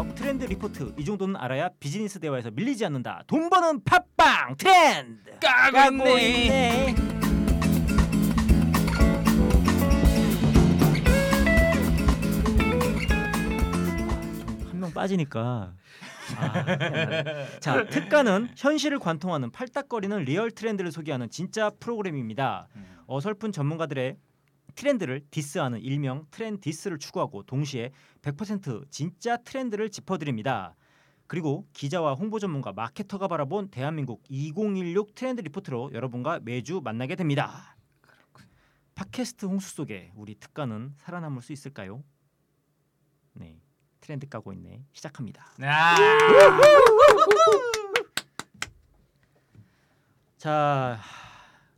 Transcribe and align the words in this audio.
분석, 0.00 0.14
트렌드 0.14 0.44
리포트 0.44 0.94
이 0.98 1.04
정도는 1.04 1.36
알아야 1.36 1.68
비즈니스 1.78 2.18
대화에서 2.18 2.50
밀리지 2.50 2.84
않는다. 2.86 3.22
돈 3.26 3.50
버는 3.50 3.82
팟빵 3.84 4.56
트렌드 4.56 5.38
까고 5.40 6.18
있네. 6.18 6.94
한 14.70 14.80
명 14.80 14.90
빠지니까. 14.92 15.72
아, 16.38 16.64
자 17.60 17.84
트까는 17.86 18.48
현실을 18.56 18.98
관통하는 19.00 19.50
팔딱거리는 19.50 20.24
리얼 20.24 20.50
트렌드를 20.50 20.92
소개하는 20.92 21.28
진짜 21.28 21.70
프로그램입니다. 21.80 22.68
어설픈 23.06 23.52
전문가들의 23.52 24.16
트렌드를 24.74 25.22
디스하는 25.30 25.80
일명 25.80 26.26
트렌디스를 26.30 26.98
추구하고 26.98 27.42
동시에 27.42 27.90
100% 28.22 28.90
진짜 28.90 29.36
트렌드를 29.36 29.90
짚어드립니다. 29.90 30.74
그리고 31.26 31.66
기자와 31.74 32.14
홍보 32.14 32.38
전문가 32.40 32.72
마케터가 32.72 33.28
바라본 33.28 33.70
대한민국 33.70 34.24
2016 34.28 35.14
트렌드 35.14 35.40
리포트로 35.42 35.92
여러분과 35.92 36.40
매주 36.42 36.80
만나게 36.82 37.14
됩니다. 37.14 37.76
팟캐스트 38.96 39.46
홍수 39.46 39.74
속에 39.76 40.12
우리 40.16 40.34
특가는 40.34 40.92
살아남을 40.98 41.40
수 41.40 41.52
있을까요? 41.52 42.02
네, 43.32 43.62
트렌드 44.00 44.28
까고 44.28 44.52
있네. 44.52 44.84
시작합니다. 44.92 45.46
아, 45.62 45.96
자, 50.36 50.98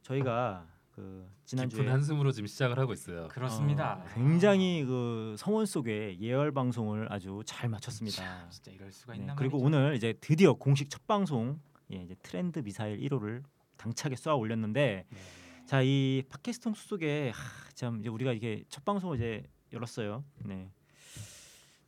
저희가 0.02 0.71
그 0.92 1.26
지난주에 1.46 1.80
깊은 1.80 1.92
한숨으로 1.92 2.32
지금 2.32 2.46
시작을 2.46 2.78
하고 2.78 2.92
있어요. 2.92 3.28
그렇습니다. 3.28 3.94
어, 3.94 4.04
굉장히 4.14 4.84
그 4.84 5.34
성원 5.38 5.66
속에 5.66 6.18
예열 6.20 6.52
방송을 6.52 7.10
아주 7.12 7.42
잘 7.46 7.68
마쳤습니다. 7.68 8.16
참, 8.22 8.50
진짜 8.50 8.70
이럴 8.70 8.92
수가 8.92 9.14
네, 9.14 9.20
있나 9.20 9.34
그리고 9.34 9.58
말이죠. 9.58 9.66
오늘 9.78 9.96
이제 9.96 10.14
드디어 10.20 10.52
공식 10.54 10.90
첫 10.90 11.06
방송 11.06 11.58
예, 11.92 11.96
이제 11.96 12.14
트렌드 12.22 12.58
미사일 12.60 12.98
1호를 13.00 13.42
당차게 13.78 14.16
쏘아 14.16 14.34
올렸는데 14.34 15.06
네. 15.08 15.18
자 15.66 15.82
이 15.82 16.22
팟캐스트 16.28 16.68
홍수 16.68 16.88
속에 16.88 17.30
하, 17.34 17.70
참 17.74 18.00
이제 18.00 18.08
우리가 18.08 18.32
이게 18.32 18.62
첫 18.68 18.84
방송을 18.84 19.16
이제 19.16 19.42
열었어요. 19.72 20.24
네. 20.44 20.70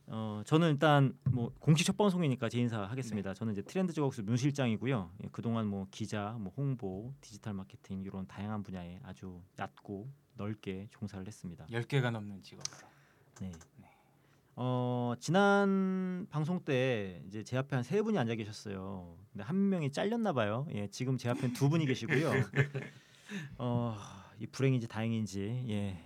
어 0.07 0.43
저는 0.45 0.71
일단 0.73 1.17
뭐 1.31 1.51
공식 1.59 1.83
첫 1.85 1.97
방송이니까 1.97 2.47
제 2.49 2.59
인사 2.59 2.83
하겠습니다. 2.83 3.31
네. 3.31 3.33
저는 3.33 3.53
이제 3.53 3.61
트렌드 3.63 3.91
저격수 3.93 4.23
문 4.23 4.37
실장이고요. 4.37 5.11
예, 5.23 5.27
그동안 5.31 5.65
뭐 5.67 5.87
기자, 5.89 6.35
뭐 6.39 6.53
홍보, 6.55 7.11
디지털 7.21 7.53
마케팅 7.53 8.03
이런 8.03 8.27
다양한 8.27 8.61
분야에 8.61 8.99
아주 9.03 9.41
얕고 9.57 10.07
넓게 10.35 10.87
종사를 10.91 11.25
했습니다. 11.25 11.65
10개가 11.67 12.11
넘는 12.11 12.41
직업으로. 12.43 12.87
네. 13.41 13.51
네. 13.77 13.91
어 14.57 15.13
지난 15.19 16.27
방송 16.29 16.63
때 16.63 17.23
이제 17.27 17.43
제 17.43 17.57
앞에 17.57 17.75
한 17.75 17.83
세 17.83 18.01
분이 18.03 18.17
앉아 18.17 18.35
계셨어요. 18.35 19.17
근데 19.31 19.43
한 19.43 19.69
명이 19.69 19.91
잘렸나 19.91 20.33
봐요. 20.33 20.67
예, 20.71 20.87
지금 20.87 21.17
제 21.17 21.29
앞엔 21.29 21.53
두 21.53 21.67
분이 21.69 21.85
계시고요. 21.87 22.31
어 23.57 23.95
이 24.37 24.45
불행인지 24.47 24.87
다행인지 24.89 25.65
예, 25.69 25.97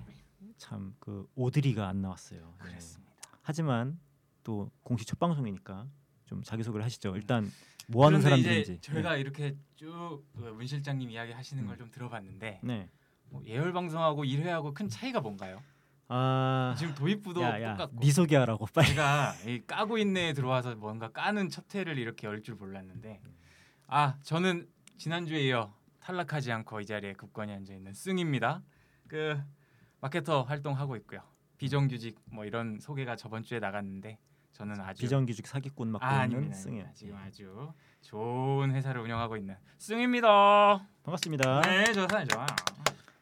참 0.58 0.96
그 1.00 1.28
오드리가 1.36 1.88
안 1.88 2.02
나왔어요. 2.02 2.54
예. 2.60 2.64
그랬습니다. 2.70 3.09
하지만 3.54 4.00
또 4.44 4.70
공식 4.84 5.08
첫 5.08 5.18
방송이니까 5.18 5.88
좀 6.26 6.44
자기 6.44 6.62
소개를 6.62 6.86
하시죠. 6.86 7.16
일단 7.16 7.52
뭐 7.88 8.06
하는 8.06 8.22
사람들인지. 8.22 8.80
저희가 8.82 9.16
이렇게 9.18 9.56
쭉 9.76 10.24
문 10.34 10.68
실장님 10.68 11.10
이야기 11.10 11.32
하시는 11.32 11.66
걸좀 11.66 11.90
들어봤는데 11.90 12.60
예. 12.64 12.68
네. 12.68 12.90
뭐 13.32 13.42
예열 13.48 13.74
방송하고 13.74 14.24
1회하고 14.24 14.76
큰 14.76 14.88
차이가 14.88 15.20
뭔가요? 15.20 15.64
아, 16.10 16.76
지금 16.78 16.94
도입부도 16.94 17.42
야 17.42 17.60
야, 17.60 17.72
똑같고 17.76 18.00
네 18.02 18.12
소개하라고 18.12 18.68
빨리. 18.68 18.90
제가 18.90 19.34
이 19.48 19.64
까고 19.66 19.98
있네에 19.98 20.34
들어와서 20.34 20.76
뭔가 20.76 21.12
까는 21.12 21.50
첫 21.50 21.74
회를 21.74 21.98
이렇게 21.98 22.28
열 22.28 22.44
줄 22.44 22.54
몰랐는데 22.54 23.20
아 23.88 24.16
저는 24.22 24.68
지난주에 25.00 25.42
이어 25.48 25.74
탈락하지 26.02 26.52
않고 26.52 26.82
이 26.82 26.86
자리에 26.86 27.14
굳건히 27.14 27.54
앉아 27.54 27.74
있는 27.74 27.96
승입니다. 27.96 28.62
그 29.08 29.42
마케터 30.02 30.44
활동하고 30.44 30.96
있고요. 30.98 31.22
비정규직 31.60 32.18
뭐 32.32 32.46
이런 32.46 32.80
소개가 32.80 33.18
저번 33.18 33.44
주에 33.44 33.60
나갔는데 33.60 34.18
저는 34.54 34.80
아주 34.80 35.02
비정규직 35.02 35.46
사기꾼 35.46 35.90
맡고 35.90 36.06
아, 36.06 36.24
있는. 36.24 36.38
아닙니다. 36.38 36.92
지금 36.94 37.16
아주 37.18 37.72
좋은 38.02 38.74
회사를 38.74 39.02
운영하고 39.02 39.36
있는 39.36 39.56
승입니다. 39.78 40.88
반갑습니다. 41.04 41.62
네, 41.62 41.92
저 41.94 42.08
사람 42.08 42.28
좋아요. 42.28 42.48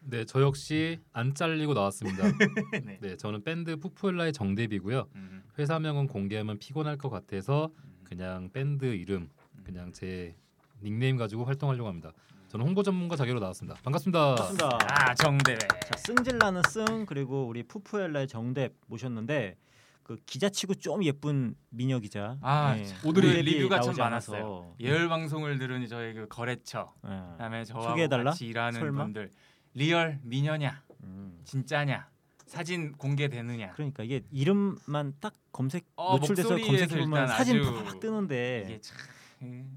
네, 0.02 0.24
저 0.24 0.42
역시 0.42 1.00
안 1.14 1.34
잘리고 1.34 1.74
나왔습니다. 1.74 2.24
네. 2.86 3.00
네, 3.02 3.18
저는 3.18 3.44
밴드 3.44 3.75
푸푸엘라의 3.75 4.34
정대비고요. 4.34 5.09
음, 5.16 5.44
회사명은 5.58 6.06
공개하면 6.08 6.59
피곤할 6.59 6.98
것 6.98 7.09
같아서 7.09 7.72
음, 7.84 8.02
그냥 8.04 8.52
밴드 8.54 8.86
이름 8.86 9.30
음. 9.56 9.64
그냥 9.64 9.92
제 9.92 10.36
닉네임 10.81 11.17
가지고 11.17 11.45
활동하려고 11.45 11.88
합니다. 11.88 12.11
저는 12.49 12.65
홍보 12.65 12.81
전문가 12.81 13.15
자격으로 13.15 13.39
나왔습니다. 13.41 13.79
반갑습니다. 13.83 14.35
반갑습니다. 14.35 14.79
아 14.83 15.13
정대회. 15.15 15.57
자, 15.57 15.97
승질나는 15.97 16.61
승 16.69 17.05
그리고 17.05 17.45
우리 17.45 17.63
푸푸엘라의 17.63 18.27
정대 18.27 18.69
모셨는데 18.88 19.57
그 20.03 20.15
기자 20.25 20.47
치고 20.47 20.75
좀 20.75 21.03
예쁜 21.03 21.55
미녀 21.69 21.99
기자. 21.99 22.38
아, 22.41 22.75
네. 22.75 22.85
오늘이 23.03 23.27
모델이 23.27 23.51
리뷰가 23.57 23.81
참 23.81 23.95
많았어요. 23.97 24.38
않아서. 24.38 24.75
예열 24.79 25.09
방송을 25.09 25.57
들은 25.59 25.85
저희 25.88 26.13
그 26.13 26.27
거래처 26.29 26.94
예. 27.05 27.09
그다음에 27.33 27.65
저와 27.65 27.89
소개해달라? 27.89 28.31
같이 28.31 28.45
일하는 28.45 28.79
설마? 28.79 29.03
분들 29.03 29.31
real 29.73 30.19
미녀냐 30.23 30.81
음. 31.03 31.41
진짜냐 31.44 32.07
사진 32.45 32.94
공개되느냐 32.94 33.73
그러니까 33.73 34.03
이게 34.03 34.21
이름만 34.31 35.13
딱 35.19 35.33
검색 35.51 35.85
어, 35.97 36.15
노출돼서 36.17 36.51
목소리에서 36.53 36.85
검색해 36.88 37.01
보면 37.05 37.21
일단 37.23 37.38
사진 37.38 37.61
팍 37.83 37.99
뜨는데 37.99 38.63
이게 38.65 38.79
참 38.79 38.97
예, 38.97 39.16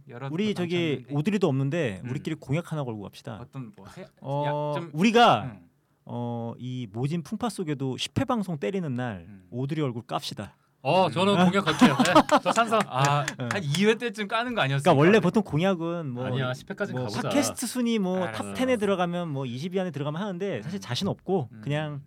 여러 0.09 0.29
우리 0.33 0.55
또 0.55 0.63
저기 0.63 1.05
오드리도 1.11 1.47
없는데 1.49 2.01
음. 2.05 2.11
우리끼리 2.11 2.37
공약 2.37 2.73
하나 2.73 2.85
걸고 2.85 3.03
갑시다. 3.03 3.39
어떤 3.41 3.73
뭐 3.77 3.87
세, 3.89 4.07
어, 4.21 4.45
야, 4.77 4.81
좀- 4.81 4.91
우리가 4.93 5.45
음, 5.45 5.69
어, 6.05 6.55
이 6.59 6.87
모진 6.93 7.23
풍파 7.23 7.49
속에도 7.49 7.97
10회 7.97 8.27
방송 8.27 8.59
때리는 8.59 8.93
날 8.95 9.27
음. 9.29 9.47
오드리 9.51 9.81
얼굴 9.83 10.03
깝시다. 10.07 10.57
어, 10.83 11.11
저는 11.11 11.35
공약할게요. 11.45 11.95
네, 11.95 12.05
저 12.43 12.53
찬성. 12.53 12.81
아, 12.87 13.27
네. 13.27 13.35
한 13.53 13.61
2회 13.61 13.99
때쯤 13.99 14.29
까는 14.29 14.55
거 14.55 14.63
아니었어요? 14.63 14.83
그러니까 14.83 14.99
원래 14.99 15.21
보통 15.21 15.43
공약은 15.43 16.11
뭐 16.11 16.25
아니야, 16.25 16.53
10회까지 16.53 16.93
뭐 16.93 17.03
가보자. 17.03 17.21
팟캐스트 17.29 17.67
순위 17.67 17.99
뭐탑 17.99 18.41
알았어. 18.41 18.55
10에 18.55 18.81
들어가면 18.81 19.29
뭐 19.29 19.45
20위 19.45 19.79
안에 19.79 19.91
들어가면 19.91 20.21
하는데 20.23 20.63
사실 20.63 20.79
음. 20.79 20.81
자신 20.81 21.07
없고 21.09 21.51
음. 21.53 21.61
그냥 21.63 22.03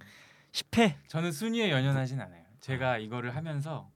10회 0.54 0.96
저는 1.08 1.32
순위에 1.32 1.70
연연하진 1.70 2.20
않아요. 2.20 2.42
제가 2.62 2.98
이거를 2.98 3.36
하면서 3.36 3.92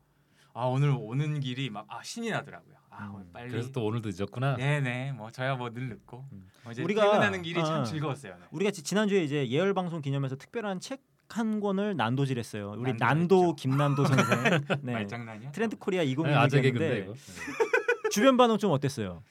아 0.53 0.65
오늘 0.65 0.89
오는 0.95 1.39
길이 1.39 1.69
막 1.71 1.85
아 1.89 2.03
신이 2.03 2.29
나더라고요. 2.29 2.76
아 2.99 3.11
음, 3.15 3.29
빨리 3.31 3.51
그래서 3.51 3.71
또 3.71 3.85
오늘도 3.85 4.09
늦었구나. 4.09 4.55
네네 4.57 5.11
뭐 5.13 5.29
저야 5.31 5.55
뭐 5.55 5.69
늘 5.69 5.89
늦고 5.89 6.25
음. 6.31 6.47
어, 6.65 6.71
이제 6.71 6.83
우리가- 6.83 7.01
퇴근하는 7.01 7.41
길이 7.43 7.59
아, 7.61 7.63
참 7.63 7.75
아. 7.81 7.83
즐거웠어요. 7.83 8.33
네. 8.39 8.45
우리가 8.51 8.71
지- 8.71 8.83
지난주에 8.83 9.23
이제 9.23 9.47
예열 9.49 9.73
방송 9.73 10.01
기념해서 10.01 10.35
특별한 10.35 10.79
책 10.79 11.01
한 11.29 11.59
권을 11.59 11.97
난도질했어요. 11.97 12.75
우리 12.77 12.93
난도 12.93 13.47
했죠. 13.49 13.55
김난도 13.57 14.05
선생. 14.05 14.25
네. 14.81 14.93
말장난이야? 14.93 15.51
트렌드 15.51 15.75
코리아 15.77 16.01
네, 16.01 16.07
2016 16.11 16.37
아재 16.37 16.61
개그인데 16.61 16.85
했는데 16.85 17.03
이거. 17.11 17.13
주변 18.09 18.37
반응 18.37 18.57
좀 18.57 18.71
어땠어요? 18.71 19.21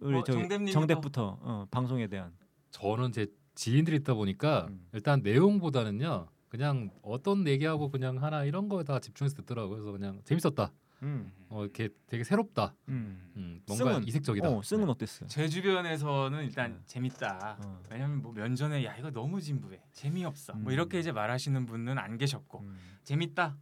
우리 0.00 0.16
어. 0.16 0.24
정대부터 0.24 1.38
어, 1.42 1.66
방송에 1.70 2.06
대한. 2.06 2.32
저는 2.70 3.12
제 3.12 3.26
지인들이 3.54 3.98
있다 3.98 4.14
보니까 4.14 4.68
음. 4.70 4.86
일단 4.94 5.20
내용보다는요. 5.22 6.26
그냥 6.48 6.90
어떤 7.02 7.46
얘기하고 7.46 7.90
그냥 7.90 8.22
하나 8.22 8.44
이런 8.44 8.70
거에다가 8.70 8.98
집중해서 9.00 9.36
듣더라고요. 9.36 9.76
그래서 9.76 9.92
그냥 9.92 10.20
재밌었다. 10.24 10.72
음. 11.02 11.32
어, 11.48 11.62
이렇게 11.62 11.88
되게 12.06 12.24
새롭다. 12.24 12.74
음. 12.88 13.32
음, 13.36 13.62
뭔가 13.66 13.92
승은? 13.92 14.08
이색적이다. 14.08 14.48
어, 14.48 14.62
승은 14.62 14.88
어땠어요? 14.88 15.28
제 15.28 15.48
주변에서는 15.48 16.44
일단 16.44 16.72
음. 16.72 16.82
재밌다. 16.86 17.58
어. 17.64 17.82
왜냐면 17.90 18.22
뭐 18.22 18.32
면전에 18.32 18.84
야 18.84 18.96
이거 18.96 19.10
너무 19.10 19.40
진부해 19.40 19.82
재미없어 19.92 20.54
음. 20.54 20.62
뭐 20.62 20.72
이렇게 20.72 20.98
이제 20.98 21.12
말하시는 21.12 21.66
분은 21.66 21.98
안 21.98 22.16
계셨고 22.16 22.60
음. 22.60 22.78
재밌다 23.04 23.56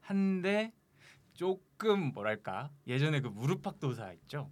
한데 0.00 0.72
조금 1.32 2.12
뭐랄까 2.12 2.70
예전에 2.86 3.20
그 3.20 3.28
무릎팍도사 3.28 4.12
있죠 4.12 4.50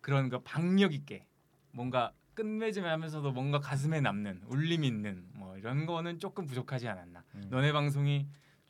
그런 0.00 0.30
거 0.30 0.40
박력 0.40 0.94
있게 0.94 1.26
뭔가 1.72 2.12
끝맺음하면서도 2.34 3.32
뭔가 3.32 3.58
가슴에 3.58 4.00
남는 4.00 4.42
울림 4.46 4.84
있는 4.84 5.26
뭐 5.34 5.58
이런 5.58 5.84
거는 5.86 6.18
조금 6.18 6.46
부족하지 6.46 6.88
않았나 6.88 7.24
음. 7.34 7.46
너네 7.50 7.72
방송이 7.72 8.26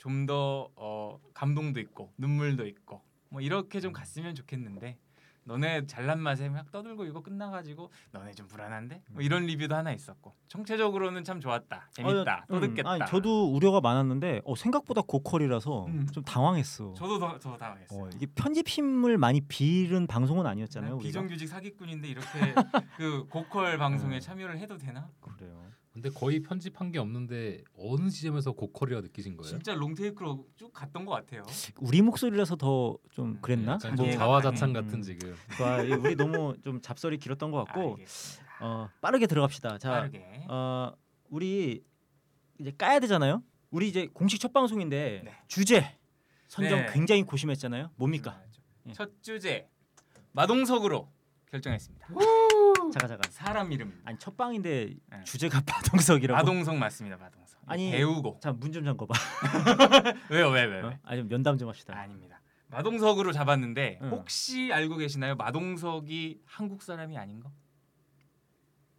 좀더 0.06 0.70
어, 0.76 1.19
감동도 1.35 1.81
있고 1.81 2.12
눈물도 2.17 2.67
있고 2.69 3.03
뭐 3.29 3.41
이렇게 3.41 3.81
좀 3.81 3.93
갔으면 3.93 4.37
좋겠는데 4.37 4.99
너네 5.43 5.87
잘난 5.87 6.20
맛에 6.20 6.49
막 6.49 6.70
떠들고 6.73 7.05
이거 7.05 7.23
끝나가지고 7.23 7.91
너네 8.12 8.32
좀 8.32 8.47
불안한데 8.47 9.03
뭐 9.11 9.23
이런 9.23 9.47
리뷰도 9.47 9.75
하나 9.75 9.93
있었고 9.93 10.35
전체적으로는 10.49 11.25
참 11.25 11.41
좋았다 11.41 11.88
재밌다 11.93 12.38
어, 12.38 12.44
또 12.49 12.56
음, 12.56 12.61
듣겠다 12.61 12.91
아니, 12.91 13.06
저도 13.06 13.53
우려가 13.53 13.81
많았는데 13.81 14.43
어, 14.44 14.55
생각보다 14.56 15.03
고퀄이라서 15.03 15.87
음. 15.87 16.06
좀 16.12 16.25
당황했어. 16.25 16.94
저도 16.94 17.19
더, 17.19 17.38
더 17.38 17.56
당황했어요. 17.56 18.00
어, 18.00 18.08
이게 18.14 18.26
편집힘을 18.26 19.19
많이 19.19 19.41
빌은 19.41 20.06
방송은 20.08 20.47
아니었잖아요. 20.47 20.91
난 20.91 20.99
우리가. 20.99 21.06
비정규직 21.06 21.49
사기꾼인데 21.49 22.08
이렇게 22.08 22.26
그 22.97 23.26
고퀄 23.29 23.76
방송에 23.76 24.17
음. 24.17 24.20
참여를 24.20 24.58
해도 24.58 24.76
되나? 24.76 25.08
그래요. 25.20 25.62
근데 25.96 26.10
거의 26.10 26.40
편집한 26.40 26.93
게 26.93 26.98
없는데 26.98 27.64
어느 27.75 28.10
지점에서 28.10 28.52
고퀄이라 28.52 29.00
느끼신 29.00 29.34
거예요? 29.38 29.48
진짜 29.48 29.72
롱테이크로 29.75 30.46
쭉 30.54 30.70
갔던 30.70 31.06
것 31.06 31.12
같아요. 31.12 31.43
우리 31.81 32.02
목소리라서 32.02 32.54
더 32.56 32.98
좀 33.12 33.38
그랬나? 33.40 33.72
약간 33.72 33.94
뭐- 33.94 34.04
좀 34.04 34.14
자화자찬 34.14 34.69
음. 34.69 34.72
같은 34.75 35.00
지금. 35.00 35.34
와, 35.58 35.81
이 35.81 35.90
우리 35.93 36.14
너무 36.14 36.54
좀 36.62 36.82
잡설이 36.82 37.16
길었던 37.16 37.50
것 37.50 37.64
같고 37.64 37.93
알겠습니다. 37.93 38.46
어, 38.60 38.90
빠르게 39.00 39.26
들어갑시다. 39.26 39.78
자, 39.78 39.90
빠르게. 39.93 40.44
어, 40.50 40.93
우리 41.31 41.82
이제 42.60 42.72
까야 42.76 43.00
되잖아요. 43.00 43.43
우리 43.70 43.88
이제 43.88 44.06
공식 44.12 44.38
첫 44.38 44.52
방송인데 44.52 45.22
네. 45.25 45.32
주제 45.48 45.96
선정 46.46 46.81
네. 46.81 46.93
굉장히 46.93 47.22
고심했잖아요. 47.22 47.93
뭡니까? 47.96 48.38
예. 48.87 48.93
첫 48.93 49.12
주제 49.22 49.66
마동석으로 50.32 51.10
결정했습니다. 51.50 52.06
잠깐 52.92 53.08
잠깐. 53.08 53.30
사람 53.30 53.72
이름. 53.72 54.00
아니 54.04 54.18
첫 54.18 54.36
방인데 54.36 54.94
네. 55.10 55.24
주제가 55.24 55.60
마동석이라고. 55.66 56.36
마동석 56.36 56.76
맞습니다. 56.76 57.16
마동석. 57.16 57.60
아니, 57.66 57.90
배우고. 57.90 58.38
자문 58.40 58.70
좀 58.72 58.84
잠궈봐. 58.84 59.14
왜요? 60.30 60.50
왜 60.50 60.64
왜? 60.64 60.80
왜? 60.80 60.82
어? 60.82 60.98
아니 61.02 61.20
좀 61.20 61.28
면담 61.28 61.58
좀 61.58 61.68
합시다. 61.68 61.96
아닙니다. 61.98 62.40
마동석으로 62.68 63.32
잡았는데 63.32 64.00
응. 64.02 64.08
혹시 64.10 64.72
알고 64.72 64.96
계시나요? 64.96 65.36
마동석이 65.36 66.42
한국 66.44 66.82
사람이 66.82 67.16
아닌 67.16 67.40
거? 67.40 67.50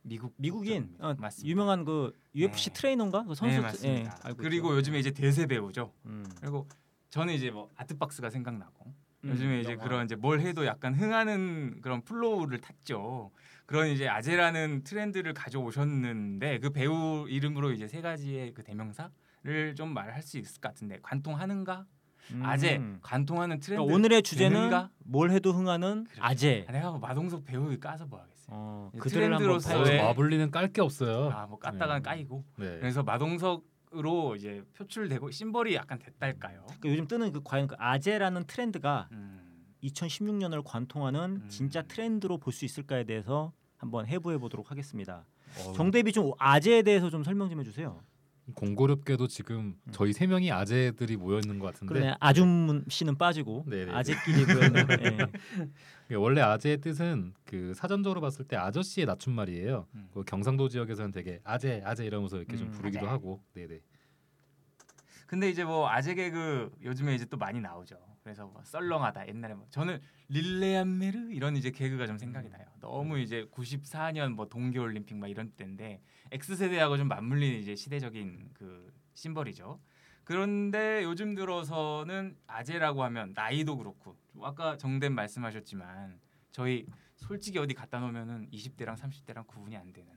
미국 0.03 0.33
미국인. 0.37 0.95
어, 0.99 1.13
맞습니다. 1.17 1.49
유명한 1.49 1.83
그 1.83 2.13
UFC 2.33 2.69
네. 2.69 2.73
트레이너인가? 2.79 3.23
그 3.25 3.35
선수 3.35 3.55
네 3.57 3.61
맞습니다. 3.61 4.19
예, 4.29 4.33
그리고 4.37 4.69
있죠. 4.69 4.77
요즘에 4.77 4.99
이제 4.99 5.11
대세 5.11 5.47
배우죠. 5.47 5.93
음. 6.05 6.25
그리고 6.39 6.67
저는 7.09 7.33
이제 7.33 7.51
뭐 7.51 7.69
아트박스가 7.75 8.29
생각나고 8.29 8.93
음, 9.25 9.29
요즘에 9.31 9.59
이제 9.61 9.73
영화. 9.73 9.83
그런 9.83 10.05
이제 10.05 10.15
뭘 10.15 10.39
해도 10.39 10.65
약간 10.65 10.93
흥하는 10.93 11.81
그런 11.81 12.01
flow를 12.03 12.59
탔죠. 12.61 13.31
그런 13.67 13.89
이제 13.89 14.07
아재라는 14.07 14.83
트렌드를 14.83 15.33
가져오셨는데 15.33 16.59
그 16.59 16.71
배우 16.71 17.27
이름으로 17.29 17.71
이제 17.71 17.87
세 17.87 18.01
가지의 18.01 18.53
그 18.53 18.63
대명사를 18.63 19.75
좀 19.75 19.93
말할 19.93 20.21
수 20.23 20.37
있을 20.37 20.59
것 20.61 20.69
같은데 20.69 20.97
관통하는가? 21.01 21.85
음. 22.31 22.41
아재 22.45 22.81
관통하는 23.01 23.59
트렌드. 23.59 23.81
그러니까 23.81 23.95
오늘의 23.95 24.23
주제는 24.23 24.55
되는가? 24.55 24.89
뭘 24.99 25.31
해도 25.31 25.51
흥하는 25.53 26.05
그렇죠. 26.05 26.23
아재. 26.23 26.65
아, 26.67 26.71
내가 26.71 26.91
뭐 26.91 26.99
마동석 26.99 27.43
배우 27.45 27.77
까서 27.79 28.05
뭐 28.05 28.19
하겠어요. 28.21 28.47
어, 28.49 28.91
이 28.95 28.99
그들을 28.99 29.23
한번 29.23 29.37
트렌드로서 29.39 29.69
파헤쳐- 29.69 29.81
어, 29.81 29.83
네. 29.83 30.01
마블리는 30.01 30.51
깔 30.51 30.71
게 30.71 30.81
없어요. 30.81 31.29
아 31.31 31.45
뭐 31.47 31.59
깠다가 31.59 31.95
네. 31.95 32.01
까이고. 32.01 32.45
네. 32.57 32.77
그래서 32.79 33.03
마동석 33.03 33.63
으로 33.95 34.35
이제 34.35 34.61
표출되고 34.73 35.31
심벌이 35.31 35.73
약간 35.73 35.97
됐달까요? 35.97 36.63
그러니까 36.65 36.89
요즘 36.89 37.07
뜨는 37.07 37.31
그 37.31 37.39
과연 37.41 37.67
그 37.67 37.75
아재라는 37.79 38.43
트렌드가 38.45 39.07
음. 39.13 39.46
2016년을 39.87 40.63
관통하는 40.65 41.41
음. 41.43 41.49
진짜 41.49 41.81
트렌드로 41.81 42.37
볼 42.37 42.53
수 42.53 42.65
있을까에 42.65 43.03
대해서 43.03 43.53
한번 43.77 44.07
해부해 44.07 44.37
보도록 44.39 44.71
하겠습니다. 44.71 45.25
어, 45.59 45.73
정대비 45.73 46.11
좀 46.11 46.31
아재에 46.39 46.81
대해서 46.81 47.09
좀 47.09 47.23
설명 47.23 47.49
좀 47.49 47.59
해주세요. 47.59 48.01
공고롭게도 48.55 49.27
지금 49.27 49.57
음. 49.57 49.91
저희 49.91 50.13
세 50.13 50.25
명이 50.25 50.51
아재들이 50.53 51.17
모여 51.17 51.37
있는 51.39 51.59
것 51.59 51.65
같은데 51.67 51.93
그러네 51.93 52.15
아줌 52.21 52.85
씨는 52.87 53.17
빠지고 53.17 53.65
네네. 53.67 53.91
아재끼리 53.91 54.45
모였네. 54.45 54.85
예. 55.01 55.17
이게 56.05 56.15
원래 56.15 56.39
아재의 56.41 56.79
뜻은 56.79 57.33
그 57.43 57.73
사전적으로 57.75 58.21
봤을 58.21 58.45
때 58.45 58.55
아저씨의 58.55 59.05
낮춤말이에요. 59.05 59.87
음. 59.95 60.07
그 60.13 60.23
경상도 60.23 60.69
지역에서는 60.69 61.11
되게 61.11 61.41
아재 61.43 61.81
아재 61.85 62.05
이러면서 62.05 62.37
이렇게 62.37 62.55
좀 62.55 62.67
음. 62.67 62.71
부르기도 62.71 63.01
아재. 63.05 63.07
하고. 63.09 63.43
네네. 63.53 63.79
근데 65.27 65.49
이제 65.49 65.63
뭐 65.65 65.89
아재 65.89 66.15
개그 66.15 66.71
요즘에 66.81 67.13
이제 67.13 67.25
또 67.25 67.37
많이 67.37 67.59
나오죠. 67.59 67.97
그래서 68.23 68.47
뭐 68.47 68.63
썰렁하다 68.63 69.27
옛날에 69.27 69.53
뭐 69.53 69.67
저는 69.69 70.01
릴레안메르 70.29 71.31
이런 71.33 71.55
이제 71.55 71.69
개그가 71.69 72.07
좀 72.07 72.17
생각이 72.17 72.49
나요. 72.49 72.65
너무 72.79 73.19
이제 73.19 73.45
94년 73.51 74.33
뭐 74.33 74.47
동계 74.47 74.79
올림픽 74.79 75.15
막 75.15 75.27
이런 75.27 75.51
때인데 75.51 76.01
X 76.31 76.55
세대하고 76.55 76.97
좀 76.97 77.07
맞물리는 77.09 77.59
이제 77.59 77.75
시대적인 77.75 78.51
그 78.53 78.93
심벌이죠. 79.13 79.79
그런데 80.23 81.03
요즘 81.03 81.35
들어서는 81.35 82.35
아재라고 82.47 83.03
하면 83.03 83.33
나이도 83.33 83.77
그렇고 83.77 84.17
좀 84.31 84.43
아까 84.43 84.77
정댐 84.77 85.13
말씀하셨지만 85.13 86.19
저희 86.51 86.85
솔직히 87.15 87.59
어디 87.59 87.73
갖다 87.73 87.99
놓으면은 87.99 88.49
20대랑 88.51 88.97
30대랑 88.97 89.47
구분이 89.47 89.75
안 89.77 89.93
되는. 89.93 90.16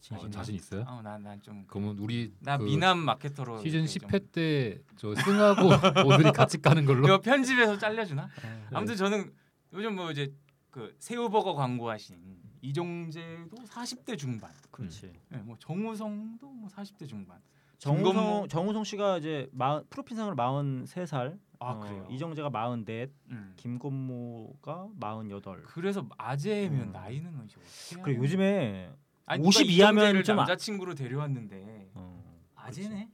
진심. 0.00 0.26
어, 0.26 0.30
자신 0.30 0.54
있어요? 0.54 0.84
어 0.88 1.00
난난좀 1.02 1.64
그러면 1.68 1.98
우리 1.98 2.32
나 2.40 2.56
그 2.58 2.64
미남 2.64 2.98
마케터로 2.98 3.58
시즌 3.62 3.80
이렇게 3.84 3.98
좀- 3.98 4.08
10회 4.08 4.32
때 4.32 4.78
저 4.96 5.14
승하고 5.14 5.68
오늘이 6.08 6.32
같이 6.32 6.60
가는 6.60 6.84
걸로. 6.84 7.04
이거 7.06 7.20
편집해서 7.20 7.78
잘려주나? 7.78 8.28
네. 8.42 8.64
아무튼 8.72 8.96
저는 8.96 9.32
요즘 9.72 9.94
뭐 9.96 10.10
이제 10.10 10.32
그 10.70 10.94
새우버거 10.98 11.54
광고하신 11.54 12.16
이종재도 12.62 13.56
40대 13.66 14.16
중반, 14.18 14.50
그렇지. 14.70 15.12
네, 15.30 15.38
뭐 15.38 15.56
정우성도 15.58 16.46
뭐 16.50 16.68
40대 16.68 17.08
중반. 17.08 17.38
정우성 17.78 18.14
김건모- 18.44 18.48
정우성 18.50 18.84
씨가 18.84 19.18
이제 19.18 19.48
마, 19.52 19.82
프로필상으로 19.90 20.36
43살. 20.36 21.38
아 21.62 21.72
어, 21.72 21.80
그래요. 21.80 22.06
이정재가 22.10 22.48
44, 22.50 23.06
음. 23.30 23.52
김건모가 23.56 24.88
48. 24.98 25.62
그래서 25.64 26.06
아재면 26.18 26.88
음. 26.88 26.92
나이는 26.92 27.44
이제 27.44 27.56
어떻게? 27.60 28.00
하냐? 28.12 28.18
요즘에 28.22 28.92
아니, 29.30 29.46
50 29.46 29.62
누가 29.66 29.72
이하면 29.72 30.04
이정재를 30.04 30.24
좀 30.24 30.38
아- 30.38 30.42
남자친구로 30.42 30.94
데려왔는데 30.96 31.90
어, 31.94 32.24
아재네. 32.56 33.08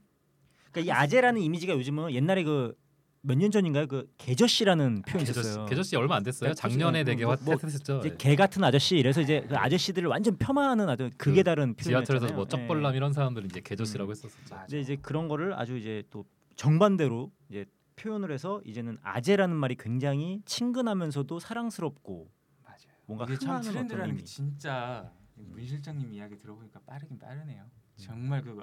그러니까 0.71 0.79
이 0.81 0.95
아재라는 0.95 1.41
이미지가 1.41 1.73
요즘은 1.73 2.11
옛날에 2.13 2.43
그 2.43 2.75
몇년 3.21 3.51
전인가요? 3.51 3.87
그 3.87 4.07
개저씨라는 4.17 5.03
표현이 5.03 5.25
개저씨, 5.25 5.39
있었어요. 5.49 5.65
개저씨 5.65 5.95
얼마 5.95 6.15
안 6.15 6.23
됐어요. 6.23 6.51
네, 6.51 6.53
작년에 6.55 7.03
뭐, 7.03 7.05
되게 7.05 7.25
뭐, 7.25 7.35
핫했었죠. 7.35 7.99
이제 7.99 8.09
네. 8.09 8.17
개 8.17 8.35
같은 8.35 8.63
아저씨 8.63 8.97
이래서 8.97 9.21
이제 9.21 9.45
그 9.47 9.55
아저씨들을 9.57 10.07
완전 10.07 10.37
폄하하는 10.37 10.89
아주 10.89 11.09
극에 11.17 11.35
그 11.37 11.43
다른 11.43 11.75
표현이었잖아요. 11.75 12.03
지하철에서 12.05 12.33
뭐 12.33 12.45
예. 12.45 12.49
쩍벌남 12.49 12.95
이런 12.95 13.13
사람들은 13.13 13.47
이제 13.49 13.59
개저씨라고 13.59 14.09
음. 14.09 14.11
했었었죠. 14.11 14.55
이제 14.67 14.79
이제 14.79 14.95
그런 15.01 15.27
거를 15.27 15.53
아주 15.53 15.77
이제 15.77 16.03
또 16.09 16.25
정반대로 16.55 17.31
이제 17.49 17.65
표현을 17.97 18.31
해서 18.31 18.61
이제는 18.65 18.97
아재라는 19.03 19.55
말이 19.55 19.75
굉장히 19.75 20.41
친근하면서도 20.45 21.39
사랑스럽고 21.39 22.29
맞아요. 22.63 22.77
뭔가 23.05 23.25
이게 23.25 23.37
참 23.37 23.61
트렌드라는 23.61 24.15
게. 24.15 24.23
진짜 24.23 25.11
문 25.37 25.65
실장님 25.65 26.13
이야기 26.13 26.37
들어보니까 26.37 26.79
빠르긴 26.85 27.17
빠르네요. 27.17 27.65
정말 27.95 28.41
그 28.41 28.59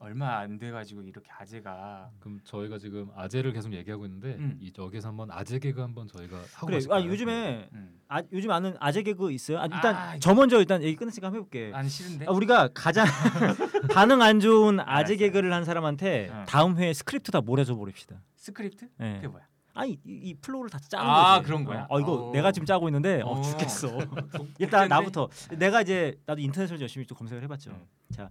얼마 0.00 0.38
안 0.38 0.58
돼가지고 0.58 1.02
이렇게 1.02 1.28
아재가 1.30 2.10
그럼 2.20 2.38
저희가 2.44 2.78
지금 2.78 3.10
아재를 3.16 3.52
계속 3.52 3.72
얘기하고 3.72 4.04
있는데 4.06 4.36
음. 4.36 4.56
이 4.60 4.72
여기서 4.78 5.08
한번 5.08 5.28
아재 5.30 5.58
개그 5.58 5.80
한번 5.80 6.06
저희가 6.06 6.36
하고 6.54 6.66
그래. 6.66 6.78
아 6.90 7.02
요즘에 7.02 7.68
음. 7.72 8.00
아 8.06 8.22
요즘 8.32 8.50
아는 8.52 8.76
아재 8.78 9.02
개그 9.02 9.32
있어요? 9.32 9.58
아, 9.58 9.64
일단 9.64 9.96
아, 9.96 10.18
저 10.20 10.34
먼저 10.34 10.58
일단 10.60 10.82
얘기 10.82 10.94
끝냈으니까 10.94 11.26
한번 11.26 11.40
해볼게. 11.40 11.72
아니 11.74 11.88
싫은데. 11.88 12.26
아, 12.26 12.30
우리가 12.30 12.68
가장 12.72 13.06
반응 13.92 14.22
안 14.22 14.38
좋은 14.38 14.78
아재 14.80 14.88
알았어요. 15.14 15.18
개그를 15.18 15.52
한 15.52 15.64
사람한테 15.64 16.28
응. 16.30 16.44
다음 16.46 16.76
회에 16.76 16.92
스크립트 16.92 17.32
다 17.32 17.40
몰아줘 17.40 17.74
버립시다. 17.74 18.22
스크립트? 18.36 18.88
예. 19.00 19.14
그게 19.16 19.26
뭐야? 19.28 19.44
아니 19.78 19.92
이, 19.92 19.98
이 20.06 20.34
flow를 20.34 20.70
다 20.70 20.78
짜는 20.80 21.06
아, 21.08 21.36
거지. 21.36 21.46
그런 21.46 21.64
거야? 21.64 21.86
어, 21.88 21.96
어, 21.96 22.00
이거 22.00 22.28
어. 22.30 22.32
내가 22.32 22.50
지금 22.50 22.66
짜고 22.66 22.88
있는데 22.88 23.22
어, 23.22 23.28
어. 23.28 23.42
죽겠어. 23.42 23.86
독- 24.34 24.48
일단? 24.58 24.88
나부터 24.88 25.28
내가 25.56 25.82
이제 25.82 26.20
나도 26.26 26.40
인터넷으로 26.40 26.80
열심히 26.80 27.06
또 27.06 27.14
검색을 27.14 27.44
해봤죠. 27.44 27.70
음. 27.70 27.86
자 28.10 28.28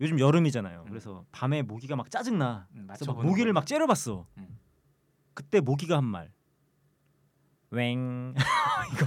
요즘 0.00 0.20
여름이잖아요. 0.20 0.82
음. 0.82 0.88
그래서 0.88 1.24
밤에 1.32 1.62
모기가 1.62 1.96
막 1.96 2.08
짜증 2.08 2.38
나. 2.38 2.68
음, 2.76 2.84
그래서 2.86 3.12
막 3.12 3.20
모기를 3.26 3.52
거. 3.52 3.58
막 3.60 3.66
째려봤어. 3.66 4.26
음. 4.38 4.58
그때 5.34 5.58
모기가 5.60 5.96
한 5.96 6.04
말. 6.04 6.30
웽. 7.72 8.34
이거. 8.94 9.06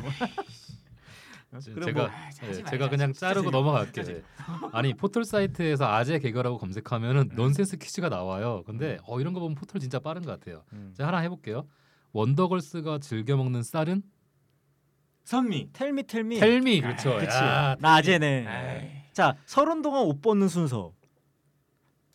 제- 1.62 1.74
그럼 1.74 1.88
제가 1.88 2.00
뭐, 2.02 2.10
아, 2.10 2.30
예, 2.44 2.46
말자. 2.48 2.64
제가 2.70 2.90
그냥 2.90 3.12
자르고. 3.14 3.50
넘어갈게요. 3.50 4.06
예. 4.10 4.24
아니 4.72 4.94
포털 4.94 5.24
사이트에서 5.26 5.86
아재 5.92 6.20
개그라고 6.20 6.58
검색하면은 6.60 7.30
음. 7.32 7.36
넌센스 7.36 7.78
퀴즈가 7.78 8.10
나와요. 8.10 8.64
근데 8.68 8.98
어 9.08 9.20
이런 9.20 9.34
거 9.34 9.40
보면 9.40 9.56
포털 9.56 9.80
진짜 9.82 9.98
빠른 10.00 10.22
것 10.22 10.40
같아요. 10.40 10.64
음. 10.74 10.94
제가 10.96 11.08
하나 11.08 11.20
해볼게요. 11.20 11.68
원더걸스가 12.12 13.00
즐겨 13.00 13.36
먹는 13.38 13.64
쌀은 13.64 14.04
선미. 15.24 15.70
텔미 15.74 16.04
텔미. 16.04 16.40
텔미 16.40 16.82
그렇죠. 16.82 17.16
그치. 17.18 17.36
야, 17.36 17.76
나 17.80 17.96
아재네. 17.96 18.46
아이. 18.48 18.92
자 19.14 19.36
서른 19.46 19.82
동안 19.82 20.04
옷 20.04 20.22
벗는 20.22 20.48
순서. 20.48 20.94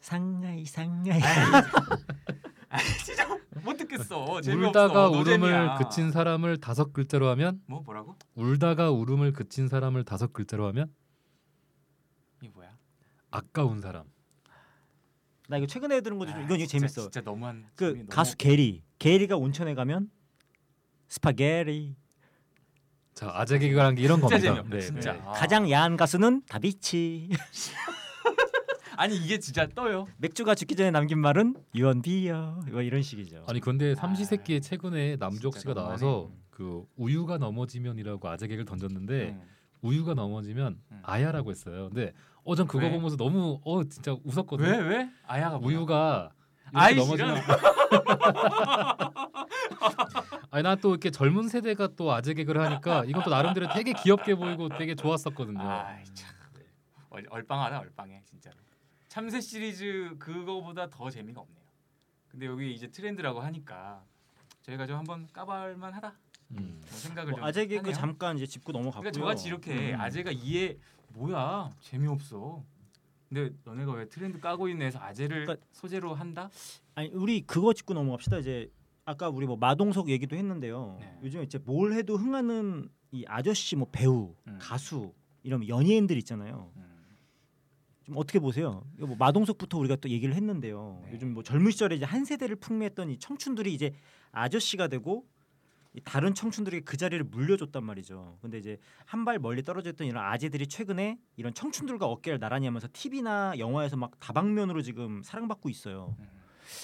상하이 0.01 0.65
상하이. 0.65 1.21
아, 2.75 2.79
진짜 3.05 3.29
못 3.63 3.77
듣겠어. 3.77 4.41
재미없어. 4.41 4.69
울다가 4.69 5.09
노잼이야. 5.09 5.47
울음을 5.63 5.79
그친 5.79 6.11
사람을 6.11 6.59
다섯 6.59 6.93
글자로 6.93 7.29
하면 7.31 7.63
뭐 7.67 7.81
뭐라고? 7.83 8.17
울다가 8.35 8.91
울음을 8.91 9.33
그친 9.33 9.69
사람을 9.69 10.05
다섯 10.05 10.33
글자로 10.33 10.67
하면 10.69 10.93
이게 12.43 12.51
뭐야? 12.53 12.77
아까운 13.31 13.81
사람. 13.81 14.05
나 15.49 15.59
이거 15.59 15.67
최근에 15.67 16.01
들은 16.01 16.19
거죠. 16.19 16.33
아, 16.33 16.41
이건 16.41 16.57
이거 16.59 16.67
진짜, 16.67 16.79
재밌어. 16.79 17.03
진짜 17.03 17.21
너무한. 17.21 17.67
그 17.77 17.85
너무 17.85 18.07
가수 18.07 18.37
게리. 18.37 18.83
게리가 18.99 19.37
온천에 19.37 19.75
가면 19.75 20.11
스파게리. 21.09 21.95
자 23.15 23.31
아재 23.33 23.59
개그라는 23.61 23.95
게 23.95 24.03
이런 24.03 24.19
진짜 24.21 24.35
겁니다. 24.37 24.55
재미없다, 24.55 24.81
진짜. 24.81 25.13
아. 25.25 25.33
가장 25.33 25.71
야한 25.71 25.97
가수는 25.97 26.43
다비치. 26.49 27.29
아니 28.97 29.17
이게 29.17 29.39
진짜 29.39 29.67
떠요. 29.75 30.07
맥주가 30.19 30.55
죽기 30.55 30.77
전에 30.77 30.91
남긴 30.91 31.19
말은 31.19 31.57
유언비어. 31.75 32.61
이거 32.69 32.83
이런 32.83 33.03
식이죠. 33.03 33.45
아니 33.49 33.61
근데 33.61 33.93
아, 33.93 33.95
삼시세끼에 33.95 34.61
최근에 34.61 35.17
남주혁 35.17 35.57
씨가. 35.59 35.75
나와서 35.75 36.31
그 36.51 36.85
우유가 36.97 37.39
넘어지면이라고 37.39 38.29
아재 38.29 38.47
개그를 38.47 38.65
던졌는데 38.65 39.31
음. 39.31 39.43
우유가 39.83 40.15
넘어지면 40.15 40.79
음. 40.93 41.01
아야라고 41.03 41.51
했어요. 41.51 41.89
근데 41.93 42.13
어전 42.45 42.67
그거 42.67 42.85
왜? 42.87 42.91
보면서 42.93 43.17
너무 43.17 43.61
어 43.65 43.85
진짜 43.85 44.17
웃었거든요. 44.25 44.69
왜 44.69 44.79
왜? 44.79 45.11
아야가 45.27 45.59
뭐야? 45.59 45.77
우유가 45.77 46.31
아이 46.73 46.95
넘어지면. 46.95 47.37
아니 50.51 50.63
나 50.63 50.77
또 50.77 50.91
이렇게 50.91 51.11
젊은 51.11 51.49
세대가 51.49 51.89
또 51.97 52.13
아재 52.13 52.35
개그를 52.35 52.61
하니까 52.61 53.05
또 53.25 53.31
나름대로 53.31 53.69
되게 53.75 53.93
귀엽게 53.93 54.35
보이고 54.37 54.69
되게 54.69 54.95
좋았었거든요. 54.95 55.61
아이 55.61 56.05
참 56.15 56.31
얼, 57.11 57.25
얼빵하다 57.29 57.79
얼빵해 57.81 58.23
진짜로. 58.25 58.57
참새 59.15 59.41
시리즈 59.41 60.17
그거보다 60.19 60.91
더 60.91 61.09
재미가 61.09 61.41
없네요. 61.41 61.63
근데 62.27 62.47
여기 62.47 62.75
이제 62.75 62.89
트렌드라고 62.89 63.39
하니까 63.43 64.05
저희가 64.63 64.89
좀 64.89 64.99
한번 64.99 65.29
까발만 65.33 65.93
하다 65.93 66.19
음. 66.51 66.81
뭐 66.81 66.99
생각을 66.99 67.31
뭐좀 67.31 67.45
아재 67.47 67.67
개그 67.69 67.91
하네요. 67.91 67.95
잠깐 67.95 68.37
이제 68.37 68.45
짚고 68.45 68.73
넘어갔고요. 68.73 69.13
그러니까 69.13 69.21
저같이 69.21 69.47
이렇게 69.47 69.93
음. 69.95 70.01
아재가 70.01 70.33
이해 70.33 70.77
뭐야 71.11 71.71
재미없어. 71.81 72.65
근데 73.29 73.55
너네가 73.63 73.93
왜 73.93 74.09
트렌드 74.09 74.41
까고 74.41 74.69
있네 74.69 74.87
해서 74.87 74.99
아재를 75.01 75.45
그러니까- 75.47 75.65
소재로 75.71 76.13
한다? 76.17 76.51
아니 76.97 77.11
우리 77.11 77.43
그거 77.43 77.73
짚고 77.73 77.95
넘어갑시다. 77.95 78.39
이제 78.39 78.69
아까 79.05 79.29
우리 79.29 79.47
뭐 79.47 79.57
마동석 79.57 80.09
얘기도 80.09 80.35
했는데요. 80.35 80.97
네. 80.99 81.21
요즘에 81.23 81.45
이제 81.45 81.59
뭘 81.59 81.93
해도 81.93 82.17
흥하는 82.17 82.89
이 83.13 83.25
아저씨 83.29 83.77
뭐 83.77 83.87
배우, 83.93 84.35
음. 84.49 84.59
가수 84.61 85.15
이런 85.45 85.69
연예인들 85.69 86.17
있잖아요. 86.19 86.73
음. 86.75 86.94
좀 88.05 88.17
어떻게 88.19 88.39
보세요? 88.39 88.85
뭐 88.99 89.17
마동석부터 89.19 89.79
우리가 89.79 89.97
또 89.97 90.09
얘기를 90.11 90.35
했는데요. 90.35 91.03
네. 91.07 91.13
요즘 91.15 91.33
뭐 91.33 91.43
젊은 91.43 91.71
시절에 91.71 91.97
이제 91.97 92.05
한 92.05 92.25
세대를 92.25 92.57
풍미했던 92.57 93.11
이 93.11 93.19
청춘들이 93.19 93.73
이제 93.73 93.93
아저씨가 94.33 94.89
되고 94.89 95.25
이 95.95 96.01
다른 96.05 96.35
청춘들에게 96.35 96.85
그 96.85 96.97
자리를 96.97 97.25
물려줬단 97.25 97.83
말이죠. 97.85 98.39
근데 98.43 98.59
이제 98.59 98.79
한 99.07 99.25
발 99.25 99.39
멀리 99.39 99.63
떨어져 99.63 99.91
있던 99.91 100.07
이런 100.07 100.23
아재들이 100.25 100.67
최근에 100.67 101.19
이런 101.37 101.55
청춘들과 101.55 102.07
어깨를 102.07 102.39
나란히 102.39 102.67
하면서 102.67 102.89
TV나 102.93 103.55
영화에서 103.59 103.97
막 103.97 104.19
다방면으로 104.21 104.83
지금 104.83 105.23
사랑받고 105.23 105.71
있어요. 105.71 106.15
음. 106.19 106.27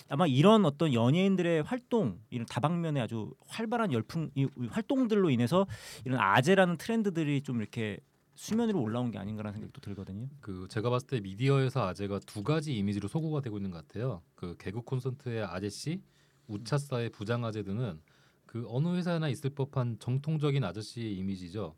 아마 0.08 0.26
이런 0.26 0.64
어떤 0.64 0.92
연예인들의 0.94 1.62
활동, 1.64 2.20
이런 2.30 2.46
다방면의 2.46 3.02
아주 3.02 3.34
활발한 3.46 3.92
열풍, 3.92 4.30
이 4.36 4.46
활동들로 4.70 5.28
인해서 5.30 5.66
이런 6.04 6.20
아재라는 6.20 6.76
트렌드들이 6.76 7.42
좀 7.42 7.60
이렇게 7.60 7.98
수면 8.40 8.70
위로 8.70 8.80
올라온 8.80 9.10
게 9.10 9.18
아닌가라는 9.18 9.52
생각도 9.52 9.82
들거든요. 9.82 10.26
그 10.40 10.66
제가 10.70 10.88
봤을 10.88 11.06
때 11.06 11.20
미디어에서 11.20 11.86
아재가 11.86 12.20
두 12.20 12.42
가지 12.42 12.74
이미지로 12.74 13.06
소구가 13.06 13.42
되고 13.42 13.58
있는 13.58 13.70
것 13.70 13.86
같아요. 13.86 14.22
그 14.34 14.56
개그 14.58 14.80
콘서트의 14.80 15.44
아저씨, 15.44 16.00
우차사의 16.48 17.10
부장 17.10 17.44
아재 17.44 17.62
등은 17.62 18.00
그 18.46 18.64
어느 18.66 18.96
회사나 18.96 19.28
있을 19.28 19.50
법한 19.50 19.98
정통적인 19.98 20.64
아저씨의 20.64 21.18
이미지죠. 21.18 21.74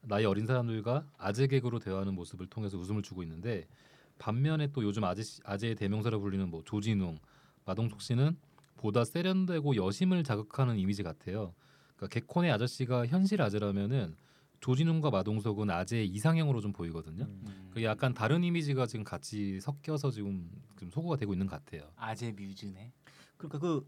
나이 0.00 0.24
어린 0.24 0.46
사람들과 0.46 1.06
아재 1.18 1.48
개그로 1.48 1.80
대화하는 1.80 2.14
모습을 2.14 2.46
통해서 2.46 2.78
웃음을 2.78 3.02
주고 3.02 3.22
있는데 3.22 3.68
반면에 4.18 4.68
또 4.72 4.82
요즘 4.84 5.04
아저씨 5.04 5.42
아재의 5.44 5.74
대명사로 5.74 6.18
불리는 6.18 6.48
뭐 6.48 6.62
조진웅, 6.64 7.18
마동석 7.66 8.00
씨는 8.00 8.38
보다 8.78 9.04
세련되고 9.04 9.76
여심을 9.76 10.24
자극하는 10.24 10.78
이미지 10.78 11.02
같아요. 11.02 11.52
그러니까 11.94 12.14
개콘의 12.14 12.50
아저씨가 12.52 13.06
현실 13.06 13.42
아재라면은 13.42 14.16
조진웅과 14.60 15.10
마동석은 15.10 15.70
아재의 15.70 16.06
이상형으로 16.08 16.60
좀 16.60 16.72
보이거든요. 16.72 17.24
음. 17.24 17.70
그 17.72 17.82
약간 17.84 18.14
다른 18.14 18.42
이미지가 18.42 18.86
지금 18.86 19.04
같이 19.04 19.60
섞여서 19.60 20.10
지금 20.10 20.50
좀 20.76 20.90
소구가 20.90 21.16
되고 21.16 21.32
있는 21.32 21.46
것 21.46 21.62
같아요. 21.64 21.90
아재 21.96 22.32
뮤즈네. 22.32 22.92
그러니까 23.36 23.58
그 23.58 23.86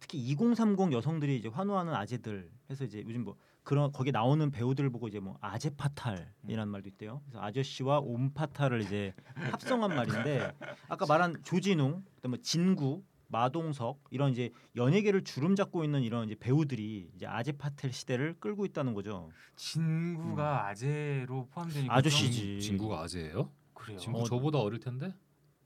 특히 0.00 0.18
2030 0.18 0.92
여성들이 0.92 1.38
이제 1.38 1.48
환호하는 1.48 1.94
아재들 1.94 2.50
해서 2.70 2.84
이제 2.84 3.02
요즘 3.06 3.24
뭐 3.24 3.36
그런 3.62 3.92
거기 3.92 4.12
나오는 4.12 4.50
배우들 4.50 4.88
보고 4.90 5.08
이제 5.08 5.20
뭐 5.20 5.36
아재 5.40 5.74
파탈이라는 5.76 6.68
말도 6.68 6.88
있대요. 6.90 7.20
그래서 7.26 7.42
아저씨와 7.42 7.98
옴 7.98 8.32
파탈을 8.32 8.82
이제 8.82 9.12
합성한 9.34 9.94
말인데 9.94 10.54
아까 10.88 11.04
말한 11.06 11.42
조진웅, 11.44 12.04
그다음에 12.16 12.36
뭐 12.36 12.38
진구, 12.42 13.04
마동석 13.28 14.02
이런 14.10 14.32
이제 14.32 14.50
연예계를 14.74 15.22
주름 15.22 15.54
잡고 15.54 15.84
있는 15.84 16.02
이런 16.02 16.26
이제 16.26 16.34
배우들이 16.34 17.10
이제 17.14 17.26
아재 17.26 17.52
파탈 17.52 17.92
시대를 17.92 18.34
끌고 18.40 18.64
있다는 18.66 18.94
거죠. 18.94 19.30
진구가 19.56 20.66
아재로 20.68 21.46
포함되니까 21.50 21.94
아저씨지. 21.94 22.52
좀- 22.54 22.60
진구가 22.60 23.00
아재예요? 23.02 23.52
그래요. 23.74 23.98
진구 23.98 24.20
어, 24.20 24.24
저보다 24.24 24.58
어릴 24.58 24.80
텐데? 24.80 25.14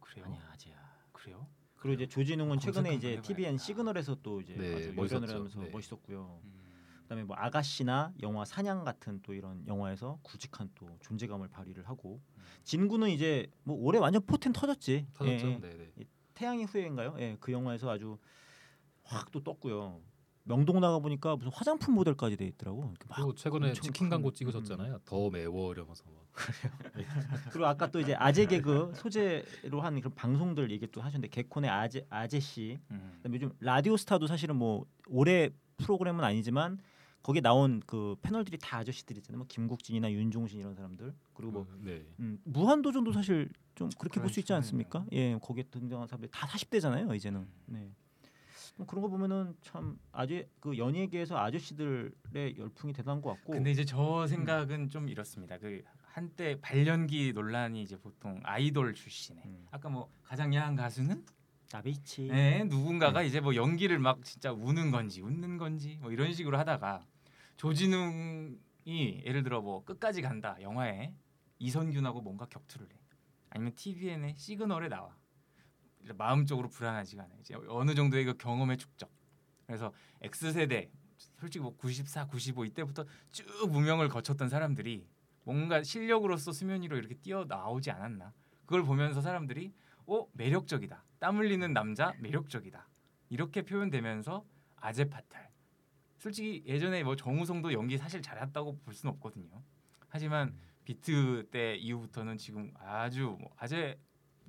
그래요. 0.00 0.26
아니야 0.26 0.40
아재야. 0.52 0.74
그래요. 1.12 1.46
그리고 1.76 1.94
이제 1.94 2.06
조진웅은 2.08 2.58
최근에 2.58 2.94
이제 2.94 3.20
TVN. 3.22 3.58
시그널에서 3.58 4.16
또 4.22 4.40
이제 4.40 4.54
네, 4.54 4.74
아주 4.74 4.92
멋있었죠. 4.94 5.16
열연을 5.16 5.28
하면서 5.34 5.60
네. 5.60 5.70
멋있었고요. 5.70 6.40
음. 6.44 6.52
그다음에 7.02 7.24
뭐 7.24 7.36
아가씨나 7.36 8.12
영화 8.22 8.44
사냥 8.44 8.84
같은 8.84 9.20
또 9.22 9.34
이런 9.34 9.64
영화에서 9.66 10.18
굵직한 10.22 10.70
또 10.74 10.88
존재감을 11.00 11.48
발휘를 11.48 11.88
하고 11.88 12.20
음. 12.36 12.42
진구는 12.64 13.10
이제 13.10 13.48
뭐 13.64 13.76
올해 13.76 13.98
완전 13.98 14.24
포텐 14.26 14.52
터졌지. 14.52 15.06
터졌죠. 15.14 15.46
예, 15.48 15.52
예. 15.52 15.58
네, 15.60 15.76
네. 15.96 16.04
태양의 16.42 16.64
후예인가요? 16.66 17.14
예, 17.20 17.36
그 17.38 17.52
영화에서 17.52 17.88
아주 17.90 18.18
확 19.04 19.30
또 19.30 19.42
떴고요. 19.42 20.00
명동 20.44 20.80
나가 20.80 20.98
보니까 20.98 21.36
무슨 21.36 21.52
화장품 21.52 21.94
모델까지 21.94 22.36
돼 22.36 22.44
있더라고. 22.46 22.92
그리고 22.98 23.32
최근에 23.34 23.72
치킨 23.74 23.92
큰- 23.92 24.10
광고 24.10 24.32
찍으셨잖아요. 24.32 24.98
더 25.04 25.30
매워 25.30 25.72
이러면서 25.72 26.02
막. 26.06 26.22
그리고 27.52 27.66
아까 27.66 27.88
또 27.90 28.00
이제 28.00 28.14
아재 28.14 28.46
개그 28.46 28.92
소재로 28.96 29.80
한 29.82 30.00
그런 30.00 30.14
방송들 30.16 30.70
얘기 30.72 30.86
또 30.90 31.00
하셨는데 31.00 31.28
개콘의 31.28 31.70
아재 31.70 32.06
아재 32.10 32.40
씨. 32.40 32.78
음. 32.90 33.12
그다음에 33.18 33.36
요즘 33.36 33.52
라디오 33.60 33.96
스타도 33.96 34.26
사실은 34.26 34.56
뭐 34.56 34.84
올해 35.06 35.50
프로그램은 35.76 36.24
아니지만 36.24 36.78
거기에 37.22 37.40
나온 37.40 37.80
그 37.86 38.16
패널들이 38.22 38.58
다 38.60 38.78
아저씨들이잖아요. 38.78 39.38
뭐 39.38 39.46
김국진이나 39.48 40.10
윤종신 40.10 40.58
이런 40.58 40.74
사람들. 40.74 41.14
그리고 41.34 41.52
뭐 41.52 41.66
그, 41.66 41.80
네. 41.84 42.04
음, 42.20 42.38
무한도전도 42.44 43.12
사실 43.12 43.48
좀 43.74 43.88
그렇게 43.98 44.20
볼 44.20 44.28
수 44.30 44.40
있지. 44.40 44.52
않습니까? 44.52 45.06
예, 45.12 45.38
거기에 45.40 45.64
등장한 45.70 46.08
사람들이 46.08 46.30
다 46.32 46.46
40대잖아요, 46.48 47.14
이제는. 47.14 47.46
네. 47.66 47.90
뭐 48.76 48.86
그런 48.86 49.02
거 49.02 49.08
보면은 49.08 49.54
참 49.60 49.98
아재 50.12 50.48
그 50.58 50.76
연예계에서 50.78 51.38
아저씨들의 51.38 52.56
열풍이 52.58 52.92
대단한 52.92 53.20
것 53.22 53.30
같고. 53.34 53.52
근데 53.52 53.70
이제 53.70 53.84
저 53.84 54.26
생각은 54.26 54.88
좀 54.88 55.08
이렇습니다. 55.08 55.58
그 55.58 55.82
한때 56.04 56.58
발연기 56.60 57.32
논란이 57.34 57.82
이제 57.82 57.96
보통 57.96 58.40
아이돌 58.42 58.94
출신에 58.94 59.42
음, 59.46 59.66
아까 59.70 59.88
뭐 59.88 60.10
가장 60.22 60.52
야한 60.54 60.74
가수는 60.74 61.24
나베이치. 61.70 62.28
네, 62.28 62.64
누군가가 62.64 63.22
이제 63.22 63.40
뭐 63.40 63.54
연기를 63.54 63.98
막 63.98 64.22
진짜 64.24 64.52
우는 64.52 64.90
건지 64.90 65.22
웃는 65.22 65.56
건지 65.56 65.98
뭐 66.02 66.10
이런 66.10 66.32
식으로 66.34 66.58
하다가 66.58 67.06
조진웅이 67.62 69.22
예를 69.24 69.44
들어 69.44 69.60
뭐 69.60 69.84
끝까지 69.84 70.20
간다 70.20 70.56
영화에 70.60 71.14
이선균하고 71.60 72.20
뭔가 72.20 72.44
격투를 72.46 72.90
해 72.90 72.98
아니면 73.50 73.72
TVN의 73.76 74.34
시그널에 74.36 74.88
나와 74.88 75.16
마음적으로 76.16 76.68
불안하지가 76.68 77.22
않아요. 77.22 77.38
이제 77.40 77.54
어느 77.68 77.94
정도의 77.94 78.24
그 78.24 78.36
경험의 78.36 78.78
축적. 78.78 79.08
그래서 79.64 79.92
X 80.22 80.50
세대 80.50 80.90
솔직히 81.38 81.62
뭐 81.62 81.76
94, 81.76 82.26
95 82.26 82.64
이때부터 82.64 83.04
쭉 83.30 83.46
무명을 83.70 84.08
거쳤던 84.08 84.48
사람들이 84.48 85.06
뭔가 85.44 85.84
실력으로서 85.84 86.50
수면 86.50 86.82
위로 86.82 86.96
이렇게 86.96 87.14
뛰어 87.14 87.44
나오지 87.44 87.92
않았나. 87.92 88.32
그걸 88.66 88.82
보면서 88.82 89.20
사람들이 89.20 89.72
어 90.06 90.26
매력적이다. 90.32 91.04
땀 91.20 91.38
흘리는 91.38 91.72
남자 91.72 92.12
매력적이다. 92.18 92.88
이렇게 93.28 93.62
표현되면서 93.62 94.44
아재 94.74 95.08
파탈. 95.08 95.51
솔직히 96.22 96.62
예전에 96.66 97.02
뭐 97.02 97.16
정우성도 97.16 97.72
연기 97.72 97.98
사실 97.98 98.22
잘했다고 98.22 98.78
볼 98.78 98.94
수는 98.94 99.12
없거든요. 99.14 99.60
하지만 100.08 100.56
비트 100.84 101.48
때 101.50 101.74
이후부터는 101.74 102.38
지금 102.38 102.72
아주 102.78 103.36
뭐 103.40 103.50
아재 103.56 103.98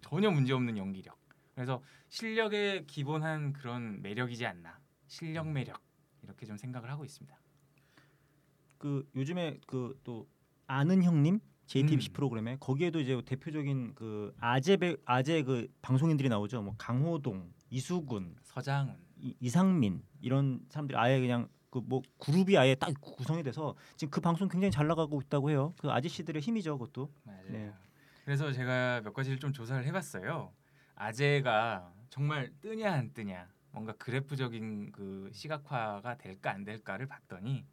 전혀 0.01 0.30
문제 0.30 0.53
없는 0.53 0.77
연기력. 0.77 1.18
그래서 1.56 1.82
실력에 2.10 2.84
기본한 2.86 3.53
그런 3.53 4.03
매력이지 4.03 4.46
않나. 4.46 4.80
실력 5.08 5.50
매력 5.50 5.82
이렇게 6.22 6.46
좀 6.46 6.58
생각을 6.58 6.92
하고 6.92 7.06
있습니다. 7.06 7.36
그 8.77 9.10
요즘에 9.15 9.60
그 9.65 9.98
또 10.03 10.27
아는 10.68 11.01
형님 11.01 11.39
JTBC 11.65 12.12
음. 12.12 12.13
프로그램에 12.13 12.58
거기에도 12.60 13.00
이제 13.00 13.20
대표적인 13.25 13.96
그 13.96 14.32
아재 14.39 14.77
배, 14.77 14.96
아재 15.06 15.42
그 15.42 15.68
방송인들이 15.82 16.30
나오죠. 16.30 16.62
뭐 16.62 16.75
강호동, 16.77 17.51
이수근, 17.72 18.36
서장훈. 18.44 18.96
이, 19.18 19.36
이상민 19.39 20.03
이런 20.22 20.63
사람들이 20.70 20.96
아예 21.00 21.20
그냥 21.20 21.48
그 21.74 21.82
뭐 21.84 22.03
그룹이 22.20 22.56
아예 22.56 22.75
딱 22.75 22.94
구성이 23.01 23.42
돼서 23.42 23.75
지금 23.98 24.12
그 24.12 24.22
방송 24.22 24.48
굉장히 24.48 24.70
잘 24.72 24.86
나가고 24.86 25.20
있다고 25.22 25.50
해요. 25.50 25.74
그 25.80 25.89
아저씨들의 25.89 26.39
힘이죠, 26.39 26.77
그것도. 26.77 27.12
맞아요. 27.24 27.44
네. 27.50 27.74
그래서 28.25 28.51
제가 28.51 29.01
몇 29.03 29.12
가지를 29.13 29.39
좀 29.39 29.51
조사를 29.51 29.84
해봤어요. 29.86 30.53
아재가 30.96 31.92
정말 32.12 32.53
뜨냐 32.62 32.94
안 32.94 33.12
뜨냐, 33.12 33.50
뭔가 33.72 33.94
그래프적인 33.94 34.92
그 34.92 35.32
시각화가 35.34 36.18
될까 36.18 36.51
안 36.51 36.63
될까를 36.63 37.08
봤더니 37.08 37.65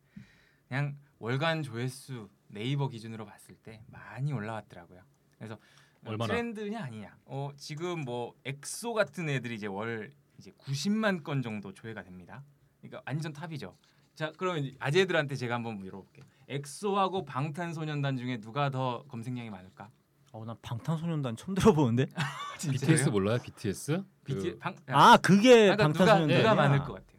그냥 0.66 0.96
월간 1.18 1.62
조회수 1.62 2.30
네이버 2.48 2.88
기준으로 2.88 3.26
봤을 3.26 3.54
때 3.56 3.84
많이 3.88 4.32
올라왔더라고요. 4.32 5.02
그래서 5.36 5.58
얼마나? 6.06 6.32
트렌드냐 6.32 6.82
아니냐. 6.82 7.18
어 7.26 7.50
지금 7.56 8.00
뭐 8.00 8.34
엑소 8.46 8.94
같은 8.94 9.28
애들이 9.28 9.56
이제 9.56 9.66
월 9.66 10.10
이제 10.38 10.50
90만 10.52 11.22
건 11.22 11.42
정도 11.42 11.74
조회가 11.74 12.02
됩니다. 12.02 12.42
그러니까 12.80 13.02
완전 13.06 13.32
탑이죠. 13.34 13.76
자 14.20 14.30
그러면 14.36 14.70
아재들한테 14.78 15.34
제가 15.34 15.54
한번 15.54 15.78
물어볼게요. 15.78 16.26
엑소하고 16.46 17.24
방탄소년단 17.24 18.18
중에 18.18 18.36
누가 18.38 18.68
더 18.68 19.02
검색량이 19.08 19.48
많을까? 19.48 19.88
어, 20.32 20.44
난 20.44 20.56
방탄소년단 20.60 21.36
처음 21.36 21.54
들어보는데. 21.54 22.04
BTS 22.60 23.08
몰라요? 23.08 23.38
BTS? 23.42 24.04
그 24.22 24.34
BTS 24.34 24.58
방 24.58 24.76
아, 24.88 25.16
그게 25.16 25.70
그러니까 25.70 25.88
누가 25.88 26.04
방탄소년단. 26.04 26.36
누가 26.36 26.54
많을 26.54 26.78
것 26.80 26.92
같아요? 26.92 27.18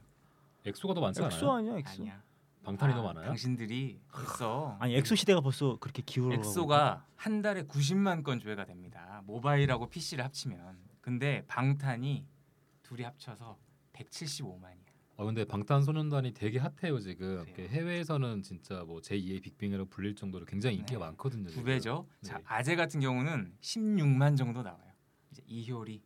엑소가 0.64 0.94
더 0.94 1.02
많지 1.02 1.24
엑소 1.24 1.52
않아요? 1.52 1.72
아니야, 1.72 1.78
엑소. 1.80 2.04
아니야. 2.04 2.22
방탄이 2.64 2.94
아, 2.94 2.96
더 2.96 3.02
많아요? 3.02 3.26
당신들이 3.26 4.00
엑소 4.14 4.78
아니, 4.80 4.96
엑소 4.98 5.16
시대가 5.16 5.42
벌써 5.42 5.78
그렇게 5.80 6.04
기울어 6.06 6.36
엑소가 6.36 7.08
한 7.16 7.42
달에 7.42 7.64
90만 7.64 8.24
건 8.24 8.40
조회가 8.40 8.66
됩니다. 8.66 9.24
모바일하고 9.26 9.90
PC를 9.90 10.24
합치면. 10.24 10.78
근데 11.02 11.44
방탄이 11.48 12.28
둘이 12.84 13.02
합쳐서 13.02 13.58
175만이야. 13.94 14.91
아 15.22 15.24
근데 15.24 15.46
방탄소년단이 15.46 16.34
되게 16.34 16.58
hot해요 16.58 17.00
지금. 17.00 17.44
그래요. 17.44 17.54
그 17.56 17.62
해외에서는 17.68 18.42
진짜 18.42 18.84
뭐 18.84 19.02
제2의 19.02 19.44
빅뱅이라고 19.44 19.88
불릴 19.88 20.16
정도로 20.16 20.46
굉장히 20.46 20.78
인기가 20.78 20.98
네. 21.00 21.06
많거든요. 21.06 21.48
두. 21.48 21.64
배죠. 21.64 22.08
네. 22.24 22.30
자 22.30 22.42
아재 22.44 22.76
같은 22.76 23.00
경우는 23.00 23.54
16만 23.62 24.36
정도 24.36 24.64
나와요. 24.64 24.92
이제 25.30 25.44
이효리, 25.46 26.02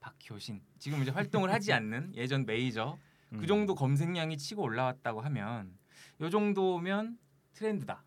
박효신 0.00 0.62
지금 0.78 1.02
이제 1.02 1.10
활동을 1.10 1.52
하지 1.52 1.70
않는 1.74 2.14
예전 2.14 2.46
메이저 2.46 2.96
음. 3.34 3.40
그 3.40 3.46
정도 3.46 3.74
검색량이 3.74 4.38
치고 4.38 4.62
올라왔다고 4.62 5.20
하면 5.20 5.76
요 6.22 6.30
정도면 6.30 7.18
트렌드다. 7.52 8.06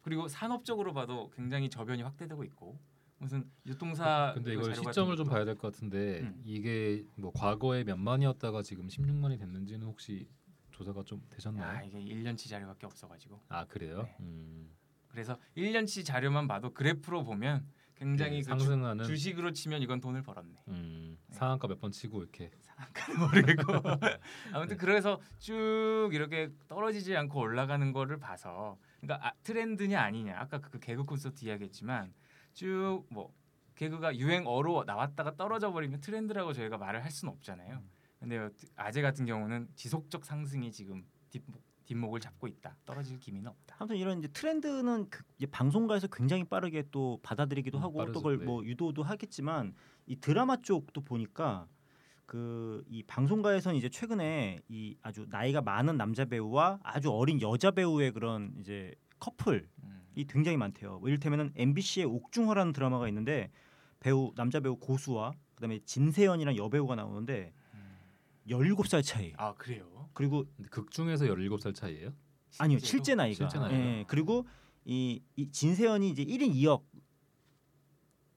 그리고 0.00 0.26
산업적으로 0.26 0.94
봐도 0.94 1.28
굉장히 1.36 1.68
저변이 1.68 2.00
확대되고 2.00 2.44
있고 2.44 2.80
무슨 3.20 3.44
유통사 3.66 4.32
근데 4.34 4.54
그 4.54 4.60
이걸 4.62 4.74
자료 4.74 4.90
시점을 4.90 5.16
좀 5.16 5.28
봐야 5.28 5.44
될 5.44 5.54
것 5.56 5.72
같은데 5.72 6.20
음. 6.20 6.40
이게 6.42 7.04
뭐 7.16 7.30
과거에 7.32 7.84
몇 7.84 7.96
만이었다가 7.98 8.62
지금 8.62 8.88
16만이 8.88 9.38
됐는지는 9.38 9.86
혹시 9.86 10.26
조사가 10.70 11.02
좀아 11.04 11.20
되셨나요? 11.28 11.86
이게 11.86 11.98
1년치 11.98 12.48
자료밖에 12.48 12.86
없어가지고 12.86 13.42
아 13.48 13.66
그래요? 13.66 14.04
네. 14.04 14.16
음. 14.20 14.70
그래서 15.08 15.38
1년치 15.56 16.04
자료만 16.04 16.48
봐도 16.48 16.72
그래프로 16.72 17.22
보면 17.24 17.66
굉장히 17.94 18.36
네, 18.36 18.38
그 18.38 18.44
상승하는 18.44 19.04
주, 19.04 19.14
식으로 19.16 19.52
치면 19.52 19.82
이건 19.82 20.00
돈을 20.00 20.22
벌었네. 20.22 20.54
음, 20.68 21.18
네. 21.28 21.34
상한가 21.36 21.68
몇 21.68 21.78
번 21.78 21.90
치고 21.90 22.22
이렇게 22.22 22.50
상한가는 22.62 23.20
모르겠고 23.20 23.72
아무튼 24.54 24.78
그래서 24.78 25.20
쭉 25.38 26.08
이렇게 26.14 26.48
떨어지지 26.68 27.14
않고 27.14 27.38
올라가는 27.38 27.92
거를 27.92 28.18
봐서 28.18 28.78
그러니까 29.02 29.28
아, 29.28 29.32
트렌드냐 29.42 30.00
아니냐 30.00 30.38
아까 30.38 30.58
그 30.62 30.78
개그 30.80 31.04
콘서트 31.04 31.44
이야기했지만 31.44 32.14
쭉 32.54 33.04
뭐 33.10 33.32
개그가 33.74 34.16
유행어로 34.16 34.84
나왔다가 34.84 35.36
떨어져 35.36 35.72
버리면 35.72 36.00
트렌드라고 36.02 36.52
저희가 36.52 36.76
말을 36.76 37.02
할 37.02 37.10
수는 37.10 37.32
없잖아요. 37.32 37.82
근데 38.18 38.50
아재 38.76 39.00
같은 39.00 39.24
경우는 39.24 39.68
지속적 39.74 40.26
상승이 40.26 40.70
지금 40.70 41.06
뒷목, 41.30 41.62
뒷목을 41.86 42.20
잡고 42.20 42.46
있다. 42.46 42.76
떨어질 42.84 43.18
기미는 43.18 43.48
없다. 43.50 43.76
아무튼 43.78 43.96
이런 43.96 44.18
이제 44.18 44.28
트렌드는 44.28 45.08
그 45.08 45.24
이제 45.38 45.46
방송가에서 45.46 46.08
굉장히 46.08 46.44
빠르게 46.44 46.84
또 46.90 47.18
받아들이기도 47.22 47.78
음, 47.78 47.82
하고 47.82 47.98
빠르죠. 47.98 48.12
또 48.12 48.18
그걸 48.20 48.38
네. 48.40 48.44
뭐 48.44 48.62
유도도 48.64 49.02
하겠지만 49.02 49.74
이 50.06 50.16
드라마 50.16 50.56
쪽도 50.60 51.00
보니까 51.00 51.66
그 52.26 52.84
이 52.86 53.02
방송가에서는 53.04 53.76
이제 53.78 53.88
최근에 53.88 54.58
이 54.68 54.96
아주 55.02 55.26
나이가 55.30 55.62
많은 55.62 55.96
남자 55.96 56.24
배우와 56.26 56.80
아주 56.82 57.10
어린 57.10 57.40
여자 57.40 57.70
배우의 57.70 58.12
그런 58.12 58.54
이제 58.60 58.94
커플 59.18 59.68
이 60.14 60.22
음. 60.22 60.26
굉장히 60.28 60.56
많대요. 60.56 60.98
뭐 60.98 61.08
이를테면은 61.08 61.52
MBC의 61.56 62.06
옥중화라는 62.06 62.72
드라마가 62.72 63.08
있는데 63.08 63.50
배우 64.00 64.32
남자 64.36 64.60
배우 64.60 64.76
고수와 64.76 65.32
그다음에 65.54 65.80
진세연이랑 65.84 66.56
여배우가 66.56 66.94
나오는데 66.96 67.52
음. 67.74 67.98
17살 68.48 69.02
차이. 69.04 69.32
아 69.36 69.54
그래요? 69.54 70.08
그리고 70.14 70.44
극 70.70 70.90
중에서 70.90 71.26
17살 71.26 71.74
차이예요? 71.74 72.12
아니요? 72.58 72.78
실제 72.80 73.14
나이가 73.14 73.48
실제 73.48 73.58
나이가? 73.58 73.76
예, 73.78 74.04
그리고 74.08 74.46
이, 74.84 75.22
이 75.36 75.50
진세연이 75.50 76.10
이제 76.10 76.24
1인 76.24 76.52
2역 76.54 76.82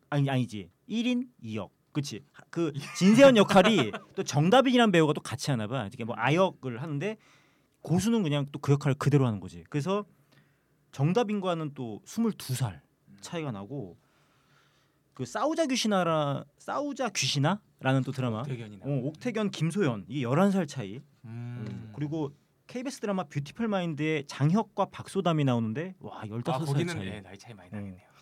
아니 0.09 0.29
아니지 0.29 0.69
1인 0.87 1.27
2역 1.43 1.69
그치 1.91 2.23
그 2.51 2.73
진세연 2.97 3.37
역할이 3.37 3.91
또 4.15 4.23
정다빈이라는 4.23 4.91
배우가 4.91 5.13
또 5.13 5.21
같이 5.21 5.49
하나 5.49 5.65
봐 5.67 5.87
이게 5.91 6.03
뭐 6.03 6.15
아역을 6.17 6.81
하는데 6.81 7.17
고수는 7.81 8.21
그냥 8.23 8.45
또 8.51 8.59
그 8.59 8.73
역할을 8.73 8.95
그대로 8.95 9.25
하는 9.25 9.39
거지 9.39 9.63
그래서 9.69 10.05
정다빈과는 10.93 11.73
또 11.73 12.01
22살 12.05 12.79
음. 13.09 13.17
차이가 13.19 13.51
나고 13.51 13.97
그 15.13 15.25
싸우자 15.25 15.65
귀신아라 15.65 16.45
싸우자 16.57 17.09
귀신아라는 17.09 18.03
또 18.05 18.11
드라마 18.11 18.43
대견이 18.43 18.77
나. 18.77 18.85
어, 18.85 18.89
옥태견 19.07 19.49
김소연 19.51 20.05
이게 20.07 20.25
11살 20.25 20.67
차이 20.67 21.01
음. 21.25 21.91
그리고 21.93 22.31
KBS 22.67 23.01
드라마 23.01 23.23
뷰티풀 23.25 23.67
마인드에 23.67 24.23
장혁과 24.27 24.85
박소담이 24.85 25.43
나오는데 25.43 25.95
와 25.99 26.21
15살 26.21 26.49
아 26.53 26.59
거기는 26.59 26.93
차이. 26.93 27.05
네, 27.09 27.21
나이 27.21 27.37
차이 27.37 27.53
많이 27.53 27.69
나겠네요. 27.69 28.12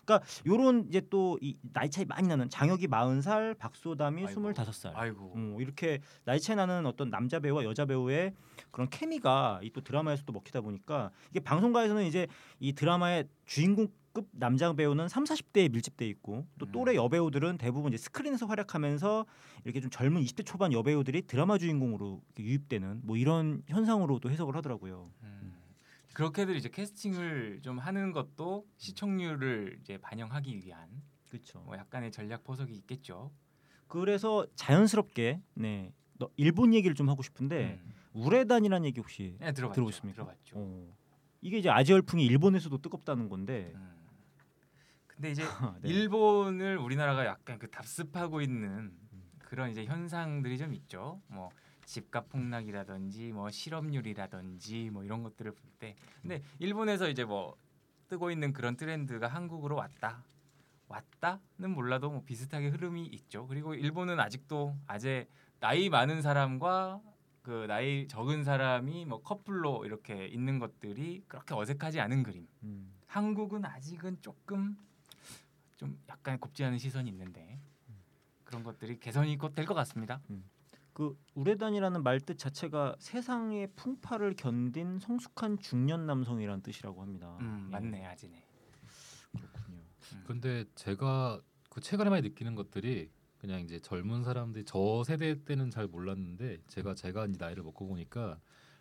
요런 0.46 0.86
이제 0.88 1.00
또 1.10 1.38
이 1.40 1.56
나이 1.72 1.90
차이 1.90 2.04
많이 2.04 2.28
나는 2.28 2.48
장혁이 2.48 2.88
40살, 2.88 3.58
박소담이 3.58 4.26
아이고. 4.26 4.40
25살. 4.42 4.92
아이고. 4.94 5.32
음, 5.36 5.56
이렇게 5.60 6.00
나이 6.24 6.40
차이 6.40 6.56
나는 6.56 6.86
어떤 6.86 7.10
남자 7.10 7.40
배우와 7.40 7.64
여자 7.64 7.84
배우의 7.86 8.34
그런 8.70 8.88
케미가 8.90 9.60
이 9.62 9.70
또 9.72 9.80
드라마에서 9.80 10.22
또 10.26 10.32
먹히다 10.32 10.60
보니까 10.60 11.10
이게 11.30 11.40
방송가에서는 11.40 12.04
이제 12.04 12.26
이 12.60 12.72
드라마의 12.74 13.26
주인공 13.46 13.88
급 14.12 14.28
남자 14.32 14.70
배우는 14.74 15.08
3, 15.08 15.24
40대에 15.24 15.72
밀집돼 15.72 16.06
있고 16.08 16.44
또 16.58 16.66
음. 16.66 16.72
또래 16.72 16.94
여배우들은 16.94 17.56
대부분 17.56 17.94
이제 17.94 17.96
스크린에서 18.02 18.44
활약하면서 18.44 19.24
이렇게 19.64 19.80
좀 19.80 19.88
젊은 19.88 20.20
20대 20.22 20.44
초반 20.44 20.70
여배우들이 20.74 21.22
드라마 21.22 21.56
주인공으로 21.56 22.20
유입되는 22.38 23.00
뭐 23.04 23.16
이런 23.16 23.62
현상으로도 23.68 24.30
해석을 24.30 24.54
하더라고요. 24.56 25.10
음. 25.22 25.54
그렇게들 26.14 26.56
이제 26.56 26.68
캐스팅을 26.68 27.60
좀 27.62 27.78
하는 27.78 28.12
것도 28.12 28.66
시청률을 28.76 29.78
이제 29.80 29.98
반영하기 29.98 30.56
위한 30.58 30.88
그렇죠. 31.28 31.60
뭐 31.60 31.76
약간의 31.76 32.12
전략 32.12 32.44
포석이 32.44 32.72
있겠죠. 32.74 33.30
그래서 33.88 34.46
자연스럽게 34.54 35.40
네 35.54 35.92
너- 36.18 36.30
일본 36.36 36.74
얘기를 36.74 36.94
좀 36.94 37.08
하고 37.08 37.22
싶은데 37.22 37.80
음. 37.84 37.92
우레단이라는 38.14 38.86
얘기 38.86 39.00
혹시 39.00 39.36
네, 39.40 39.52
들어봤죠. 39.52 39.74
들어보셨습니까? 39.74 40.14
들어봤죠. 40.22 40.54
어, 40.58 40.96
이게 41.40 41.58
이제 41.58 41.70
아재 41.70 41.92
열풍이 41.94 42.24
일본에서도 42.26 42.76
뜨겁다는 42.78 43.28
건데 43.28 43.72
음. 43.74 43.92
근데 45.06 45.30
이제 45.30 45.42
네. 45.82 45.88
일본을 45.88 46.76
우리나라가 46.78 47.24
약간 47.26 47.58
그 47.58 47.70
답습하고 47.70 48.40
있는 48.42 48.92
그런 49.38 49.70
이제 49.70 49.84
현상들이 49.84 50.58
좀 50.58 50.72
있죠. 50.74 51.20
뭐 51.28 51.50
집값 51.84 52.28
폭락이라든지 52.28 53.32
뭐 53.32 53.50
실업률이라든지 53.50 54.90
뭐 54.90 55.04
이런 55.04 55.22
것들을 55.22 55.52
볼 55.52 55.72
때 55.78 55.96
근데 56.20 56.42
일본에서 56.60 57.08
이제 57.08 57.24
뭐 57.24 57.56
뜨고 58.08 58.30
있는 58.30 58.52
그런 58.52 58.76
트렌드가 58.76 59.26
한국으로 59.28 59.74
왔다. 59.76 60.22
왔다는 60.88 61.70
몰라도 61.74 62.10
뭐 62.10 62.22
비슷하게 62.22 62.68
흐름이 62.68 63.06
있죠. 63.06 63.46
그리고 63.46 63.74
일본은 63.74 64.20
아직도 64.20 64.76
아재 64.86 65.26
나이 65.58 65.88
많은 65.88 66.20
사람과 66.22 67.00
그 67.42 67.64
나이 67.66 68.06
적은 68.06 68.44
사람이 68.44 69.06
뭐 69.06 69.22
커플로 69.22 69.86
이렇게 69.86 70.26
있는 70.26 70.58
것들이 70.58 71.24
그렇게 71.26 71.54
어색하지 71.54 71.98
않은 72.00 72.22
그림. 72.22 72.46
음, 72.62 72.92
한국은 73.06 73.64
아직은 73.64 74.20
조금 74.20 74.76
좀 75.76 75.98
약간 76.08 76.38
곱지 76.38 76.62
않은 76.64 76.78
시선이 76.78 77.08
있는데 77.10 77.58
그런 78.44 78.62
것들이 78.62 79.00
개선이 79.00 79.36
곧 79.38 79.54
될 79.54 79.64
것 79.66 79.72
같습니다. 79.74 80.20
그 80.92 81.16
우레단이라는 81.34 82.02
말 82.02 82.20
뜻 82.20 82.38
자체가 82.38 82.96
세상의 82.98 83.72
풍파를 83.74 84.34
견딘 84.36 84.98
성숙한 84.98 85.58
중년 85.58 86.06
남성이라는 86.06 86.62
뜻이라고 86.62 87.00
합니다. 87.02 87.36
음, 87.40 87.64
예, 87.68 87.72
맞네 87.72 88.04
아지네. 88.06 88.44
그렇군요. 89.32 89.78
음. 90.12 90.24
근데 90.26 90.64
제가 90.74 91.40
그 91.70 91.80
최근에 91.80 92.10
많이 92.10 92.22
느끼는 92.28 92.54
것들이 92.54 93.10
그냥 93.38 93.60
이제 93.60 93.80
젊은 93.80 94.22
사람들이 94.22 94.64
저 94.66 95.02
세대 95.04 95.42
때는 95.44 95.70
잘 95.70 95.88
몰랐는데 95.88 96.58
제가 96.68 96.94
제가 96.94 97.26
이제 97.26 97.38
나이를 97.40 97.62
먹고 97.64 97.88
보니까 97.88 98.38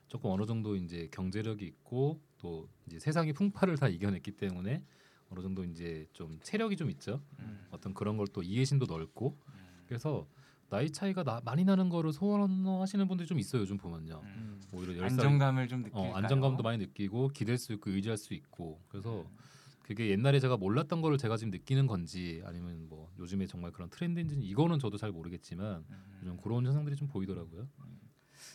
조금 0.08 0.30
어느 0.30 0.46
정도 0.46 0.76
이제 0.76 1.08
경제력이 1.12 1.66
있고 1.66 2.22
또 2.38 2.68
이제 2.86 3.00
세상의 3.00 3.34
풍파를 3.34 3.78
다 3.78 3.88
이겨냈기 3.88 4.34
때문에 4.34 4.84
어느 5.30 5.40
정도 5.42 5.64
이제 5.64 6.06
좀 6.12 6.38
체력이 6.44 6.76
좀 6.76 6.90
있죠. 6.92 7.24
음, 7.40 7.66
어떤 7.72 7.94
그런 7.94 8.18
걸 8.18 8.28
또 8.34 8.44
이해심도 8.44 8.86
넓고 8.86 9.38
음, 9.48 9.84
그래서 9.88 10.28
나이 10.72 10.90
차이가 10.90 11.22
나, 11.24 11.42
많이 11.44 11.66
나는 11.66 11.90
거를 11.90 12.14
소원하시는 12.14 13.06
분들이 13.10 13.28
좀 13.28 13.38
있어요. 13.40 13.62
요즘 13.64 13.78
보면요. 13.78 14.22
음. 14.24 14.62
오히려 14.74 14.94
열 14.94 15.10
살- 15.10 15.20
안정감을 15.26 15.68
좀 15.68 15.80
느낄까요? 15.82 16.12
어, 16.12 16.16
안정감도 16.16 16.64
많이 16.64 16.78
느끼고 16.78 17.28
기댈 17.34 17.58
수 17.58 17.74
있고 17.74 17.90
의지할 17.92 18.18
수 18.18 18.34
있고 18.34 18.82
그래서 18.88 19.24
음. 19.24 19.38
그게 19.82 20.10
옛날에 20.10 20.40
제가 20.40 20.56
몰랐던 20.56 21.02
거를 21.02 21.18
제가 21.18 21.36
지금 21.36 21.52
느끼는 21.52 21.88
건지 21.88 22.42
아니면 22.46 22.88
뭐 22.88 23.12
요즘에 23.20 23.48
정말 23.48 23.74
그런 23.74 23.90
트렌드인지 23.90 24.38
이거는 24.38 24.80
저도 24.80 24.96
잘 24.96 25.12
모르겠지만 25.12 25.84
음. 25.90 26.22
좀 26.24 26.38
그런 26.38 26.66
현상들이 26.66 26.96
좀 26.96 27.10
보이더라고요. 27.10 27.68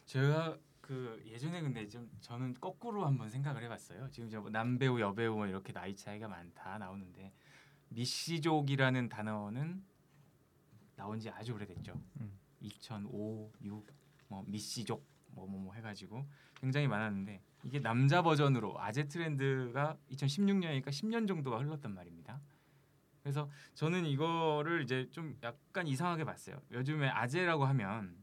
제가 0.07 0.57
그 0.81 1.23
예전에 1.27 1.61
근데 1.61 1.87
좀 1.87 2.09
저는 2.23 2.55
거꾸로 2.59 3.05
한번 3.05 3.29
생각을 3.29 3.63
해봤어요. 3.65 4.09
지금 4.11 4.31
저뭐 4.31 4.49
남배우 4.49 4.99
여배우 5.01 5.35
뭐 5.37 5.47
이렇게 5.47 5.75
나이 5.75 5.95
차이가 5.95 6.29
많다 6.29 6.79
나오는데 6.79 7.35
미씨족이라는 7.91 9.11
단어는 9.11 9.85
나온 10.97 11.21
지 11.21 11.31
아주 11.31 11.53
오래됐죠. 11.53 12.01
음. 12.21 12.39
2005, 12.61 13.53
6, 13.63 13.87
뭐 14.29 14.45
미씨족 14.47 15.07
뭐뭐 15.37 15.61
뭐 15.61 15.75
해가지고 15.75 16.27
굉장히 16.55 16.89
많았는데 16.89 17.43
이게 17.65 17.81
남자 17.81 18.23
버전으로 18.23 18.81
아재 18.81 19.07
트렌드가 19.09 19.97
2016년이니까 20.11 20.89
10년 20.89 21.29
정도가 21.29 21.59
흘렀단 21.59 21.95
말입니다. 21.95 22.41
그래서 23.23 23.51
저는 23.75 24.07
이거를 24.07 24.83
이제 24.83 25.09
좀 25.11 25.37
약간 25.43 25.87
이상하게 25.87 26.25
봤어요. 26.25 26.61
요즘에 26.71 27.09
아재라고 27.09 27.65
하면 27.67 28.17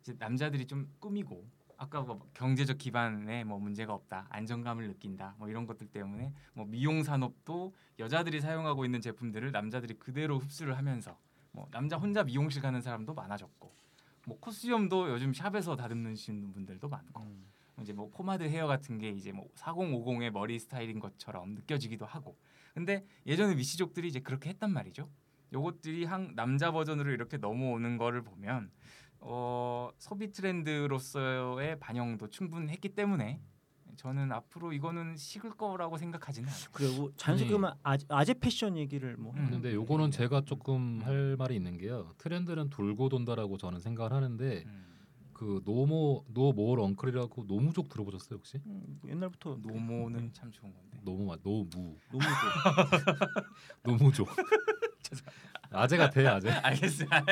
이제 0.00 0.14
남자들이 0.18 0.66
좀 0.66 0.88
꾸미고 1.00 1.44
아까 1.76 2.02
뭐 2.02 2.28
경제적 2.34 2.78
기반에 2.78 3.44
뭐 3.44 3.58
문제가 3.58 3.94
없다, 3.94 4.26
안정감을 4.30 4.88
느낀다, 4.88 5.34
뭐 5.38 5.48
이런 5.48 5.66
것들 5.66 5.88
때문에 5.88 6.32
뭐 6.52 6.64
미용 6.66 7.02
산업도 7.02 7.74
여자들이 7.98 8.40
사용하고 8.40 8.84
있는 8.84 9.00
제품들을 9.00 9.52
남자들이 9.52 9.94
그대로 9.94 10.38
흡수를 10.38 10.76
하면서 10.76 11.18
뭐 11.52 11.68
남자 11.70 11.96
혼자 11.96 12.22
미용실 12.24 12.62
가는 12.62 12.80
사람도 12.80 13.14
많아졌고 13.14 13.72
뭐 14.26 14.38
코스염도 14.40 15.10
요즘 15.10 15.32
샵에서 15.32 15.76
다듬는 15.76 16.14
분들도 16.52 16.88
많고 16.88 17.22
음. 17.22 17.48
이제 17.80 17.92
뭐 17.92 18.10
포마드 18.10 18.42
헤어 18.42 18.66
같은 18.66 18.98
게 18.98 19.10
이제 19.10 19.32
뭐 19.32 19.48
4050의 19.56 20.30
머리 20.30 20.58
스타일인 20.58 20.98
것처럼 20.98 21.54
느껴지기도 21.54 22.04
하고 22.06 22.36
근데 22.74 23.04
예전에 23.26 23.54
미시족들이 23.54 24.08
이제 24.08 24.20
그렇게 24.20 24.50
했단 24.50 24.72
말이죠 24.72 25.08
요것들이 25.52 26.04
한 26.04 26.34
남자 26.34 26.72
버전으로 26.72 27.10
이렇게 27.12 27.38
넘어오는 27.38 27.96
거를 27.96 28.22
보면 28.22 28.70
어, 29.20 29.90
소비 29.98 30.30
트렌드로서의 30.30 31.78
반영도 31.80 32.28
충분했기 32.28 32.90
때문에 32.90 33.40
저는 33.98 34.30
앞으로 34.30 34.72
이거는 34.72 35.16
식을 35.16 35.50
거라고 35.50 35.98
생각하지는 35.98 36.48
않아요. 36.48 36.64
그리고 36.72 37.10
자연스럽게 37.16 37.78
아재, 37.82 38.06
아재 38.08 38.34
패션 38.34 38.76
얘기를 38.76 39.16
뭐 39.16 39.32
음. 39.34 39.48
근데 39.50 39.74
요거는 39.74 40.12
제가 40.12 40.42
조금 40.42 41.00
할 41.02 41.34
말이 41.36 41.56
있는 41.56 41.76
게요. 41.76 42.12
트렌드는 42.18 42.70
돌고 42.70 43.08
돈다라고 43.08 43.58
저는 43.58 43.80
생각을 43.80 44.12
하는데 44.12 44.62
음. 44.66 44.84
그 45.32 45.62
no 45.64 45.88
mo- 45.88 46.24
no 46.28 46.45
more 46.45 46.78
uncle이라고 46.80 47.46
노무족 47.46 47.88
들어보셨어요 47.88 48.38
혹시? 48.38 48.60
음, 48.66 49.00
옛날부터 49.04 49.58
노모는 49.60 50.32
참 50.32 50.52
좋은 50.52 50.72
건데. 50.72 51.00
노무 51.02 51.24
마- 51.26 51.36
노무 51.42 51.68
너무 52.12 52.24
노무족. 53.82 54.28
아재 55.70 55.96
같아 55.96 56.20
아재. 56.36 56.50
알겠습니다. 56.50 57.24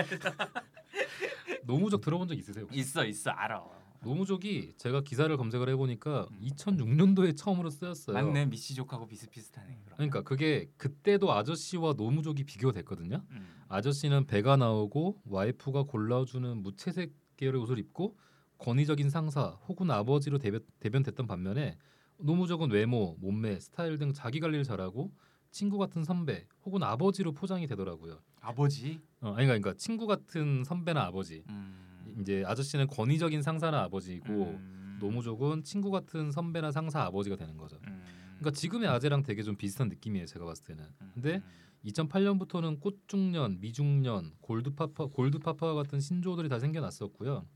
노무족 1.64 2.00
들어본 2.00 2.26
적 2.28 2.36
있으세요? 2.36 2.64
혹시? 2.64 2.78
있어 2.80 3.04
있어 3.04 3.30
알아. 3.30 3.62
노무족이 4.06 4.74
제가 4.76 5.00
기사를 5.00 5.36
검색을 5.36 5.68
해보니까 5.70 6.28
음. 6.30 6.38
2006년도에 6.40 7.36
처음으로 7.36 7.70
쓰였어요. 7.70 8.14
맞네 8.14 8.46
미시족하고 8.46 9.06
비슷비슷하네. 9.08 9.80
그럼. 9.84 9.96
그러니까 9.96 10.22
그게 10.22 10.70
그때도 10.76 11.32
아저씨와 11.32 11.94
노무족이 11.94 12.44
비교가 12.44 12.72
됐거든요. 12.72 13.24
음. 13.30 13.64
아저씨는 13.68 14.26
배가 14.26 14.56
나오고 14.56 15.22
와이프가 15.24 15.84
골라주는 15.84 16.62
무채색 16.62 17.12
계열의 17.36 17.60
옷을 17.60 17.80
입고 17.80 18.16
권위적인 18.58 19.10
상사 19.10 19.58
혹은 19.68 19.90
아버지로 19.90 20.38
대변, 20.38 20.60
대변됐던 20.78 21.26
반면에 21.26 21.76
노무족은 22.18 22.70
외모, 22.70 23.16
몸매, 23.18 23.58
스타일 23.58 23.98
등 23.98 24.12
자기 24.12 24.38
관리를 24.38 24.62
잘하고 24.62 25.12
친구 25.50 25.78
같은 25.78 26.04
선배 26.04 26.46
혹은 26.64 26.82
아버지로 26.84 27.32
포장이 27.32 27.66
되더라고요. 27.66 28.20
아버지. 28.40 29.00
어, 29.20 29.34
아니 29.36 29.46
그러니까 29.46 29.74
친구 29.74 30.06
같은 30.06 30.62
선배나 30.64 31.06
아버지. 31.06 31.42
음. 31.48 31.86
이제 32.20 32.42
아저씨는 32.46 32.86
권위적인 32.88 33.42
상사나 33.42 33.82
아버지이고 33.84 34.26
음. 34.28 34.96
노무족은 35.00 35.62
친구 35.62 35.90
같은 35.90 36.30
선배나 36.30 36.72
상사 36.72 37.02
아버지가 37.02 37.36
되는 37.36 37.56
거죠. 37.56 37.76
음. 37.86 38.02
그러니까 38.38 38.50
지금의 38.52 38.88
아재랑 38.88 39.22
되게 39.22 39.42
좀 39.42 39.56
비슷한 39.56 39.88
느낌이에요. 39.88 40.26
제가 40.26 40.44
봤을 40.44 40.64
때는. 40.64 40.84
음. 41.00 41.10
근데 41.14 41.42
2008년부터는 41.84 42.80
꽃중년, 42.80 43.60
미중년, 43.60 44.32
골드파파, 44.40 45.06
골드파파와 45.06 45.74
같은 45.74 46.00
신조어들이 46.00 46.48
다 46.48 46.58
생겨났었고요. 46.58 47.46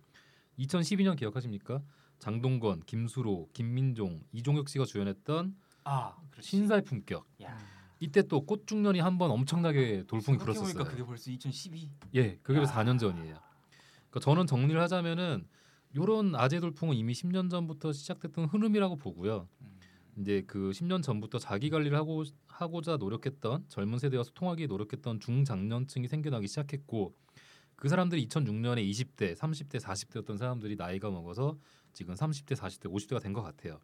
2012년 0.58 1.16
기억하십니까? 1.16 1.82
장동건, 2.18 2.82
김수로, 2.86 3.48
김민종, 3.52 4.22
이종혁 4.32 4.68
씨가 4.68 4.84
주연했던 4.84 5.56
아. 5.84 6.14
신사의 6.40 6.82
품격. 6.84 7.26
야. 7.42 7.56
이때 7.98 8.22
또 8.22 8.44
꽃중년이 8.46 9.00
한 9.00 9.18
번 9.18 9.30
엄청나게 9.30 10.04
돌풍이 10.06 10.38
생각해보니까 10.38 10.44
불었었어요. 10.62 10.84
그게 10.84 11.04
벌써 11.04 11.30
2012. 11.30 11.90
예, 12.14 12.36
그게 12.42 12.58
벌써 12.58 12.72
야. 12.78 12.84
4년 12.84 12.98
전이에요. 12.98 13.36
그러니까 14.10 14.20
저는 14.20 14.46
정리를 14.46 14.80
하자면은 14.80 15.46
요런 15.96 16.34
아재 16.36 16.60
돌풍은 16.60 16.94
이미 16.96 17.12
10년 17.12 17.50
전부터 17.50 17.92
시작됐던 17.92 18.46
흐름이라고 18.46 18.96
보고요. 18.96 19.48
음. 19.62 19.78
이제 20.18 20.42
그 20.46 20.70
10년 20.70 21.02
전부터 21.02 21.38
자기 21.38 21.70
관리를 21.70 21.96
하고 21.96 22.24
하고자 22.46 22.96
노력했던 22.98 23.64
젊은 23.68 23.98
세대와 23.98 24.22
소통하기 24.24 24.66
노력했던 24.66 25.20
중장년층이 25.20 26.08
생겨나기 26.08 26.46
시작했고 26.48 27.14
그 27.76 27.88
사람들이 27.88 28.26
2006년에 28.28 28.88
20대, 28.90 29.34
30대, 29.34 29.80
40대였던 29.80 30.36
사람들이 30.36 30.76
나이가 30.76 31.10
먹어서 31.10 31.58
지금 31.92 32.14
30대, 32.14 32.54
40대, 32.54 32.92
50대가 32.92 33.22
된 33.22 33.32
것 33.32 33.42
같아요. 33.42 33.80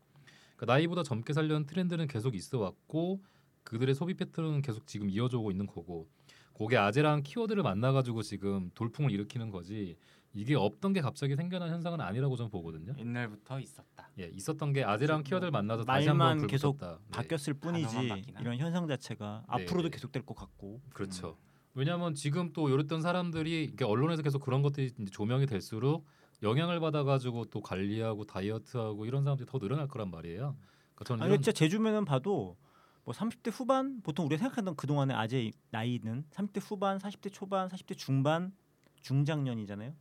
그러니까 0.56 0.74
나이보다 0.74 1.02
젊게 1.02 1.32
살려는 1.32 1.66
트렌드는 1.66 2.06
계속 2.06 2.34
있어 2.34 2.58
왔고 2.58 3.22
그들의 3.64 3.94
소비 3.94 4.14
패턴은 4.14 4.62
계속 4.62 4.86
지금 4.86 5.08
이어져 5.10 5.38
오고 5.38 5.50
있는 5.50 5.66
거고 5.66 6.08
그게 6.54 6.76
아재랑 6.76 7.22
키워드를 7.22 7.62
만나 7.62 7.92
가지고 7.92 8.22
지금 8.22 8.70
돌풍을 8.74 9.10
일으키는 9.10 9.50
거지 9.50 9.96
이게 10.36 10.54
없던 10.54 10.92
게 10.92 11.00
갑자기 11.00 11.34
생겨난 11.34 11.70
현상은 11.70 11.98
아니라고 11.98 12.36
저는 12.36 12.50
보거든요. 12.50 12.92
옛날부터 12.98 13.58
있었다. 13.58 14.10
예, 14.18 14.26
있었던 14.26 14.74
게 14.74 14.84
아재랑 14.84 15.22
키워드를 15.22 15.50
만나서 15.50 15.84
다시 15.84 16.08
말만 16.08 16.28
한번 16.32 16.46
계속 16.46 16.76
불붙었다. 16.76 16.98
네, 16.98 17.10
바뀌었을 17.10 17.54
단어만 17.58 17.90
뿐이지? 17.90 18.34
이런 18.38 18.58
현상 18.58 18.86
자체가 18.86 19.44
네, 19.48 19.64
앞으로도 19.64 19.88
네. 19.88 19.90
계속될 19.90 20.26
것 20.26 20.36
같고 20.36 20.82
그렇죠. 20.92 21.38
왜냐하면 21.72 22.14
지금 22.14 22.52
또 22.52 22.68
이랬던 22.68 23.00
사람들이 23.00 23.76
언론에서 23.82 24.20
계속 24.22 24.40
그런 24.40 24.60
것들이 24.60 24.92
이제 24.98 25.10
조명이 25.10 25.46
될수록 25.46 26.06
영향을 26.42 26.80
받아가지고 26.80 27.46
또 27.46 27.62
관리하고 27.62 28.24
다이어트하고 28.24 29.06
이런 29.06 29.24
사람들이 29.24 29.48
더 29.48 29.58
늘어날 29.58 29.88
거란 29.88 30.10
말이에요. 30.10 30.54
그러니까 30.94 31.04
저는 31.06 31.22
아니 31.22 31.30
이런 31.30 31.42
진짜 31.42 31.52
제 31.52 31.70
주변은 31.70 32.04
봐도 32.04 32.58
뭐 33.04 33.14
30대 33.14 33.50
후반 33.50 34.02
보통 34.02 34.26
우리가 34.26 34.40
생각하던 34.40 34.76
그 34.76 34.86
동안의 34.86 35.16
아재 35.16 35.50
나이는 35.70 36.24
30대 36.30 36.60
후반, 36.60 36.98
40대 36.98 37.32
초반, 37.32 37.68
40대 37.68 37.96
중반, 37.96 38.52
중장년이잖아요. 39.00 39.94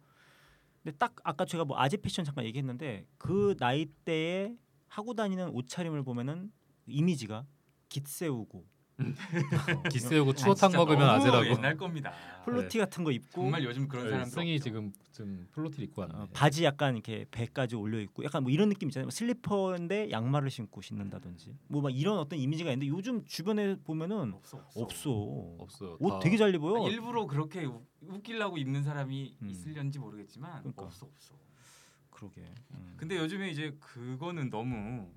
근데 0.86 1.00
딱 1.00 1.15
아까 1.24 1.45
제가 1.45 1.65
뭐 1.65 1.80
아재 1.80 1.98
패션 1.98 2.24
잠깐 2.24 2.45
얘기했는데 2.45 3.08
그 3.17 3.56
나이대에 3.58 4.56
하고 4.88 5.15
다니는 5.15 5.50
옷차림을 5.50 6.04
보면은 6.04 6.52
이미지가 6.86 7.48
깃 7.89 8.08
세우고 8.08 8.67
깃 9.91 9.99
세우고 9.99 10.31
아, 10.31 10.34
추어탕 10.34 10.69
진짜 10.69 10.77
먹으면 10.77 11.10
아재라고. 11.10 11.45
옛날 11.47 11.75
겁니다. 11.75 12.13
폴로티 12.45 12.77
같은 12.77 13.03
거 13.03 13.12
입고 13.12 13.41
정말 13.41 13.63
요즘 13.63 13.88
그런 13.88 14.05
네, 14.05 14.12
사람들 14.12 14.31
승이 14.31 14.53
없죠. 14.53 14.63
지금 14.63 14.93
좀 15.12 15.47
폴로티 15.51 15.81
입고 15.84 16.01
왔네. 16.01 16.13
어, 16.15 16.27
바지 16.34 16.63
약간 16.63 16.93
이렇게 16.95 17.25
배까지 17.31 17.75
올려 17.75 17.99
입고 18.01 18.23
약간 18.23 18.43
뭐 18.43 18.51
이런 18.51 18.69
느낌 18.69 18.88
있잖아요. 18.89 19.10
슬리퍼인데 19.10 20.12
양말을 20.12 20.49
신고 20.49 20.81
신는다든지 20.81 21.55
뭐 21.67 21.81
막 21.81 21.89
이런 21.95 22.17
어떤 22.19 22.39
이미지가 22.39 22.71
있는데 22.71 22.88
요즘 22.88 23.25
주변에 23.25 23.75
보면은 23.84 24.34
없어 24.34 24.58
없어. 24.75 25.12
없어. 25.60 25.97
옷 25.99 26.10
다 26.10 26.19
되게 26.19 26.38
잘 26.38 26.53
입어요. 26.55 26.86
아, 26.86 26.89
일부러 26.89 27.25
그렇게 27.27 27.65
우- 27.65 27.86
웃기려고 28.08 28.58
입는 28.58 28.84
사람이 28.84 29.38
음. 29.41 29.49
있을련지 29.49 29.99
모르겠지만 29.99 30.60
그러니까. 30.60 30.84
없어 30.84 31.05
없어. 31.08 31.36
그러게. 32.12 32.41
음. 32.71 32.93
근데 32.97 33.17
요즘에 33.17 33.49
이제 33.49 33.75
그거는 33.81 34.49
너무 34.49 35.10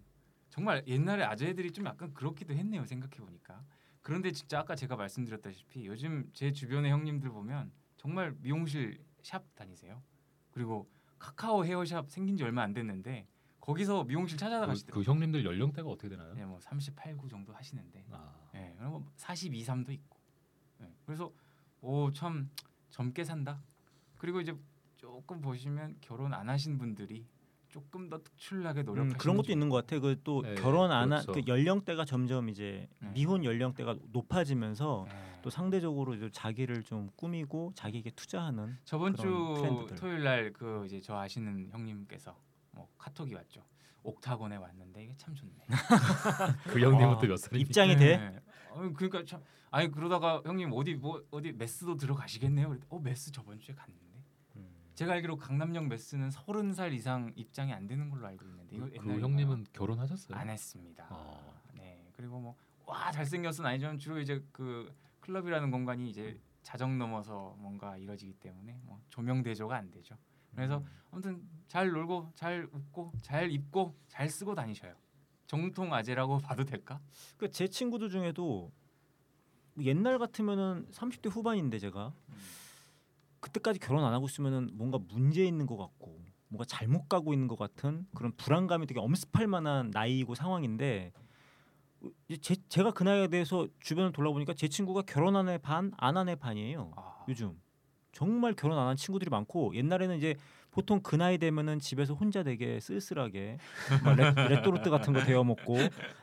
정말 0.50 0.82
옛날에 0.86 1.24
아재들이 1.24 1.72
좀 1.72 1.86
약간 1.86 2.12
그렇기도 2.14 2.54
했네요 2.54 2.84
생각해 2.84 3.16
보니까. 3.16 3.64
그런데 4.02 4.32
진짜 4.32 4.60
아까 4.60 4.74
제가 4.74 4.96
말씀드렸다시피 4.96 5.86
요즘 5.86 6.30
제 6.32 6.52
주변의 6.52 6.90
형님들 6.90 7.30
보면 7.30 7.70
정말 7.96 8.34
미용실 8.40 8.98
샵 9.22 9.44
다니세요. 9.54 10.02
그리고 10.50 10.88
카카오 11.18 11.64
헤어샵 11.64 12.10
생긴 12.10 12.36
지 12.36 12.44
얼마 12.44 12.62
안 12.62 12.72
됐는데 12.72 13.26
거기서 13.60 14.04
미용실 14.04 14.36
그, 14.36 14.40
찾아가시더라고요. 14.40 15.04
그 15.04 15.10
형님들 15.10 15.44
연령대가 15.44 15.88
어떻게 15.88 16.08
되나요? 16.08 16.32
네, 16.34 16.44
뭐 16.44 16.58
38, 16.60 17.16
9 17.18 17.28
정도 17.28 17.52
하시는데 17.52 18.06
아, 18.12 18.32
예, 18.54 18.74
그리고 18.78 19.04
42, 19.16 19.62
3도 19.64 19.90
있고. 19.90 20.16
예, 20.80 20.90
그래서 21.04 21.30
오 21.82 22.10
참 22.12 22.48
젊게 22.90 23.24
산다. 23.24 23.60
그리고 24.16 24.40
이제 24.40 24.56
조금 24.96 25.40
보시면 25.40 25.98
결혼 26.00 26.32
안 26.32 26.48
하신 26.48 26.78
분들이 26.78 27.26
조금 27.78 28.08
더 28.10 28.18
특출나게 28.22 28.80
음, 28.80 28.86
노력하시는 28.86 29.18
그런 29.18 29.36
것도 29.36 29.46
좀 29.46 29.52
있는 29.52 29.68
것 29.68 29.76
같아. 29.76 30.00
그또 30.00 30.42
네, 30.42 30.54
결혼 30.56 30.90
안한 30.90 31.22
그렇죠. 31.22 31.32
그 31.32 31.42
연령대가 31.46 32.04
점점 32.04 32.48
이제 32.48 32.88
네. 32.98 33.10
미혼 33.14 33.44
연령대가 33.44 33.96
높아지면서 34.10 35.06
예. 35.08 35.38
또 35.42 35.50
상대적으로 35.50 36.14
이제 36.14 36.28
자기를 36.32 36.82
좀 36.82 37.10
꾸미고 37.16 37.72
자기에게 37.76 38.10
투자하는 38.10 38.76
저번 38.84 39.12
그런 39.14 39.54
주 39.56 39.60
트렌드들. 39.62 39.96
토요일 39.96 40.22
날 40.24 40.52
그 40.52 40.84
이제 40.86 41.00
저 41.00 41.16
아시는 41.16 41.68
형님께서 41.70 42.36
뭐 42.72 42.88
카톡이 42.98 43.34
왔죠. 43.34 43.62
옥타곤에 44.02 44.56
왔는데 44.56 45.04
이게 45.04 45.14
참 45.16 45.34
좋네. 45.34 45.52
그 46.64 46.78
아, 46.86 47.18
또몇 47.20 47.38
살입니까? 47.38 47.58
입장이 47.58 47.96
돼. 47.96 48.16
네. 48.16 48.40
어, 48.70 48.90
그러니까 48.94 49.24
참 49.24 49.42
아니 49.70 49.90
그러다가 49.90 50.40
형님 50.44 50.70
어디 50.72 50.94
뭐 50.94 51.22
어디 51.30 51.52
메스도 51.52 51.96
들어가시겠네요. 51.96 52.68
그랬더니 52.68 52.88
어 52.90 52.98
메스 53.00 53.30
저번 53.32 53.58
주에 53.60 53.74
갔는데 53.74 54.07
제가 54.98 55.12
알기로 55.12 55.36
강남역 55.36 55.86
메스는 55.86 56.32
서른 56.32 56.72
살 56.74 56.92
이상 56.92 57.32
입장이 57.36 57.72
안 57.72 57.86
되는 57.86 58.10
걸로 58.10 58.26
알고 58.26 58.44
있는데 58.46 58.76
이거 58.76 58.88
그? 59.00 59.20
형님은 59.20 59.66
결혼하셨어요? 59.72 60.36
안 60.36 60.48
했습니다. 60.50 61.06
어. 61.10 61.62
네 61.74 62.10
그리고 62.14 62.40
뭐 62.40 62.56
와 62.88 63.12
잘생겼은 63.12 63.64
아니지만 63.66 63.98
주로 63.98 64.18
이제 64.18 64.42
그 64.50 64.92
클럽이라는 65.20 65.70
공간이 65.70 66.08
이제 66.08 66.40
자정 66.62 66.96
넘어서 66.98 67.54
뭔가 67.58 67.96
이뤄지기 67.98 68.32
때문에 68.40 68.80
뭐 68.82 68.98
조명 69.10 69.42
대조가 69.42 69.76
안 69.76 69.90
되죠. 69.90 70.16
그래서 70.54 70.82
아무튼 71.10 71.46
잘 71.68 71.90
놀고 71.90 72.32
잘 72.34 72.66
웃고 72.72 73.12
잘 73.20 73.52
입고 73.52 73.94
잘 74.08 74.28
쓰고 74.30 74.54
다니셔요. 74.54 74.94
정통 75.46 75.92
아재라고 75.92 76.38
봐도 76.42 76.64
될까? 76.64 76.98
그러니까 77.36 77.54
제 77.54 77.68
친구들 77.68 78.08
중에도 78.08 78.72
옛날 79.80 80.18
같으면은 80.18 80.86
30대 80.90 81.30
후반인데 81.30 81.78
제가 81.78 82.14
그때까지 83.40 83.78
결혼 83.78 84.04
안 84.04 84.12
하고 84.12 84.26
있으면은 84.26 84.70
뭔가 84.74 84.98
문제 84.98 85.44
있는 85.44 85.66
것 85.66 85.76
같고 85.76 86.20
뭔가 86.48 86.64
잘못 86.64 87.08
가고 87.08 87.32
있는 87.32 87.46
것 87.48 87.58
같은 87.58 88.06
그런 88.14 88.32
불안감이 88.36 88.86
되게 88.86 89.00
엄습할 89.00 89.46
만한 89.46 89.90
나이이고 89.92 90.34
상황인데 90.34 91.12
이제 92.28 92.40
제, 92.40 92.56
제가 92.68 92.92
그 92.92 93.02
나이에 93.02 93.28
대해서 93.28 93.66
주변을 93.80 94.12
돌아보니까 94.12 94.54
제 94.54 94.68
친구가 94.68 95.02
결혼한 95.02 95.48
애 95.48 95.58
반, 95.58 95.90
안 95.98 96.16
한 96.16 96.28
애 96.28 96.36
반이에요. 96.36 96.92
아, 96.96 97.24
요즘 97.28 97.60
정말 98.12 98.54
결혼 98.54 98.78
안 98.78 98.86
한 98.88 98.96
친구들이 98.96 99.30
많고 99.30 99.74
옛날에는 99.74 100.16
이제 100.16 100.34
보통 100.70 101.00
그 101.02 101.16
나이 101.16 101.38
되면은 101.38 101.80
집에서 101.80 102.14
혼자 102.14 102.42
되게 102.44 102.78
쓸쓸하게 102.80 103.58
막 104.04 104.14
레, 104.16 104.32
레토르트 104.48 104.90
같은 104.90 105.12
거 105.12 105.20
데워 105.24 105.42
먹고 105.44 105.74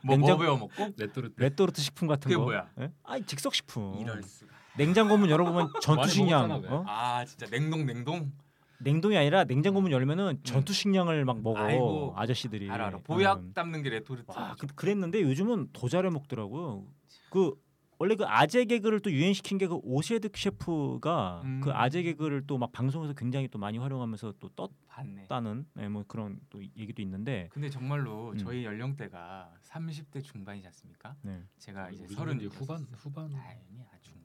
뭐, 0.04 0.15
냉장- 0.15 0.38
뭐 0.38 0.58
먹고? 0.58 0.93
레토르 0.97 1.30
레토르트 1.36 1.82
식품 1.82 2.08
같은 2.08 2.23
그게 2.30 2.36
거. 2.36 2.43
뭐야? 2.43 2.69
예? 2.80 2.91
아니 3.04 3.23
즉석 3.25 3.54
식품. 3.54 3.95
이럴 3.99 4.23
수가. 4.23 4.55
냉장고 4.78 5.18
문 5.18 5.30
열어보면 5.30 5.70
전투 5.82 6.08
식량. 6.10 6.48
먹었잖아, 6.48 6.74
왜? 6.76 6.78
어? 6.80 6.84
아 6.88 7.26
진짜 7.26 7.46
냉동 7.48 7.86
냉동. 7.86 8.32
냉동이 8.80 9.18
아니라 9.18 9.46
냉장고 9.46 9.80
문 9.82 9.92
열면은 9.92 10.40
전투 10.44 10.74
식량을 10.74 11.24
막 11.26 11.42
먹어 11.42 11.62
음. 11.62 11.66
아이고. 11.66 12.14
아저씨들이. 12.18 12.70
알아 12.70 12.88
알아. 12.88 13.00
보약 13.04 13.40
음. 13.40 13.54
담는 13.54 13.84
게 13.84 13.90
레토르트. 13.90 14.26
와, 14.32 14.56
그, 14.60 14.68
그랬는데 14.68 15.22
요즘은 15.22 15.70
더 15.74 15.88
잘해 15.88 16.10
먹더라고요. 16.10 16.86
그 17.30 17.54
원래 17.98 18.16
그 18.16 18.26
아재 18.28 18.66
개그를 18.66 19.00
또 19.00 19.10
유행시킨 19.10 19.58
게 19.58 19.68
그 19.70 19.76
오세득 19.82 20.30
셰프가 20.36 21.42
음. 21.46 21.62
그 21.64 21.72
아재 21.72 22.04
개그를 22.04 22.46
또 22.46 22.58
막 22.58 22.74
방송에서 22.74 23.14
굉장히 23.14 23.48
또 23.48 23.58
많이 23.58 23.78
활용하면서 23.78 24.34
또. 24.40 24.50
떴다는 24.50 25.66
네, 25.74 25.90
뭐 25.90 26.04
그런 26.08 26.40
또 26.50 26.62
얘기도 26.78 27.02
있는데. 27.02 27.50
근데 27.52 27.70
정말로 27.70 28.32
음. 28.32 28.38
저희 28.38 28.64
연령대가 28.64 29.52
30대 29.62 30.24
중반이지 30.24 30.68
않습니까? 30.68 31.16
네. 31.22 31.42
제가 31.60 31.90
이제 31.92 32.08
서른 32.08 32.38
이제 32.38 32.46
후반 32.48 32.86
후반 32.94 33.26
아니야 33.26 33.86
중반. 34.02 34.25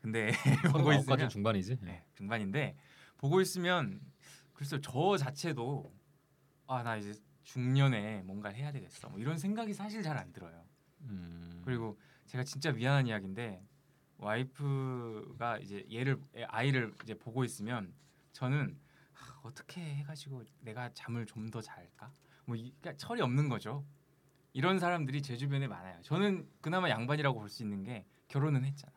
근데 0.00 0.28
보고 0.72 0.84
서른아홉까지 0.84 1.00
있으면 1.24 1.28
중반이지. 1.28 1.78
네, 1.82 2.04
중반인데 2.14 2.76
보고 3.18 3.40
있으면 3.40 4.00
글쎄 4.54 4.78
저 4.82 5.16
자체도 5.16 5.92
아 6.66 6.82
나 6.82 6.96
이제 6.96 7.12
중년에 7.42 8.22
뭔가 8.22 8.48
해야 8.50 8.70
되겠어 8.72 9.08
뭐 9.08 9.18
이런 9.18 9.36
생각이 9.38 9.72
사실 9.74 10.02
잘 10.02 10.16
안 10.16 10.32
들어요. 10.32 10.64
음. 11.02 11.62
그리고 11.64 11.98
제가 12.26 12.44
진짜 12.44 12.70
미안한 12.72 13.06
이야기인데 13.08 13.60
와이프가 14.18 15.58
이제 15.58 15.84
얘를 15.92 16.20
애- 16.36 16.44
아이를 16.44 16.94
이제 17.02 17.14
보고 17.14 17.44
있으면 17.44 17.92
저는 18.32 18.78
하, 19.12 19.40
어떻게 19.42 19.80
해가지고 19.96 20.44
내가 20.60 20.90
잠을 20.94 21.26
좀 21.26 21.50
더 21.50 21.60
잘까? 21.60 22.12
뭐 22.46 22.54
이, 22.56 22.72
그러니까 22.80 22.96
철이 22.96 23.20
없는 23.22 23.48
거죠. 23.48 23.84
이런 24.52 24.78
사람들이 24.78 25.22
제 25.22 25.36
주변에 25.36 25.66
많아요. 25.68 26.00
저는 26.02 26.48
그나마 26.60 26.88
양반이라고 26.90 27.38
볼 27.38 27.48
수 27.48 27.62
있는 27.62 27.82
게 27.82 28.04
결혼은 28.28 28.64
했잖아. 28.64 28.92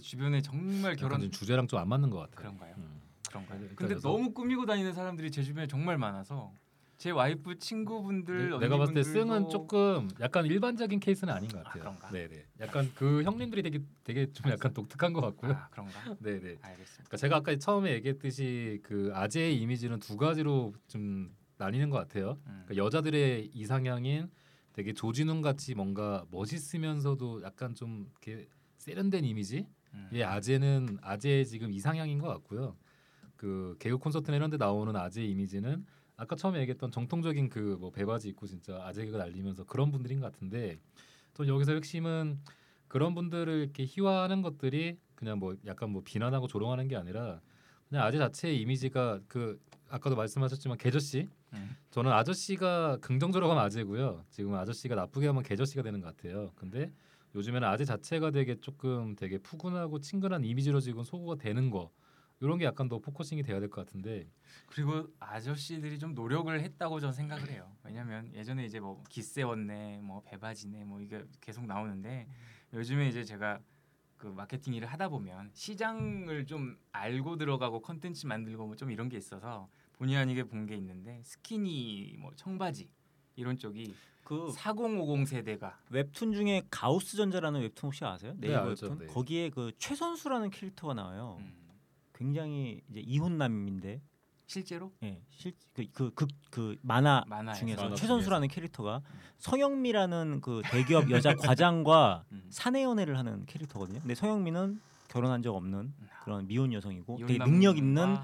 주변에 0.00 0.40
정말 0.42 0.96
결혼 0.96 1.20
좀 1.20 1.30
주제랑 1.30 1.66
좀 1.66 1.78
안 1.80 1.88
맞는 1.88 2.10
것 2.10 2.18
같아. 2.18 2.34
그런가요? 2.36 2.74
음. 2.78 3.00
그런가요? 3.28 3.60
근데 3.60 3.74
그래서- 3.74 4.08
너무 4.08 4.32
꾸미고 4.32 4.66
다니는 4.66 4.92
사람들이 4.92 5.30
제 5.30 5.42
주변에 5.42 5.66
정말 5.66 5.98
많아서 5.98 6.52
제 6.96 7.10
와이프 7.10 7.58
친구분들 7.58 8.50
네, 8.52 8.58
내가 8.58 8.78
봤을 8.78 8.94
때 8.94 9.02
승은 9.02 9.50
조금 9.50 10.08
약간 10.20 10.46
일반적인 10.46 10.98
케이스는 10.98 11.32
아닌 11.34 11.50
것 11.50 11.58
아, 11.58 11.64
같아요. 11.64 11.80
그런가? 11.82 12.08
네네. 12.10 12.46
약간 12.60 12.90
그 12.94 13.22
형님들이 13.22 13.62
되게 13.62 13.80
되게 14.02 14.32
좀 14.32 14.50
약간 14.50 14.72
독특한 14.72 15.12
것 15.12 15.20
같고요. 15.20 15.52
아 15.52 15.68
그런가? 15.70 15.92
네네. 16.20 16.56
알겠습니다. 16.62 16.94
그러니까 17.04 17.16
제가 17.18 17.36
아까 17.36 17.54
처음에 17.56 17.92
얘기했듯이 17.92 18.80
그 18.82 19.10
아재의 19.12 19.60
이미지는 19.60 19.98
두 19.98 20.16
가지로 20.16 20.72
좀 20.88 21.34
나뉘는 21.58 21.90
것 21.90 21.98
같아요. 21.98 22.38
음. 22.46 22.62
그러니까 22.64 22.76
여자들의 22.76 23.50
이상향인 23.52 24.30
되게 24.72 24.94
조진웅 24.94 25.42
같이 25.42 25.74
뭔가 25.74 26.24
멋있으면서도 26.30 27.42
약간 27.42 27.74
좀 27.74 28.08
이렇게 28.10 28.48
세련된 28.78 29.24
이미지. 29.26 29.66
음. 29.94 30.10
예, 30.12 30.24
아재는 30.24 30.98
아재의 31.02 31.46
지금 31.46 31.72
이상향인 31.72 32.18
것 32.18 32.28
같고요. 32.28 32.76
그 33.36 33.76
개그 33.78 33.98
콘서트나 33.98 34.36
이런 34.36 34.50
데 34.50 34.56
나오는 34.56 34.94
아재 34.96 35.22
이미지는 35.24 35.84
아까 36.16 36.36
처음에 36.36 36.60
얘기했던 36.60 36.90
정통적인 36.90 37.48
그 37.50 37.76
뭐 37.78 37.90
배바지 37.90 38.28
입고 38.30 38.46
진짜 38.46 38.80
아재 38.82 39.04
개그 39.04 39.16
날리면서 39.16 39.64
그런 39.64 39.90
분들인 39.90 40.20
것 40.20 40.32
같은데 40.32 40.78
또 41.34 41.46
여기서 41.46 41.72
핵심은 41.72 42.40
그런 42.88 43.14
분들을 43.14 43.52
이렇게 43.62 43.84
희화하는 43.86 44.40
것들이 44.42 44.98
그냥 45.14 45.38
뭐 45.38 45.54
약간 45.66 45.90
뭐 45.90 46.02
비난하고 46.04 46.46
조롱하는 46.46 46.88
게 46.88 46.96
아니라 46.96 47.40
그냥 47.88 48.04
아재 48.04 48.16
자체의 48.18 48.60
이미지가 48.60 49.20
그 49.28 49.60
아까도 49.88 50.16
말씀하셨지만 50.16 50.78
개저씨 50.78 51.28
음. 51.52 51.76
저는 51.90 52.10
아저씨가 52.12 52.98
긍정적으로 53.00 53.50
하면 53.50 53.62
아재고요. 53.64 54.24
지금 54.30 54.54
아저씨가 54.54 54.94
나쁘게 54.94 55.26
하면 55.28 55.42
개저씨가 55.42 55.82
되는 55.82 56.00
것 56.00 56.16
같아요. 56.16 56.50
근데 56.56 56.90
요즘에는 57.36 57.68
아재 57.68 57.84
자체가 57.84 58.30
되게 58.30 58.58
조금 58.60 59.14
되게 59.14 59.38
푸근하고 59.38 60.00
친근한 60.00 60.44
이미지로 60.44 60.80
지금 60.80 61.04
소구가 61.04 61.36
되는 61.36 61.70
거 61.70 61.90
이런 62.40 62.58
게 62.58 62.64
약간 62.64 62.88
더 62.88 62.98
focusing이 62.98 63.42
돼야 63.42 63.60
될 63.60 63.68
것 63.70 63.84
같은데 63.86 64.30
그리고 64.66 65.08
아저씨들이 65.20 65.98
좀 65.98 66.14
노력을 66.14 66.58
했다고 66.60 67.00
저는 67.00 67.12
생각을 67.12 67.50
해요. 67.50 67.70
왜냐하면 67.84 68.32
예전에 68.34 68.64
이제 68.64 68.80
뭐 68.80 69.02
깃 69.08 69.29
세웠네, 69.29 70.00
뭐 70.02 70.22
배바지네, 70.22 70.84
뭐 70.84 71.00
이게 71.00 71.24
계속 71.40 71.66
나오는데 71.66 72.26
요즘에 72.72 73.08
이제 73.08 73.22
제가 73.24 73.60
그 74.16 74.26
마케팅 74.28 74.72
일을 74.74 74.88
하다 74.88 75.10
보면 75.10 75.50
시장을 75.52 76.46
좀 76.46 76.78
알고 76.92 77.36
들어가고 77.36 77.80
컨텐츠 77.82 78.26
만들고 78.26 78.66
뭐 78.66 78.76
좀 78.76 78.90
이런 78.90 79.08
게 79.10 79.16
있어서 79.18 79.68
본의 79.94 80.16
아니게 80.16 80.44
본 80.44 80.66
게 80.66 80.74
있는데 80.76 81.22
스키니, 81.22 82.16
뭐 82.18 82.32
청바지 82.34 82.88
이런 83.36 83.58
쪽이 83.58 83.94
그 84.24 84.50
4050 84.50 85.28
세대가 85.28 85.78
웹툰 85.90 86.32
중에 86.32 86.62
가우스 86.70 87.16
전자라는 87.16 87.60
웹툰 87.60 87.86
혹시 87.86 88.04
아세요? 88.04 88.32
네, 88.38 88.48
네이버 88.48 88.70
알죠. 88.70 88.86
웹툰. 88.86 88.98
네. 88.98 89.06
거기에 89.06 89.50
그 89.50 89.70
최선수라는 89.78 90.50
캐릭터가 90.50 90.94
나와요. 90.94 91.36
음. 91.38 91.54
굉장히 92.14 92.80
이제 92.90 93.00
이혼남인데 93.00 94.00
실제로 94.46 94.92
예, 95.02 95.20
실그그 95.30 96.12
그그 96.14 96.76
만화 96.82 97.24
만화에서 97.26 97.60
중에서 97.60 97.82
만화 97.82 97.96
최선수라는 97.96 98.48
캐릭터가 98.48 99.02
음. 99.04 99.20
성형미라는 99.38 100.40
그 100.40 100.62
대기업 100.70 101.10
여자 101.10 101.34
과장과 101.36 102.24
음. 102.32 102.46
사내 102.50 102.82
연애를 102.82 103.18
하는 103.18 103.44
캐릭터거든요. 103.46 104.00
근데 104.00 104.14
성형미는 104.14 104.80
결혼한 105.08 105.42
적 105.42 105.54
없는 105.54 105.92
그런 106.24 106.46
미혼 106.46 106.72
여성이고 106.72 107.18
되게 107.26 107.38
능력 107.38 107.76
있는 107.76 108.16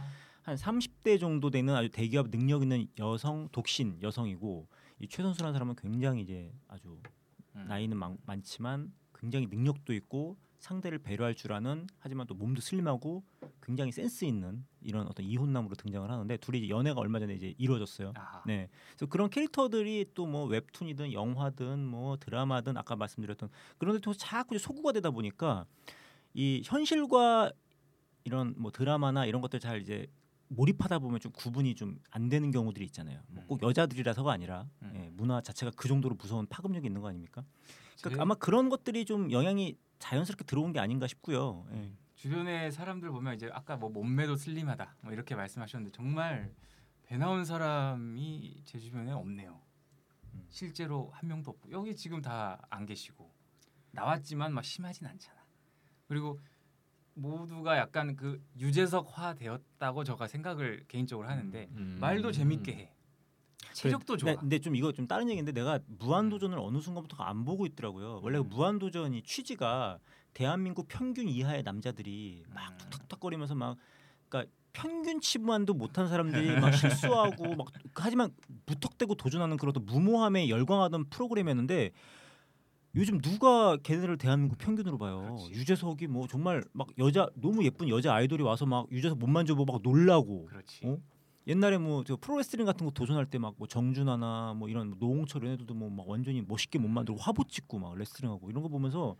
한 0.42 0.56
30대 0.56 1.20
정도 1.20 1.50
되는 1.50 1.74
아주 1.74 1.88
대기업 1.90 2.30
능력 2.30 2.62
있는 2.62 2.88
여성 2.98 3.48
독신 3.52 3.98
여성이고 4.02 4.66
이 5.02 5.08
최선수라는 5.08 5.52
사람은 5.52 5.74
굉장히 5.76 6.22
이제 6.22 6.54
아주 6.68 6.96
음. 7.56 7.66
나이는 7.68 7.96
많, 7.96 8.16
많지만 8.24 8.92
굉장히 9.14 9.46
능력도 9.48 9.92
있고 9.94 10.38
상대를 10.60 11.00
배려할 11.00 11.34
줄 11.34 11.52
아는 11.52 11.88
하지만 11.98 12.24
또 12.28 12.34
몸도 12.34 12.60
슬림하고 12.60 13.24
굉장히 13.60 13.90
센스 13.90 14.24
있는 14.24 14.64
이런 14.80 15.08
어떤 15.08 15.26
이혼남으로 15.26 15.74
등장을 15.74 16.08
하는데 16.08 16.36
둘이 16.36 16.58
이제 16.60 16.68
연애가 16.68 17.00
얼마 17.00 17.18
전에 17.18 17.34
이제 17.34 17.52
이루어졌어요. 17.58 18.12
아하. 18.14 18.42
네, 18.46 18.68
그래서 18.90 19.06
그런 19.06 19.28
캐릭터들이 19.28 20.06
또 20.14 20.24
뭐 20.26 20.46
웹툰이든 20.46 21.12
영화든 21.12 21.84
뭐 21.84 22.16
드라마든 22.16 22.76
아까 22.76 22.94
말씀드렸던 22.94 23.50
그런 23.78 23.96
데또 23.96 24.14
자꾸 24.14 24.54
이제 24.54 24.62
소구가 24.62 24.92
되다 24.92 25.10
보니까 25.10 25.66
이 26.32 26.62
현실과 26.64 27.50
이런 28.22 28.54
뭐 28.56 28.70
드라마나 28.70 29.26
이런 29.26 29.42
것들 29.42 29.58
잘 29.58 29.80
이제 29.80 30.06
몰입하다 30.54 30.98
보면 31.00 31.20
좀 31.20 31.32
구분이 31.32 31.74
좀 31.74 31.98
안 32.10 32.28
되는 32.28 32.50
경우들이 32.50 32.84
있잖아요. 32.86 33.20
뭐 33.28 33.42
음. 33.42 33.46
꼭 33.48 33.62
여자들이라서가 33.62 34.30
아니라 34.32 34.68
음. 34.82 34.92
예, 34.94 35.10
문화 35.10 35.40
자체가 35.40 35.72
그 35.76 35.88
정도로 35.88 36.14
무서운 36.16 36.46
파급력이 36.46 36.86
있는 36.86 37.00
거 37.00 37.08
아닙니까? 37.08 37.44
그러니까 37.98 38.10
제 38.10 38.20
아마 38.20 38.34
그런 38.34 38.68
것들이 38.68 39.04
좀 39.04 39.30
영향이 39.32 39.76
자연스럽게 39.98 40.44
들어온 40.44 40.72
게 40.72 40.78
아닌가 40.80 41.06
싶고요. 41.06 41.66
예. 41.72 41.92
주변의 42.16 42.70
사람들 42.72 43.10
보면 43.10 43.34
이제 43.34 43.48
아까 43.52 43.76
뭐 43.76 43.90
몸매도 43.90 44.36
슬림하다 44.36 44.96
뭐 45.02 45.12
이렇게 45.12 45.34
말씀하셨는데 45.34 45.92
정말 45.96 46.52
배 47.04 47.16
나온 47.16 47.44
사람이 47.44 48.62
제 48.64 48.78
주변에 48.78 49.10
없네요. 49.12 49.60
음. 50.34 50.46
실제로 50.48 51.10
한 51.14 51.28
명도 51.28 51.50
없고 51.50 51.70
여기 51.72 51.94
지금 51.96 52.20
다 52.22 52.58
안 52.70 52.86
계시고 52.86 53.30
나왔지만 53.92 54.52
막 54.54 54.64
심하진 54.64 55.06
않잖아. 55.06 55.42
그리고 56.08 56.38
모두가 57.14 57.76
약간 57.76 58.16
그 58.16 58.42
유재석화 58.58 59.34
되었다고 59.34 60.04
제가 60.04 60.26
생각을 60.26 60.84
개인적으로 60.88 61.28
하는데 61.28 61.68
음. 61.72 61.98
말도 62.00 62.32
재밌게 62.32 62.72
해. 62.72 62.92
체력도 63.72 64.16
좋아. 64.16 64.32
근데, 64.32 64.40
근데 64.40 64.58
좀 64.58 64.76
이거 64.76 64.92
좀 64.92 65.06
다른 65.06 65.28
얘기인데 65.28 65.52
내가 65.52 65.78
무한도전을 65.86 66.58
어느 66.58 66.78
순간부터 66.78 67.22
안 67.22 67.44
보고 67.44 67.66
있더라고요. 67.66 68.20
원래 68.22 68.38
그 68.38 68.44
음. 68.44 68.48
무한도전이 68.48 69.22
취지가 69.22 69.98
대한민국 70.34 70.88
평균 70.88 71.28
이하의 71.28 71.62
남자들이 71.62 72.44
막 72.48 72.70
음. 72.70 72.78
툭탁탁거리면서 72.90 73.54
막 73.54 73.76
그러니까 74.28 74.52
평균 74.72 75.20
치부만도 75.20 75.74
못한 75.74 76.08
사람들이 76.08 76.58
막 76.58 76.70
실수하고 76.74 77.56
막 77.56 77.66
하지만 77.94 78.30
무턱대고 78.66 79.14
도전하는 79.14 79.56
그런 79.56 79.74
무모함에 79.84 80.48
열광하던 80.48 81.08
프로그램이었는데 81.10 81.92
요즘 82.94 83.20
누가 83.20 83.76
걔네를 83.78 84.18
대한민국 84.18 84.58
평균으로 84.58 84.98
봐요. 84.98 85.22
그렇지. 85.22 85.50
유재석이 85.52 86.08
뭐 86.08 86.26
정말 86.26 86.62
막 86.72 86.88
여자 86.98 87.26
너무 87.34 87.64
예쁜 87.64 87.88
여자 87.88 88.14
아이돌이 88.14 88.42
와서 88.42 88.66
막 88.66 88.86
유재석 88.92 89.18
못 89.18 89.28
만져보고 89.28 89.72
막 89.72 89.80
놀라고. 89.82 90.44
그렇지. 90.46 90.80
어? 90.86 90.98
옛날에 91.46 91.78
뭐 91.78 92.04
저 92.04 92.16
프로레슬링 92.16 92.66
같은 92.66 92.84
거 92.86 92.92
도전할 92.92 93.26
때 93.26 93.38
막 93.38 93.54
뭐 93.56 93.66
정준하나 93.66 94.54
뭐 94.54 94.68
이런 94.68 94.90
뭐 94.90 94.98
노홍철 95.00 95.46
애들도 95.46 95.72
뭐 95.74 95.88
막 95.90 96.08
완전히 96.08 96.42
멋있게 96.46 96.78
못 96.78 96.88
만들고 96.88 97.18
화보 97.20 97.44
찍고 97.44 97.78
막 97.78 97.96
레슬링하고 97.96 98.50
이런 98.50 98.62
거 98.62 98.68
보면서 98.68 99.16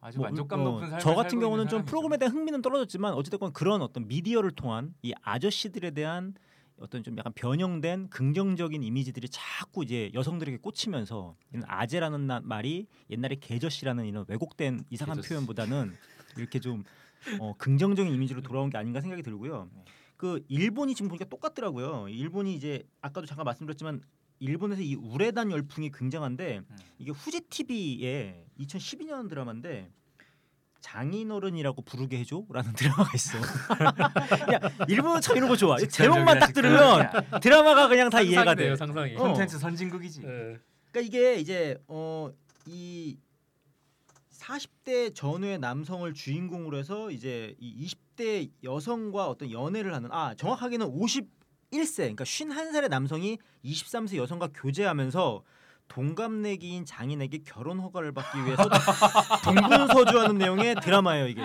아주 0.00 0.18
뭐, 0.18 0.28
만족감 0.28 0.60
어, 0.60 0.64
높은 0.64 0.86
삶을 0.88 1.00
저 1.00 1.14
같은 1.14 1.40
경우는 1.40 1.64
좀 1.64 1.70
사람이죠. 1.80 1.90
프로그램에 1.90 2.16
대한 2.18 2.34
흥미는 2.36 2.62
떨어졌지만 2.62 3.14
어쨌든 3.14 3.52
그런 3.52 3.82
어떤 3.82 4.06
미디어를 4.06 4.52
통한 4.52 4.94
이 5.02 5.12
아저씨들에 5.22 5.90
대한 5.90 6.34
어떤 6.78 7.02
좀 7.02 7.16
약간 7.18 7.32
변형된 7.34 8.08
긍정적인 8.10 8.82
이미지들이 8.82 9.28
자꾸 9.30 9.82
이제 9.82 10.10
여성들에게 10.14 10.58
꽂히면서 10.58 11.36
이런 11.52 11.64
아재라는 11.66 12.26
나- 12.26 12.40
말이 12.40 12.86
옛날에 13.10 13.36
개저씨라는 13.36 14.04
이런 14.06 14.24
왜곡된 14.28 14.84
이상한 14.90 15.16
개저씨. 15.16 15.30
표현보다는 15.30 15.92
이렇게 16.36 16.60
좀 16.60 16.84
어, 17.40 17.54
긍정적인 17.56 18.12
이미지로 18.12 18.42
돌아온 18.42 18.68
게 18.70 18.76
아닌가 18.78 19.00
생각이 19.00 19.22
들고요. 19.22 19.70
네. 19.74 19.84
그 20.16 20.44
일본이 20.48 20.94
지금 20.94 21.08
보니까 21.08 21.24
똑같더라고요. 21.26 22.08
일본이 22.08 22.54
이제 22.54 22.86
아까도 23.00 23.26
잠깐 23.26 23.44
말씀드렸지만 23.44 24.02
일본에서 24.38 24.82
이 24.82 24.94
우레단 24.94 25.50
열풍이 25.50 25.90
굉장한데 25.92 26.58
음. 26.58 26.76
이게 26.98 27.10
후지 27.10 27.40
TV의 27.40 28.44
2012년 28.60 29.28
드라마인데 29.30 29.90
장인어른이라고 30.86 31.82
부르게 31.82 32.18
해줘라는 32.20 32.72
드라마가 32.78 33.10
있어. 33.14 33.38
야 33.38 34.60
일본은 34.88 35.20
참 35.20 35.36
이런 35.36 35.48
거 35.48 35.56
좋아. 35.56 35.76
제목만 35.78 36.38
딱 36.38 36.52
들으면 36.52 37.10
드라마가 37.42 37.88
그냥 37.88 38.08
다 38.08 38.20
이해가 38.20 38.54
돼. 38.54 38.76
상상이네요, 38.76 38.76
상상이. 38.76 39.14
어. 39.16 39.18
콘텐츠 39.18 39.58
선진국이지. 39.58 40.20
네. 40.20 40.58
그러니까 40.92 41.00
이게 41.00 41.34
이제 41.36 41.76
어 41.88 42.30
이 42.68 43.16
40대 44.32 45.14
전후의 45.14 45.58
남성을 45.60 46.12
주인공으로 46.12 46.76
해서 46.78 47.10
이제 47.12 47.54
이 47.60 47.86
20대 47.86 48.50
여성과 48.64 49.28
어떤 49.28 49.50
연애를 49.52 49.94
하는 49.94 50.10
아 50.12 50.34
정확하게는 50.34 50.86
51세 50.86 51.96
그러니까 51.96 52.24
51살의 52.24 52.88
남성이 52.88 53.38
23세 53.64 54.16
여성과 54.16 54.48
교제하면서 54.54 55.42
동갑내기인 55.88 56.84
장인에게 56.84 57.38
결혼 57.44 57.78
허가를 57.80 58.12
받기 58.12 58.44
위해서 58.44 58.64
동분서주하는 59.44 60.38
내용의 60.38 60.76
드라마예요 60.82 61.28
이게 61.28 61.42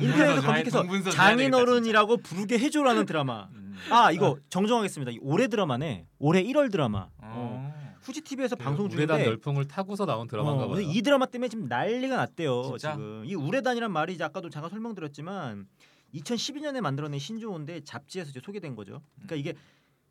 인터넷에서 0.00 0.42
검색해서 0.42 1.10
장인어른이라고 1.10 2.18
부르게 2.18 2.58
해줘라는 2.58 3.06
드라마 3.06 3.48
음. 3.52 3.76
아 3.90 4.12
이거 4.12 4.38
정정하겠습니다 4.48 5.12
이 5.12 5.18
올해 5.22 5.48
드라마네 5.48 6.06
올해 6.18 6.42
1월 6.44 6.70
드라마 6.70 7.08
어. 7.18 7.20
어. 7.22 7.80
후지 8.02 8.22
TV에서 8.22 8.56
방송 8.56 8.86
우레단 8.86 9.08
중인데 9.08 9.26
열풍을 9.26 9.68
타고서 9.68 10.06
나온 10.06 10.26
드라마인가 10.26 10.64
어, 10.64 10.68
봐요. 10.68 10.80
이 10.80 11.02
드라마 11.02 11.26
때문에 11.26 11.48
지금 11.48 11.68
난리가 11.68 12.16
났대요. 12.16 12.62
진짜? 12.62 12.92
지금 12.92 13.24
이 13.26 13.34
우레단이란 13.34 13.92
말이 13.92 14.16
아까도 14.22 14.48
잠깐 14.48 14.70
설명드렸지만 14.70 15.66
2012년에 16.14 16.80
만들어낸 16.80 17.18
신조어인데 17.18 17.80
잡지에서 17.84 18.30
이제 18.30 18.40
소개된 18.42 18.74
거죠. 18.74 19.02
그러니까 19.16 19.36
이게 19.36 19.54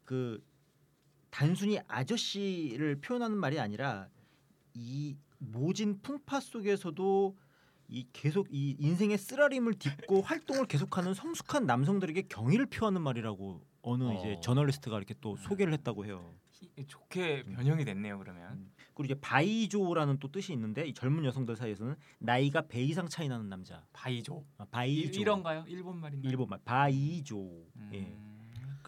그 0.06 0.40
단순히 1.30 1.80
아저씨를 1.88 3.00
표현하는 3.02 3.38
말이 3.38 3.60
아니라 3.60 4.08
이 4.74 5.16
모진 5.38 6.02
풍파 6.02 6.40
속에서도 6.40 7.38
이 7.88 8.08
계속 8.14 8.48
이 8.52 8.76
인생의 8.80 9.18
쓰라림을 9.18 9.74
딛고 9.76 10.22
활동을 10.22 10.66
계속하는 10.68 11.14
성숙한 11.14 11.66
남성들에게 11.66 12.24
경의를 12.24 12.68
표하는 12.68 13.02
말이라고 13.02 13.62
어느 13.82 14.04
어. 14.04 14.14
이제 14.14 14.40
저널리스트가 14.44 14.98
이렇게 14.98 15.16
또 15.22 15.36
소개를 15.38 15.74
했다고 15.74 16.06
해요. 16.06 16.36
히- 16.52 16.70
좋게 16.86 17.44
변형이 17.46 17.86
됐네요 17.86 18.20
그러면. 18.20 18.70
그리고 18.94 19.06
이제 19.06 19.16
바이조라는 19.22 20.20
또 20.20 20.30
뜻이 20.30 20.52
있는데 20.54 20.86
이 20.86 20.94
젊은 20.94 21.24
여성들 21.24 21.56
사이에서는 21.56 21.96
나이가 22.20 22.62
배 22.68 22.84
이상 22.84 23.08
차이 23.08 23.30
나는 23.30 23.48
남자. 23.48 23.86
바이조. 23.94 24.46
아, 24.58 24.66
이, 24.66 24.68
바이조. 24.70 25.22
이런가요? 25.22 25.64
일본 25.68 26.00
말인가요? 26.02 26.30
일본 26.30 26.50
말 26.50 26.60
바이조. 26.66 27.66
음. 27.78 27.90
예. 27.94 28.29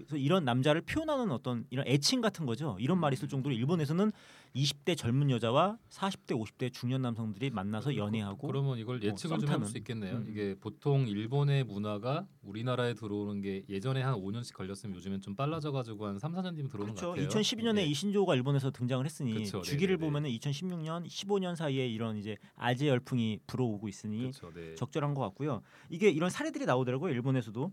그래서 0.01 0.17
이런 0.17 0.45
남자를 0.45 0.81
표현하는 0.81 1.31
어떤 1.31 1.65
이런 1.69 1.87
애칭 1.87 2.21
같은 2.21 2.45
거죠. 2.45 2.77
이런 2.79 2.99
말이 2.99 3.13
있을 3.15 3.27
정도로 3.27 3.53
일본에서는 3.55 4.11
20대 4.55 4.97
젊은 4.97 5.29
여자와 5.31 5.77
40대 5.89 6.37
50대 6.37 6.73
중년 6.73 7.01
남성들이 7.01 7.51
만나서 7.51 7.95
연애하고 7.95 8.47
그러면 8.47 8.77
이걸 8.77 9.01
예측을 9.01 9.37
좀 9.39 9.47
썸타는. 9.47 9.53
해볼 9.53 9.65
수 9.67 9.77
있겠네요. 9.77 10.15
음. 10.17 10.27
이게 10.29 10.55
보통 10.59 11.07
일본의 11.07 11.63
문화가 11.63 12.27
우리나라에 12.41 12.93
들어오는 12.93 13.41
게 13.41 13.63
예전에 13.69 14.01
한 14.01 14.15
5년씩 14.15 14.53
걸렸으면 14.55 14.95
요즘엔 14.97 15.21
좀 15.21 15.35
빨라져 15.35 15.71
가지고 15.71 16.07
한 16.07 16.19
3, 16.19 16.33
4년 16.33 16.55
뒤면 16.55 16.69
들어오는 16.69 16.93
그렇죠. 16.95 17.13
것 17.13 17.15
같아요. 17.15 17.29
2012년에 17.29 17.75
네. 17.75 17.85
이 17.85 17.93
신조어가 17.93 18.35
일본에서 18.35 18.71
등장을 18.71 19.03
했으니 19.05 19.33
그쵸, 19.33 19.61
주기를 19.61 19.95
네네네. 19.95 20.05
보면은 20.05 20.29
2016년, 20.31 21.05
15년 21.07 21.55
사이에 21.55 21.87
이런 21.87 22.17
이제 22.17 22.37
아재 22.55 22.87
열풍이 22.87 23.39
불어오고 23.47 23.87
있으니 23.87 24.19
그렇죠. 24.31 24.51
네. 24.53 24.75
적절한 24.75 25.13
것 25.13 25.21
같고요. 25.21 25.61
이게 25.89 26.09
이런 26.09 26.29
사례들이 26.29 26.65
나오더라고요. 26.65 27.13
일본에서도 27.13 27.71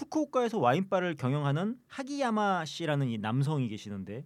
후쿠오카에서 0.00 0.58
와인바를 0.58 1.16
경영하는 1.16 1.76
하기야마 1.88 2.64
씨라는 2.64 3.08
이 3.08 3.18
남성이 3.18 3.68
계시는데 3.68 4.24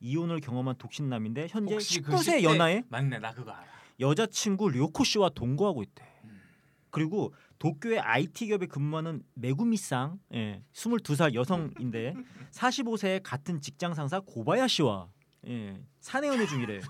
이혼을 0.00 0.40
경험한 0.40 0.76
독신남인데 0.76 1.46
현재 1.48 1.74
혹시 1.74 2.00
그 2.02 2.12
19세 2.12 2.40
10대 2.40 2.42
연하에 2.42 2.82
맞네 2.88 3.18
나 3.20 3.32
그거 3.32 3.50
알아. 3.50 3.64
여자친구 4.00 4.68
료코 4.70 5.02
씨와 5.04 5.30
동거하고 5.30 5.82
있대. 5.82 6.04
음. 6.24 6.40
그리고 6.90 7.32
도쿄의 7.58 8.00
IT 8.00 8.46
기업에 8.46 8.66
근무하는 8.66 9.22
메구미상, 9.34 10.18
예, 10.34 10.62
22살 10.74 11.32
여성인데 11.34 12.14
45세의 12.52 13.20
같은 13.22 13.60
직장 13.62 13.94
상사 13.94 14.20
고바야시와 14.20 15.08
예, 15.48 15.80
사내 16.00 16.28
연애 16.28 16.46
중이래. 16.46 16.80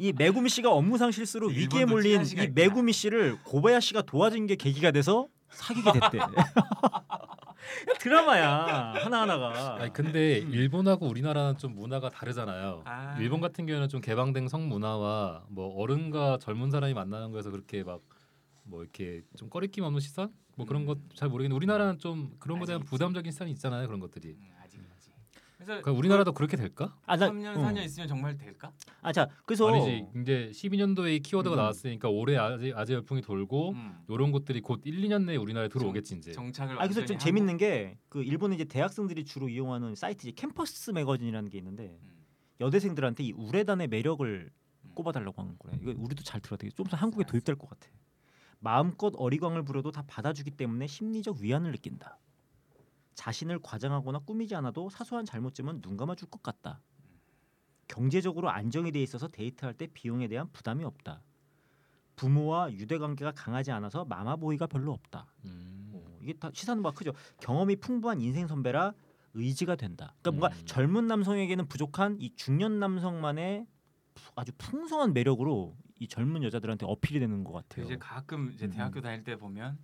이 0.00 0.12
메구미 0.12 0.48
씨가 0.50 0.70
업무상 0.70 1.10
실수로 1.10 1.48
위기에 1.48 1.84
몰린 1.86 2.22
이. 2.24 2.48
메구미 2.48 2.92
씨를 2.92 3.38
고바야시가 3.44 4.02
도와준 4.02 4.46
게 4.46 4.54
계기가 4.56 4.90
돼서 4.90 5.28
사귀게 5.48 5.92
됐대. 5.92 6.18
드라마야 8.00 8.94
하나 8.94 9.22
하나가. 9.22 9.76
아니 9.76 9.92
근데 9.92 10.38
일본하고 10.38 11.06
우리나라는 11.06 11.58
좀 11.58 11.74
문화가 11.74 12.08
다르잖아요. 12.10 12.82
아. 12.84 13.16
일본 13.18 13.40
같은 13.40 13.66
경우에는 13.66 13.88
좀 13.88 14.00
개방된 14.00 14.48
성 14.48 14.68
문화와 14.68 15.44
뭐 15.48 15.74
어른과 15.80 16.38
젊은 16.40 16.70
사람이 16.70 16.94
만나는 16.94 17.32
거에서 17.32 17.50
그렇게 17.50 17.82
막 17.82 18.00
뭐 18.68 18.82
이렇게 18.82 19.22
좀 19.36 19.48
꺼리낌 19.48 19.84
없는 19.84 20.00
시선 20.00 20.32
뭐 20.56 20.66
그런 20.66 20.82
음. 20.82 20.86
것잘 20.86 21.28
모르겠는데 21.28 21.56
우리나라는 21.56 21.98
좀 21.98 22.34
그런 22.38 22.58
거에 22.58 22.66
대한 22.66 22.84
부담적인 22.84 23.32
시선이 23.32 23.50
있잖아요 23.52 23.86
그런 23.86 24.00
것들이. 24.00 24.36
그래서 25.68 25.82
그러니까 25.82 25.92
우리나라도 25.92 26.32
그렇게 26.32 26.56
될까? 26.56 26.96
아, 27.06 27.16
나, 27.16 27.30
3년 27.30 27.56
어. 27.56 27.60
4년 27.60 27.84
있으면 27.84 28.08
정말 28.08 28.36
될까? 28.36 28.72
아, 29.02 29.12
자, 29.12 29.28
그래서 29.44 29.68
아니지 29.68 30.06
이제 30.22 30.50
12년도에 30.52 31.16
이 31.16 31.20
키워드가 31.20 31.54
음. 31.54 31.58
나왔으니까 31.58 32.08
올해 32.08 32.36
아재, 32.36 32.72
아재 32.74 32.94
열풍이 32.94 33.20
돌고 33.20 33.70
음. 33.72 33.98
이런 34.08 34.32
것들이 34.32 34.60
곧 34.60 34.80
1, 34.84 35.00
2년 35.02 35.24
내에 35.24 35.36
우리나라에 35.36 35.68
들어오겠지 35.68 36.16
이제. 36.16 36.32
정착을 36.32 36.76
아 36.76 36.82
그래서 36.82 37.04
좀 37.04 37.14
하고. 37.14 37.24
재밌는 37.24 37.56
게 37.58 37.98
그 38.08 38.22
일본은 38.22 38.54
이제 38.54 38.64
대학생들이 38.64 39.24
주로 39.24 39.48
이용하는 39.48 39.94
사이트 39.94 40.26
이제 40.26 40.32
캠퍼스 40.34 40.90
매거진이라는 40.90 41.50
게 41.50 41.58
있는데 41.58 41.98
음. 42.02 42.24
여대생들한테 42.60 43.24
이 43.24 43.32
우레단의 43.32 43.88
매력을 43.88 44.50
음. 44.84 44.90
꼽아달라고 44.94 45.42
하는 45.42 45.56
거래. 45.58 45.78
이거 45.80 45.94
우리도 45.96 46.22
잘 46.24 46.40
들어야 46.40 46.56
되겠. 46.56 46.74
좀더 46.74 46.96
한국에 46.96 47.24
도입될 47.24 47.56
것 47.56 47.68
같아. 47.68 47.88
마음껏 48.60 49.12
어리광을 49.16 49.62
부려도 49.64 49.92
다 49.92 50.02
받아주기 50.06 50.52
때문에 50.52 50.86
심리적 50.86 51.36
위안을 51.38 51.70
느낀다. 51.72 52.18
자신을 53.22 53.58
과장하거나 53.64 54.20
꾸미지 54.20 54.54
않아도 54.54 54.88
사소한 54.90 55.24
잘못쯤은 55.24 55.80
눈 55.82 55.96
감아줄 55.96 56.30
것 56.30 56.40
같다. 56.40 56.80
경제적으로 57.88 58.48
안정이 58.48 58.92
돼 58.92 59.02
있어서 59.02 59.26
데이트할 59.26 59.74
때 59.74 59.88
비용에 59.88 60.28
대한 60.28 60.48
부담이 60.52 60.84
없다. 60.84 61.20
부모와 62.14 62.72
유대 62.74 62.96
관계가 62.96 63.32
강하지 63.32 63.72
않아서 63.72 64.04
마마보이가 64.04 64.68
별로 64.68 64.92
없다. 64.92 65.26
음. 65.46 65.90
어, 65.94 66.16
이게 66.20 66.32
다 66.34 66.50
시사하는 66.54 66.80
바가 66.84 66.94
크죠. 66.96 67.12
경험이 67.40 67.74
풍부한 67.76 68.20
인생 68.20 68.46
선배라 68.46 68.94
의지가 69.34 69.74
된다. 69.74 70.14
그러니까 70.22 70.30
뭔가 70.40 70.56
음. 70.56 70.66
젊은 70.66 71.06
남성에게는 71.08 71.66
부족한 71.66 72.18
이 72.20 72.32
중년 72.36 72.78
남성만의 72.78 73.66
푸- 74.14 74.32
아주 74.36 74.52
풍성한 74.58 75.12
매력으로 75.12 75.76
이 75.98 76.06
젊은 76.06 76.44
여자들한테 76.44 76.86
어필이 76.86 77.18
되는 77.18 77.42
것 77.42 77.52
같아요. 77.52 77.84
이제 77.84 77.96
가끔 77.98 78.52
이제 78.52 78.66
음. 78.66 78.70
대학교 78.70 79.00
다닐 79.00 79.24
때 79.24 79.34
보면 79.36 79.76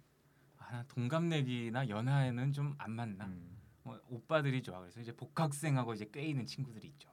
아, 0.75 0.79
나 0.79 0.85
동갑내기나 0.89 1.89
연하에는 1.89 2.53
좀 2.53 2.75
안 2.79 2.91
맞나? 2.93 3.27
음. 3.27 3.57
뭐, 3.85 3.99
오빠들이 4.09 4.63
좋아. 4.63 4.81
그래서 4.81 5.01
이제 5.01 5.13
복학생하고 5.13 5.95
이제 5.95 6.09
꽤 6.13 6.23
있는 6.27 6.47
친구들이 6.47 6.89
있죠. 6.89 7.11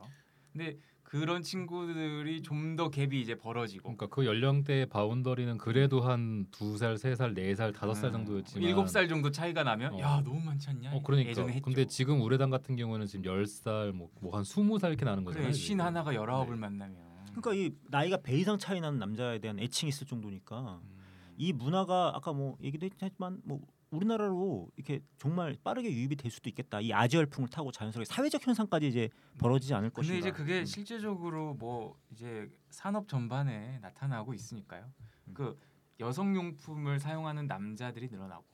근데 0.52 0.78
그런 1.04 1.42
친구들이 1.44 2.42
좀 2.42 2.76
더 2.76 2.90
갭이 2.90 3.14
이제 3.16 3.36
벌어지고 3.36 3.84
그러니까 3.96 4.08
그 4.08 4.26
연령대의 4.26 4.86
바운더리는 4.88 5.58
그래도 5.58 6.02
한 6.02 6.48
두 6.52 6.78
살, 6.78 6.98
세 6.98 7.16
살, 7.16 7.34
네 7.34 7.54
살, 7.56 7.72
다섯 7.74 7.94
살 7.94 8.10
음, 8.10 8.14
정도였지만 8.14 8.64
일곱 8.68 8.88
살 8.90 9.08
정도 9.08 9.30
차이가 9.30 9.64
나면 9.64 9.94
어. 9.94 10.00
야 10.00 10.22
너무 10.24 10.40
많지 10.42 10.70
않냐? 10.70 10.94
어 10.94 11.02
그러니까. 11.04 11.30
예전에 11.30 11.52
했죠. 11.54 11.62
근데 11.64 11.86
지금 11.86 12.22
우레단 12.22 12.50
같은 12.50 12.76
경우는 12.76 13.06
지금 13.08 13.26
열 13.26 13.46
살, 13.46 13.92
뭐뭐한 13.92 14.44
스무 14.46 14.80
살 14.80 14.92
이렇게 14.92 15.06
나는 15.06 15.24
거잖아요. 15.26 15.48
그래 15.50 15.54
신. 15.54 15.80
하나가 15.82 16.16
열아홉을 16.16 16.56
네. 16.56 16.60
만나면 16.62 16.98
그러니까 17.34 17.54
이 17.54 17.72
나이가 17.90 18.18
배 18.18 18.38
이상 18.38 18.58
차이 18.58 18.80
나는 18.80 18.98
남자에 19.00 19.40
대한 19.40 19.60
애칭이 19.60 19.90
있을 19.90 20.08
정도니까 20.08 20.80
음. 20.84 21.01
이 21.42 21.54
문화가 21.54 22.12
아까 22.16 22.34
뭐 22.34 22.56
얘기도 22.62 22.88
했지만 23.02 23.42
뭐 23.44 23.60
우리나라로 23.90 24.70
이렇게 24.76 25.02
정말 25.18 25.58
빠르게 25.64 25.92
유입이 25.92 26.16
될 26.16 26.30
수도 26.30 26.48
있겠다. 26.52 26.80
이 26.82 26.94
아재 26.94 27.18
열풍을 27.18 27.50
타고 27.50 27.72
자연스럽게 27.72 28.06
사회적 28.06 28.46
현상까지 28.46 28.88
이제 28.88 29.10
벌어지지 29.40 29.74
않을 29.74 29.90
근데 29.90 30.02
것인가. 30.08 30.20
이제 30.20 30.32
그게 30.32 30.60
음. 30.60 30.66
실제적으로 30.66 31.56
뭐 31.56 31.98
이제 32.12 32.48
산업 32.70 33.08
전반에 33.08 33.80
나타나고 33.80 34.36
있으니까요. 34.36 34.86
음. 35.30 35.34
그 35.34 35.60
여성 36.00 36.36
용품을 36.36 37.00
사용하는 37.00 37.48
남자들이 37.48 38.10
늘어나고 38.10 38.46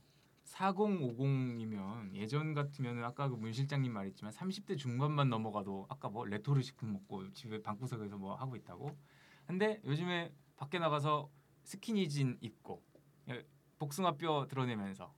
4050이면 0.46 2.14
예전 2.16 2.54
같으면 2.54 3.04
아까 3.04 3.28
그 3.28 3.36
문 3.36 3.52
실장님 3.52 3.92
말했지만 3.92 4.32
30대 4.32 4.78
중반만 4.78 5.30
넘어가도 5.30 5.88
아까 5.90 6.08
뭐 6.08 6.24
레토르트 6.24 6.62
식품 6.62 6.94
먹고 6.94 7.34
집에 7.34 7.62
방구석에서 7.62 8.18
뭐 8.18 8.34
하고 8.36 8.56
있다고. 8.56 8.98
근데 9.46 9.82
요즘에 9.84 10.32
밖에 10.56 10.80
나가서 10.80 11.30
스키니진 11.68 12.38
입고 12.40 12.82
예, 13.30 13.46
복숭아뼈 13.78 14.48
드러내면서 14.50 15.14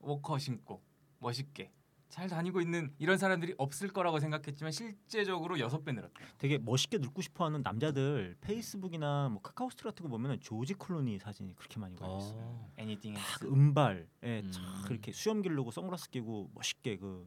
워커 0.00 0.38
신고 0.38 0.82
멋있게 1.18 1.72
잘 2.10 2.28
다니고 2.28 2.60
있는 2.60 2.94
이런 2.98 3.16
사람들이 3.16 3.54
없을 3.56 3.88
거라고 3.88 4.20
생각했지만 4.20 4.70
실제적으로 4.70 5.58
여섯 5.58 5.82
배 5.82 5.92
늘었대요. 5.92 6.28
되게 6.38 6.58
멋있게 6.58 6.98
늙고 6.98 7.22
싶어하는 7.22 7.62
남자들 7.62 8.36
페이스북이나 8.42 9.30
뭐 9.30 9.40
카카오스트 9.40 9.82
같은 9.82 10.04
거 10.04 10.10
보면은 10.10 10.38
조지 10.40 10.74
클루니 10.74 11.18
사진이 11.18 11.54
그렇게 11.56 11.80
많이 11.80 11.96
걸려 11.96 12.18
있어요. 12.18 12.38
어. 12.38 12.72
애니띵 12.76 13.14
딱 13.14 13.42
은발에 13.42 14.06
음. 14.24 14.50
탁 14.54 14.86
그렇게 14.86 15.10
수염 15.10 15.40
기르고 15.40 15.70
선글라스 15.70 16.10
끼고 16.10 16.50
멋있게 16.54 16.98
그 16.98 17.26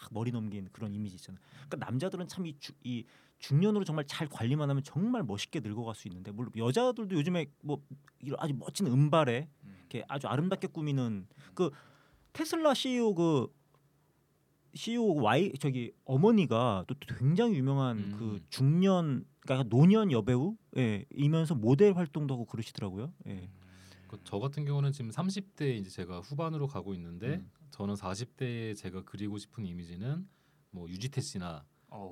딱 0.00 0.08
머리 0.12 0.30
넘긴 0.30 0.68
그런 0.72 0.94
이미지 0.94 1.16
있잖아요. 1.16 1.40
그러니까 1.68 1.76
남자들은 1.86 2.28
참이이 2.28 3.04
중년으로 3.40 3.84
정말 3.84 4.06
잘 4.06 4.28
관리만 4.28 4.70
하면 4.70 4.82
정말 4.84 5.22
멋있게 5.24 5.60
늙어갈 5.60 5.94
수 5.94 6.06
있는데 6.08 6.30
물론 6.30 6.52
여자들도 6.56 7.16
요즘에 7.16 7.46
뭐 7.62 7.82
이런 8.20 8.38
아주 8.38 8.54
멋진 8.54 8.86
은발에 8.86 9.48
음. 9.64 9.76
이렇게 9.80 10.04
아주 10.08 10.28
아름답게 10.28 10.68
꾸미는 10.68 11.26
그 11.54 11.70
테슬라 12.32 12.74
CEO 12.74 13.14
그 13.14 13.48
CEO 14.74 15.14
Y 15.14 15.54
저기 15.58 15.92
어머니가 16.04 16.84
또 16.86 16.94
굉장히 17.18 17.56
유명한 17.56 17.98
음. 17.98 18.16
그 18.18 18.40
중년 18.50 19.24
그러니까 19.40 19.68
노년 19.68 20.12
여배우 20.12 20.56
예, 20.76 21.04
이면서 21.10 21.54
모델 21.54 21.96
활동도 21.96 22.34
하고 22.34 22.44
그러시더라고요. 22.44 23.12
예. 23.26 23.50
그저 24.06 24.38
같은 24.38 24.64
경우는 24.64 24.92
지금 24.92 25.10
30대 25.10 25.78
이제 25.78 25.88
제가 25.88 26.20
후반으로 26.20 26.66
가고 26.66 26.94
있는데 26.94 27.36
음. 27.36 27.50
저는 27.70 27.94
40대에 27.94 28.76
제가 28.76 29.02
그리고 29.04 29.38
싶은 29.38 29.64
이미지는 29.64 30.28
뭐 30.70 30.88
유지태 30.88 31.20
씨나 31.20 31.64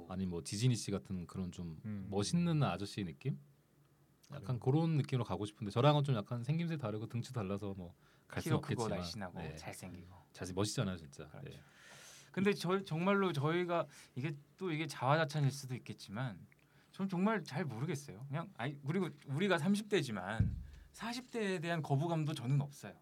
아니 0.08 0.26
뭐 0.26 0.42
디즈니 0.44 0.74
씨 0.76 0.90
같은 0.90 1.26
그런 1.26 1.50
좀 1.52 1.80
음. 1.84 2.06
멋있는 2.10 2.62
아저씨 2.62 3.04
느낌? 3.04 3.38
약간 4.32 4.58
그런 4.60 4.96
느낌으로 4.96 5.24
가고 5.24 5.46
싶은데 5.46 5.70
저랑은 5.70 6.04
좀 6.04 6.14
약간 6.14 6.44
생김새 6.44 6.76
다르고 6.76 7.06
등치 7.06 7.32
달라서 7.32 7.74
뭐 7.74 7.94
갈 8.28 8.42
수는 8.42 8.58
키도 8.58 8.60
크고 8.60 8.82
없겠지만 8.84 8.98
날씬하고 9.00 9.38
네. 9.40 9.56
잘생기고. 9.56 10.14
자세 10.32 10.52
멋있잖아요 10.52 10.96
진짜. 10.96 11.26
그렇죠. 11.28 11.48
네. 11.48 11.60
근데 12.30 12.52
저 12.52 12.84
정말로 12.84 13.32
저희가 13.32 13.86
이게 14.14 14.36
또 14.58 14.70
이게 14.70 14.86
자화자찬일 14.86 15.50
수도 15.50 15.74
있겠지만 15.74 16.38
전 16.92 17.08
정말 17.08 17.42
잘 17.42 17.64
모르겠어요. 17.64 18.24
그냥 18.28 18.52
아니 18.56 18.78
그리고 18.86 19.08
우리가 19.26 19.56
30대지만 19.56 20.54
40대에 20.92 21.60
대한 21.60 21.82
거부감도 21.82 22.34
저는 22.34 22.60
없어요. 22.60 22.94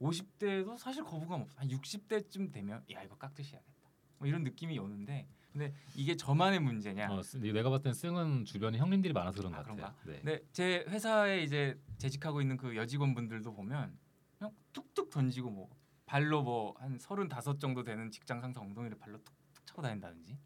50대도 0.00 0.76
사실 0.78 1.04
거부감 1.04 1.42
없어. 1.42 1.58
한 1.60 1.68
60대쯤 1.68 2.52
되면 2.52 2.84
야 2.90 3.02
이거 3.02 3.16
깍듯이 3.16 3.52
해야겠다. 3.52 3.90
뭐 4.18 4.26
이런 4.26 4.42
느낌이 4.42 4.78
오는데 4.78 5.28
근데 5.52 5.74
이게 5.96 6.16
저만의 6.16 6.60
문제냐? 6.60 7.10
어, 7.12 7.22
쓰- 7.22 7.38
내가 7.38 7.70
봤을 7.70 7.82
땐 7.82 7.92
승은 7.92 8.44
주변에 8.44 8.78
형님들이 8.78 9.12
많아서 9.12 9.38
그런 9.38 9.54
아, 9.54 9.62
것 9.62 9.76
같아요. 9.76 9.94
네. 10.04 10.12
근데 10.22 10.40
제 10.52 10.84
회사에 10.88 11.42
이제 11.42 11.78
재직하고 11.98 12.40
있는 12.40 12.56
그 12.56 12.76
여직원분들도 12.76 13.52
보면 13.52 13.98
그냥 14.38 14.54
툭툭 14.72 15.10
던지고 15.10 15.50
뭐 15.50 15.68
발로 16.06 16.42
뭐 16.42 16.74
한 16.78 16.98
서른다섯 16.98 17.58
정도 17.60 17.82
되는 17.82 18.10
직장 18.10 18.40
상사 18.40 18.60
엉덩이를 18.60 18.98
발로 18.98 19.18
툭툭 19.18 19.66
차고 19.66 19.82
다닌다든지. 19.82 20.38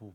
뭐, 0.00 0.14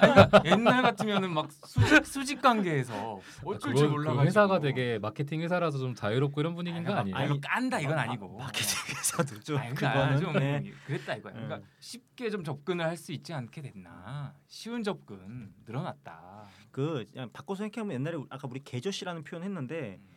아니, 0.00 0.12
그러니까 0.12 0.42
옛날 0.44 0.82
같으면은 0.82 1.32
막 1.32 1.50
수직 1.50 2.06
수직 2.06 2.40
관계에서 2.42 3.20
어쩔 3.44 3.74
줄 3.74 3.86
그거- 3.88 3.88
몰라 3.98 4.12
그 4.14 4.22
회사가 4.22 4.60
되게 4.60 4.98
마케팅 5.00 5.40
회사라서 5.42 5.78
좀 5.78 5.94
자유롭고 5.94 6.40
이런 6.40 6.54
분위기인 6.54 6.84
거 6.84 6.92
아니에요? 6.94 7.16
아니 7.16 7.40
깐다 7.40 7.80
이건 7.80 7.98
아니고. 7.98 8.38
마케팅에서도 8.38 9.40
좀 9.40 9.58
아니, 9.58 9.74
그러니까 9.74 9.92
그거는 9.92 10.20
좀 10.20 10.32
네. 10.34 10.72
그랬다 10.86 11.14
이거야. 11.16 11.32
그러니까 11.32 11.56
음. 11.56 11.64
쉽게 11.80 12.30
좀 12.30 12.44
접근을 12.44 12.84
할 12.84 12.96
수 12.96 13.12
있지 13.12 13.32
않게 13.32 13.62
됐나? 13.62 14.34
쉬운 14.46 14.82
접근 14.82 15.52
늘어났다. 15.66 16.46
그 16.70 17.04
그냥 17.12 17.30
바꿔서 17.32 17.62
생각하면 17.64 17.94
옛날에 17.94 18.16
우- 18.16 18.26
아까 18.30 18.46
우리 18.48 18.60
계저씨라는 18.62 19.22
표현 19.24 19.44
했는데 19.44 19.98
음. 20.00 20.08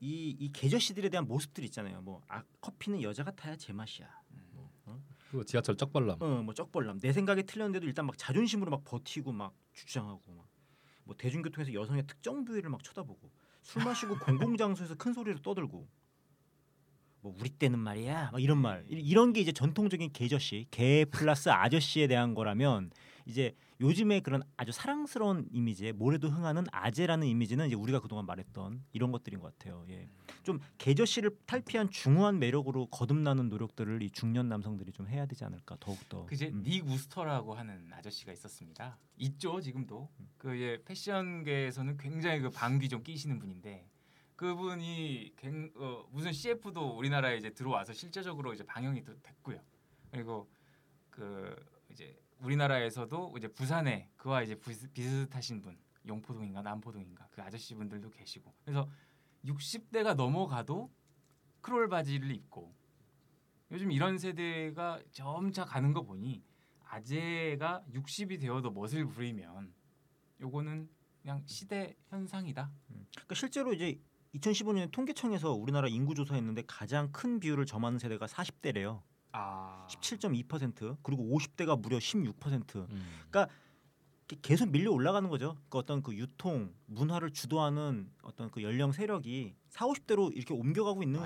이, 0.00 0.36
이 0.38 0.52
계저씨들에 0.52 1.08
대한 1.08 1.26
모습들 1.26 1.64
있잖아요. 1.64 2.00
뭐 2.02 2.20
아, 2.28 2.42
커피는 2.60 3.02
여자가 3.02 3.30
타야 3.32 3.56
제맛이야. 3.56 4.06
음. 5.34 5.38
그 5.38 5.44
지하철 5.44 5.76
쩍벌남. 5.76 6.16
어, 6.20 6.42
뭐 6.42 6.54
쩍벌남. 6.54 7.00
내 7.00 7.12
생각에 7.12 7.42
틀렸는데도 7.42 7.86
일단 7.86 8.06
막 8.06 8.16
자존심으로 8.18 8.70
막 8.70 8.84
버티고 8.84 9.32
막 9.32 9.54
주장하고 9.72 10.32
막. 10.32 10.46
뭐 11.04 11.14
대중교통에서 11.16 11.72
여성의 11.72 12.04
특정 12.06 12.44
부위를 12.44 12.68
막 12.70 12.82
쳐다보고 12.82 13.30
술 13.62 13.84
마시고 13.84 14.16
공공장소에서 14.58 14.96
큰 14.96 15.12
소리로 15.12 15.40
떠들고 15.40 15.86
뭐 17.20 17.34
우리 17.40 17.48
때는 17.48 17.78
말이야 17.78 18.30
막 18.32 18.42
이런 18.42 18.58
말 18.58 18.84
이- 18.88 18.94
이런 19.00 19.32
게 19.32 19.40
이제 19.40 19.52
전통적인 19.52 20.12
계저씨 20.12 20.66
개 20.70 21.04
플러스 21.04 21.48
아저씨에 21.48 22.08
대한 22.08 22.34
거라면 22.34 22.90
이제 23.26 23.56
요즘에 23.80 24.20
그런 24.20 24.42
아주 24.56 24.72
사랑스러운 24.72 25.48
이미지에 25.50 25.92
모래도 25.92 26.28
흥하는 26.28 26.64
아재라는 26.70 27.26
이미지는 27.26 27.66
이제 27.66 27.74
우리가 27.74 28.00
그동안 28.00 28.24
말했던 28.24 28.84
이런 28.92 29.10
것들인 29.10 29.40
것 29.40 29.58
같아요. 29.58 29.84
예. 29.90 30.08
좀 30.44 30.60
계저씨를 30.78 31.36
탈피한 31.44 31.90
중후한 31.90 32.38
매력으로 32.38 32.86
거듭나는 32.86 33.48
노력들을 33.48 34.00
이 34.02 34.10
중년 34.10 34.48
남성들이 34.48 34.92
좀 34.92 35.08
해야 35.08 35.26
되지 35.26 35.44
않을까 35.44 35.76
더욱 35.80 35.98
더. 36.08 36.24
그제 36.26 36.48
음. 36.48 36.62
닉 36.62 36.86
우스터라고 36.86 37.54
하는 37.54 37.92
아저씨가 37.92 38.32
있었습니다. 38.32 38.96
있죠 39.18 39.60
지금도. 39.60 40.08
음. 40.20 40.28
그 40.38 40.58
예, 40.60 40.82
패션계에서는 40.84 41.96
굉장히 41.96 42.40
그 42.40 42.50
방귀 42.50 42.88
좀 42.88 43.02
끼시는 43.02 43.40
분인데 43.40 43.90
그분이 44.36 45.32
갱, 45.36 45.72
어, 45.74 46.06
무슨 46.12 46.32
CF도 46.32 46.96
우리나라에 46.96 47.38
이제 47.38 47.50
들어와서 47.50 47.92
실제적으로 47.92 48.54
이제 48.54 48.64
방영이 48.64 49.02
또 49.02 49.20
됐고요. 49.20 49.58
그리고 50.12 50.48
그 51.10 51.56
이제 51.90 52.16
우리나라에서도 52.40 53.34
이제 53.38 53.48
부산에 53.48 54.10
그와 54.16 54.42
이제 54.42 54.54
비슷, 54.54 54.92
비슷하신 54.92 55.62
분 55.62 55.78
용포동인가 56.06 56.62
남포동인가 56.62 57.28
그 57.30 57.42
아저씨 57.42 57.74
분들도 57.74 58.10
계시고 58.10 58.54
그래서 58.64 58.88
60대가 59.44 60.14
넘어가도 60.14 60.90
크롤 61.60 61.88
바지를 61.88 62.30
입고 62.30 62.74
요즘 63.70 63.90
이런 63.90 64.18
세대가 64.18 65.00
점차 65.10 65.64
가는 65.64 65.92
거 65.92 66.02
보니 66.02 66.44
아재가 66.84 67.84
60이 67.92 68.40
되어도 68.40 68.70
멋을 68.70 69.06
부리면 69.06 69.74
요거는 70.40 70.88
그냥 71.20 71.42
시대 71.46 71.96
현상이다. 72.08 72.70
그러니까 72.88 73.34
실제로 73.34 73.72
이제 73.72 73.98
2015년에 74.36 74.92
통계청에서 74.92 75.52
우리나라 75.52 75.88
인구 75.88 76.14
조사했는데 76.14 76.62
가장 76.66 77.10
큰 77.10 77.40
비율을 77.40 77.66
점하는 77.66 77.98
세대가 77.98 78.26
40대래요. 78.26 79.02
아 79.36 79.86
17.2% 79.88 80.96
그리고 81.02 81.24
50대가 81.38 81.80
무려 81.80 81.98
16%. 81.98 82.88
음. 82.90 83.02
이렇게 84.28 84.40
계속 84.42 84.70
밀려 84.70 84.90
올라가는 84.90 85.28
거죠. 85.28 85.56
그 85.68 85.78
어떤 85.78 86.02
그 86.02 86.14
유통 86.16 86.72
문화를 86.86 87.30
주도하는 87.30 88.10
어떤 88.22 88.50
그 88.50 88.62
연령 88.62 88.90
세력이 88.90 89.54
4, 89.68 89.86
50대로 89.86 90.34
이렇게 90.34 90.52
옮겨가고 90.52 91.02
있는. 91.04 91.20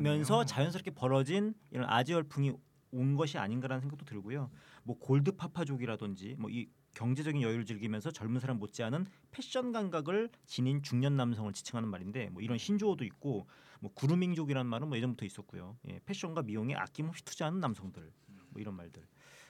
면서 0.00 0.44
자연스럽게 0.46 0.92
벌어진 0.92 1.54
이런 1.70 1.86
아재 1.90 2.14
열풍이 2.14 2.52
온 2.92 3.16
것이 3.16 3.36
아닌가라는 3.36 3.80
생각도 3.82 4.06
들고요. 4.06 4.48
뭐 4.84 4.98
골드 4.98 5.32
파파족이라든지 5.32 6.36
뭐 6.38 6.50
이 6.50 6.66
경제적인 6.96 7.42
여유를 7.42 7.66
즐기면서 7.66 8.10
젊은 8.10 8.40
사람 8.40 8.58
못지않은 8.58 9.06
패션 9.30 9.70
감각을 9.70 10.30
지닌 10.46 10.82
중년 10.82 11.14
남성을 11.16 11.52
지칭하는 11.52 11.90
말인데 11.90 12.30
뭐 12.30 12.40
이런 12.40 12.56
신조어도 12.56 13.04
있고 13.04 13.46
뭐 13.80 13.92
구루밍족이라는 13.92 14.68
말은 14.68 14.88
뭐 14.88 14.96
예전부터 14.96 15.26
있었고요. 15.26 15.76
예, 15.88 16.00
패션과 16.06 16.42
미용에 16.42 16.74
아낌없이 16.74 17.22
투자하는 17.24 17.60
남성들 17.60 18.10
뭐 18.48 18.60
이런 18.60 18.74
말들. 18.74 19.06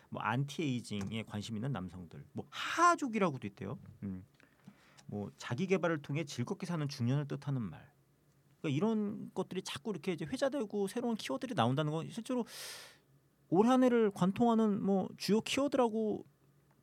뭐 0.09 0.21
안티에이징에 0.23 1.23
관심 1.23 1.55
있는 1.55 1.71
남성들. 1.71 2.25
뭐 2.33 2.47
하족이라고도 2.51 3.47
있대요. 3.47 3.79
음. 4.03 4.25
뭐 5.07 5.31
자기 5.39 5.69
개발을 5.69 6.03
통해 6.03 6.25
즐겁게 6.25 6.67
사는 6.67 6.89
중년을 6.89 7.29
뜻하는 7.29 7.63
말. 7.63 7.81
그러니까 8.61 8.77
이런 8.77 9.31
것들이 9.35 9.63
자꾸 9.63 9.91
이렇게 9.93 10.13
이제 10.13 10.25
회자되고 10.25 10.89
새로운 10.89 11.15
키워드들이 11.15 11.55
나온다는 11.55 11.93
건 11.93 12.11
실제로 12.11 12.45
올 13.49 13.69
한 13.69 13.85
해를 13.85 14.11
관통하는 14.11 14.83
뭐 14.83 15.09
주요 15.17 15.41
키워드라고 15.41 16.25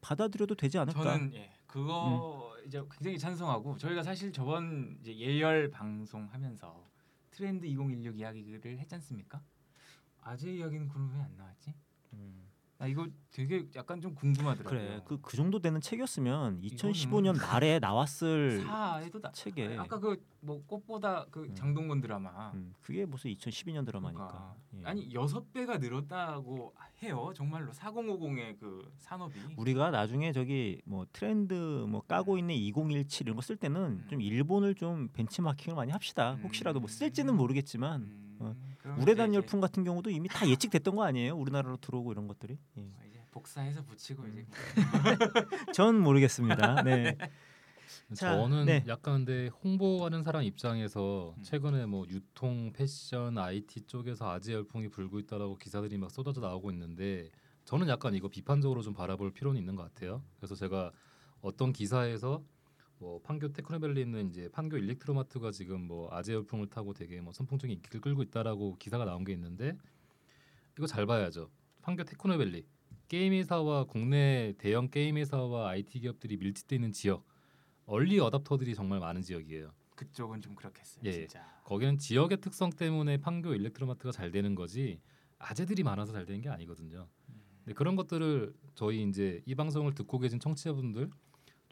받아들여도 0.03 0.55
되지 0.55 0.77
않을까? 0.77 1.01
저는 1.03 1.33
예 1.33 1.49
그거 1.65 2.55
이제 2.67 2.83
굉장히 2.91 3.17
찬성하고 3.17 3.77
저희가 3.77 4.03
사실 4.03 4.31
저번 4.31 4.97
이제 5.01 5.15
예열 5.17 5.71
방송 5.71 6.25
하면서 6.31 6.87
트렌드 7.31 7.65
2016 7.65 8.19
이야기를 8.19 8.77
했지 8.79 8.93
않습니까? 8.95 9.41
아재 10.21 10.51
이야기는 10.51 10.87
그럼 10.89 11.11
왜 11.15 11.19
안 11.21 11.35
나왔지? 11.35 11.73
음. 12.13 12.42
아 12.83 12.87
이거 12.87 13.07
되게 13.31 13.65
약간 13.75 14.01
좀 14.01 14.13
궁금하더라고요. 14.13 14.79
그래 14.79 15.01
그 15.05 15.17
그 15.21 15.37
정도 15.37 15.59
되는 15.59 15.79
책이었으면 15.79 16.59
이거는 16.61 16.93
2015년 16.93 17.37
말에 17.39 17.79
나왔을 17.79 18.59
사에도 18.61 19.21
나 19.21 19.31
책에 19.31 19.77
아까 19.77 19.97
그 19.99 20.17
뭐 20.45 20.61
꽃보다 20.67 21.25
그 21.31 21.43
음. 21.45 21.55
장동건 21.55 22.01
드라마 22.01 22.51
음, 22.51 22.73
그게 22.81 23.05
무슨 23.05 23.31
2012년 23.31 23.85
드라마니까. 23.85 24.27
그러니까. 24.27 24.55
예. 24.77 24.83
아니 24.83 25.13
여섯 25.13 25.53
배가 25.53 25.77
늘었다고 25.77 26.73
해요. 27.01 27.31
정말로 27.33 27.71
4050의 27.71 28.59
그 28.59 28.91
산업이 28.97 29.39
우리가 29.55 29.91
나중에 29.91 30.33
저기 30.33 30.81
뭐 30.83 31.05
트렌드 31.13 31.53
뭐 31.53 32.01
까고 32.01 32.37
있는 32.37 32.55
2017 32.55 33.25
이런 33.27 33.37
거 33.37 33.41
쓸 33.41 33.55
때는 33.55 33.81
음. 33.81 34.05
좀 34.09 34.19
일본을 34.19 34.75
좀 34.75 35.07
벤치마킹을 35.13 35.77
많이 35.77 35.93
합시다. 35.93 36.37
혹시라도 36.43 36.81
뭐 36.81 36.89
쓸지는 36.89 37.37
모르겠지만 37.37 38.01
음, 38.01 38.37
어, 38.39 38.55
우레단 38.99 39.29
이제- 39.29 39.35
열풍 39.37 39.61
같은 39.61 39.83
경우도 39.83 40.09
이미 40.09 40.27
다 40.29 40.47
예측됐던 40.47 40.95
거 40.95 41.03
아니에요? 41.03 41.35
우리나라로 41.35 41.77
들어오고 41.77 42.11
이런 42.11 42.27
것들이. 42.27 42.57
예. 42.77 42.81
어, 42.81 42.99
이제 43.09 43.21
복사해서 43.31 43.83
붙이고 43.85 44.23
음. 44.23 44.31
이제 44.31 44.45
전 45.73 45.99
모르겠습니다. 45.99 46.83
네. 46.83 47.17
자, 48.13 48.35
저는 48.35 48.65
네. 48.65 48.83
약간 48.87 49.25
근데 49.25 49.47
홍보하는 49.63 50.23
사람 50.23 50.43
입장에서 50.43 51.33
음. 51.37 51.43
최근에 51.43 51.85
뭐 51.85 52.05
유통, 52.09 52.71
패션, 52.73 53.37
IT 53.37 53.81
쪽에서 53.87 54.31
아재 54.31 54.53
열풍이 54.53 54.89
불고 54.89 55.19
있다라고 55.19 55.57
기사들이 55.57 55.97
막 55.97 56.11
쏟아져 56.11 56.41
나오고 56.41 56.71
있는데 56.71 57.29
저는 57.65 57.87
약간 57.87 58.13
이거 58.13 58.27
비판적으로 58.27 58.81
좀 58.81 58.93
바라볼 58.93 59.31
필요는 59.31 59.57
있는 59.59 59.75
것 59.75 59.83
같아요. 59.83 60.21
그래서 60.37 60.53
제가 60.55 60.91
어떤 61.41 61.71
기사에서 61.71 62.43
뭐 63.03 63.19
판교 63.21 63.51
테크노밸리 63.51 63.99
있는 63.99 64.29
이제 64.29 64.47
판교 64.53 64.77
일렉트로마트가 64.77 65.51
지금 65.51 65.81
뭐 65.81 66.07
아재 66.13 66.33
열풍을 66.33 66.67
타고 66.67 66.93
되게 66.93 67.19
뭐 67.19 67.33
선풍적인 67.33 67.75
인기를 67.75 67.99
끌고 67.99 68.23
있다라고 68.23 68.77
기사가 68.77 69.03
나온 69.03 69.25
게 69.25 69.33
있는데 69.33 69.77
이거 70.77 70.87
잘 70.87 71.05
봐야죠. 71.05 71.51
판교 71.81 72.05
테크노밸리 72.05 72.65
게임 73.09 73.33
회사와 73.33 73.83
국내 73.83 74.53
대형 74.57 74.89
게임 74.89 75.17
회사와 75.17 75.67
IT 75.71 75.99
기업들이 75.99 76.37
밀집돼 76.37 76.77
있는 76.77 76.93
지역 76.93 77.27
얼리 77.85 78.21
어답터들이 78.21 78.73
정말 78.73 79.01
많은 79.01 79.21
지역이에요. 79.21 79.73
그쪽은 79.97 80.41
좀 80.41 80.55
그렇겠어요. 80.55 81.03
예. 81.03 81.11
진짜. 81.11 81.45
거기는 81.65 81.97
지역의 81.97 82.39
특성 82.39 82.69
때문에 82.69 83.17
판교 83.17 83.53
일렉트로마트가 83.53 84.13
잘 84.13 84.31
되는 84.31 84.55
거지 84.55 85.01
아재들이 85.39 85.83
많아서 85.83 86.13
잘 86.13 86.25
되는 86.25 86.39
게 86.39 86.47
아니거든요. 86.47 87.09
음. 87.27 87.41
근데 87.57 87.73
그런 87.73 87.97
것들을 87.97 88.53
저희 88.75 89.03
이제 89.03 89.41
이 89.45 89.55
방송을 89.55 89.93
듣고 89.93 90.19
계신 90.19 90.39
청취자분들 90.39 91.09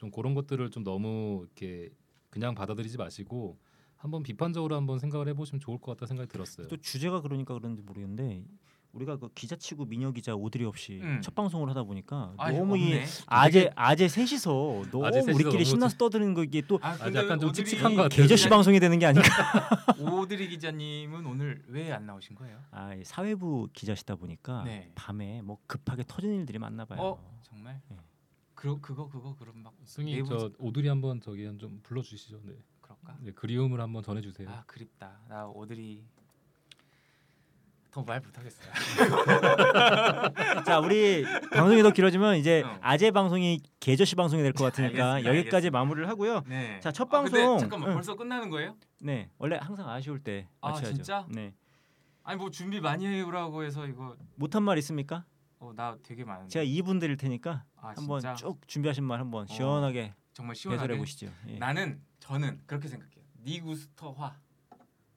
좀 0.02 0.10
그런 0.10 0.34
것들을 0.34 0.72
좀 0.72 0.84
너무 0.84 1.42
이렇게 1.46 1.90
그냥 2.32 2.56
받아들이지 2.56 2.98
마시고 2.98 3.60
한번 3.98 4.24
비판적으로 4.24 4.76
한번 4.76 4.98
생각을 4.98 5.28
해보시면 5.28 5.60
좋을 5.60 5.78
것 5.78 5.92
같다 5.96 6.08
생각이 6.08 6.28
들었어요. 6.28 6.68
또 6.70 6.76
주제가 6.78 7.22
그러니까 7.22 7.54
그런지 7.54 7.84
모르겠는데 7.84 8.44
우리가 8.94 9.18
그 9.18 9.30
기자 9.36 9.56
치고 9.56 9.86
미녀 9.86 10.12
기자 10.12 10.34
오드리 10.36 10.66
없이 10.66 11.00
음. 11.04 11.22
첫 11.24 11.36
방송을 11.36 11.70
하다 11.70 11.84
보니까 11.84 12.34
아, 12.38 12.52
너무 12.52 12.76
이 12.80 12.86
없네. 12.94 13.06
아재 13.28 13.70
아재 13.76 14.08
셋이서 14.08 14.86
너무 14.92 15.06
아재 15.06 15.22
셋이서 15.22 15.36
우리끼리 15.36 15.52
너무 15.52 15.64
신나서 15.66 15.98
떠드는 15.98 16.34
거 16.34 16.44
이게 16.44 16.62
또 16.68 16.80
아, 16.82 16.98
아, 17.00 17.14
약간 17.14 17.40
좀 17.40 17.54
칙칙한 17.54 17.96
것 17.96 18.02
같아요. 18.04 18.24
개저씨 18.24 18.46
기자- 18.46 18.50
방송이 18.50 18.80
되는 18.80 18.98
게 18.98 19.06
아닌가? 19.06 19.30
오드리 20.02 20.50
기자님은 20.50 21.28
오늘 21.28 21.64
왜 21.68 21.92
안 21.92 22.08
나오신 22.08 22.36
거예요? 22.38 22.58
아, 22.72 22.96
이 22.96 23.04
사회부 23.04 23.70
기자시다 23.72 24.16
보니까 24.16 24.64
네. 24.64 24.92
밤에 24.96 25.44
뭐 25.44 25.60
급하게 25.68 26.04
터진 26.08 26.34
일들이 26.34 26.58
많나 26.58 26.86
봐요. 26.86 27.00
어 27.00 27.40
정말? 27.44 27.80
예. 27.92 27.98
그 28.62 28.80
그거 28.80 29.08
그거 29.10 29.36
그럼 29.40 29.64
막 29.64 29.74
승희 29.86 30.18
내부- 30.18 30.28
저 30.28 30.52
오드리 30.60 30.88
한번 30.88 31.20
저기 31.20 31.46
한좀 31.48 31.80
불러 31.82 32.04
주시죠. 32.04 32.40
네. 32.44 32.54
그럴까? 32.82 33.18
네, 33.22 33.32
그리움을 33.32 33.82
한번 33.82 34.04
전해 34.04 34.22
주세요. 34.22 34.48
아 34.50 34.64
그립다. 34.68 35.20
나 35.28 35.48
오드리 35.48 36.04
더 37.92 38.04
말 38.04 38.22
못하겠어요. 38.22 38.72
자, 40.66 40.80
우리 40.80 41.24
방송이 41.52 41.82
더 41.82 41.90
길어지면 41.92 42.38
이제 42.38 42.62
어. 42.64 42.78
아재 42.82 43.10
방송이 43.12 43.60
개저씨 43.80 44.16
방송이 44.16 44.44
될 44.44 44.54
것 44.54 44.64
같으니까 44.66 45.14
알겠습니다, 45.14 45.30
여기까지 45.30 45.56
알겠습니다. 45.68 45.80
마무리를 45.80 46.08
하고요. 46.08 46.44
네. 46.48 46.80
자, 46.82 46.92
첫 46.92 47.12
아, 47.14 47.24
근데 47.24 47.40
방송. 47.40 47.58
잠깐만 47.58 47.90
응. 47.90 47.94
벌써 47.96 48.16
끝나는 48.16 48.50
거예요? 48.52 48.78
네, 49.02 49.30
원래 49.40 49.58
항상 49.60 49.90
아쉬울 49.90 50.20
때 50.24 50.48
아, 50.62 50.70
맞춰야죠. 50.70 50.94
진짜? 50.98 51.26
네, 51.30 51.54
아니 52.24 52.38
뭐 52.38 52.50
준비 52.52 52.80
많이 52.80 53.08
해오라고 53.08 53.64
해서 53.64 53.88
이거 53.88 54.16
못한 54.36 54.62
말 54.64 54.78
있습니까? 54.78 55.26
어, 55.62 55.72
나 55.76 55.96
되게 56.02 56.24
많은데. 56.26 56.50
제가 56.50 56.66
2분 56.66 57.00
드릴 57.00 57.16
테니까 57.18 57.64
아, 57.76 57.94
한번 57.96 58.20
진짜? 58.20 58.34
쭉 58.34 58.68
준비하신 58.68 59.04
말 59.04 59.20
한번 59.20 59.44
어, 59.44 59.46
시원하게 59.46 60.14
정말 60.34 60.56
시원하게. 60.56 60.82
배설해 60.88 61.00
보시죠. 61.00 61.32
예. 61.50 61.58
나는 61.60 62.02
저는 62.20 62.62
그렇게 62.66 62.88
생각해요. 62.88 63.24
니구스터화 63.44 64.40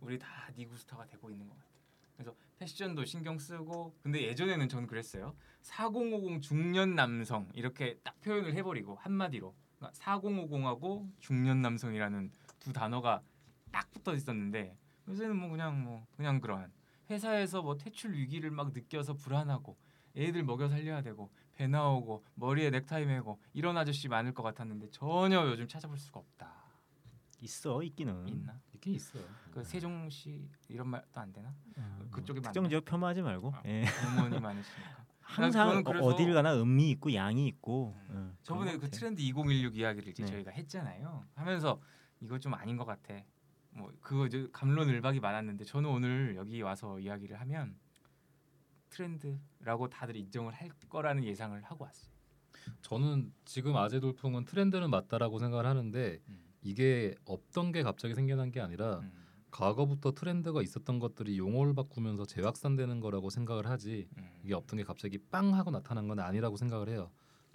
우리 0.01 0.18
다 0.18 0.28
니구스터가 0.55 1.07
되고 1.07 1.30
있는 1.30 1.49
것 1.49 1.57
같아요. 1.57 1.72
그래서 2.16 2.34
패션도 2.59 3.07
신경 3.07 3.38
쓰고 3.38 3.95
근데 4.03 4.22
예전에는 4.22 4.68
저는 4.68 4.86
그랬어요. 4.86 5.34
4050 5.62 6.42
중년 6.42 6.95
남성 6.95 7.49
이렇게 7.55 7.99
딱 8.05 8.20
표현을 8.20 8.55
해버리고 8.55 8.97
한마디로 8.97 9.55
그러니까 9.78 9.99
4050하고 9.99 11.11
중년 11.20 11.62
남성이라는 11.62 12.30
두 12.61 12.72
단어가 12.74 13.22
딱 13.72 13.90
붙어 13.92 14.12
있었는데 14.12 14.76
요새는 15.09 15.36
뭐 15.36 15.49
그냥 15.49 15.82
뭐 15.82 16.07
그냥 16.18 16.38
그런 16.38 16.70
회사에서 17.09 17.62
뭐 17.62 17.78
퇴출 17.78 18.12
위기를 18.12 18.51
막 18.51 18.72
느껴서 18.74 19.14
불안하고 19.14 19.76
애들 20.17 20.43
먹여 20.45 20.69
살려야 20.69 21.03
되고 21.03 21.31
배 21.57 21.67
나오고 21.67 22.25
머리에 22.35 22.71
넥타이 22.71 23.05
매고 23.07 23.39
이런 23.53 23.77
아저씨 23.77 24.09
많을 24.09 24.33
것 24.35 24.43
같았는데 24.43 24.91
전혀 24.91 25.45
요즘 25.47 25.67
찾아볼 25.69 25.99
수가 25.99 26.21
없다. 26.21 26.53
있어 27.41 27.83
있기는. 27.83 28.27
있나? 28.27 28.59
있긴 28.75 28.95
있어요. 28.95 29.23
그 29.53 29.62
세종시 29.62 30.49
이런 30.69 30.89
말도 30.89 31.21
안 31.21 31.33
되나? 31.33 31.49
어, 31.77 31.97
뭐 31.99 32.09
그쪽이 32.11 32.41
특정 32.41 32.62
많나? 32.62 32.69
지역 32.71 32.85
폄하하지 32.87 33.23
말고. 33.23 33.53
아, 33.55 33.62
예. 33.67 33.85
많으시니까. 34.41 35.05
항상 35.21 35.69
저는 35.69 35.85
그래서- 35.85 36.07
어딜 36.07 36.33
가나 36.33 36.55
음미 36.55 36.91
있고 36.93 37.12
양이 37.15 37.47
있고. 37.49 37.95
음. 38.11 38.35
어, 38.35 38.39
저번에 38.43 38.79
그. 38.79 38.89
트렌드 38.91 39.21
2016 39.21 39.77
이야기를 39.77 40.09
이제 40.09 40.23
네. 40.25 40.31
저희가 40.31 40.51
했잖아요. 40.53 41.25
하면서 41.35 41.81
이거 42.21 42.39
좀 42.39 42.55
아닌 42.55 42.77
것 42.77 42.85
같아. 42.85 43.15
뭐 43.71 43.93
그거 44.01 44.27
이제 44.27 44.49
감론을박이 44.53 45.21
많았는데 45.21 45.65
저는 45.65 45.91
오늘 45.91 46.37
여기 46.37 46.62
와서 46.62 46.99
이야기를 47.01 47.41
하면 47.41 47.77
트렌드라고 48.95 49.88
다들 49.88 50.16
인정을 50.16 50.53
할 50.53 50.70
거라는 50.88 51.24
예상을 51.24 51.61
하고 51.64 51.84
왔어요. 51.84 52.12
저는 52.82 53.32
지금 53.45 53.76
아재 53.76 54.01
돌풍은 54.01 54.45
트렌드는 54.45 54.88
맞다라고 54.90 55.38
생각을 55.38 55.66
하는데 55.66 56.20
음. 56.28 56.45
이게 56.62 57.14
없던 57.24 57.72
게 57.72 57.82
갑자기 57.82 58.14
생겨난 58.14 58.51
게 58.53 58.61
아니라 58.61 59.01
음. 59.01 59.12
과거부터 59.51 60.12
트렌드가 60.12 60.62
있었던 60.62 60.99
것들이 60.99 61.38
용어를 61.38 61.74
바꾸면서 61.74 62.24
재확산되는 62.24 63.01
거라고 63.01 63.30
생각을 63.30 63.66
하지 63.68 64.09
음. 64.18 64.30
이게 64.45 64.55
없던 64.55 64.78
게 64.78 64.84
갑자기 64.84 65.18
빵 65.18 65.55
하고 65.55 65.70
나타난 65.70 66.09
건 66.09 66.20
아니라고 66.20 66.57
생각을 66.57 66.88
해요. 66.88 67.11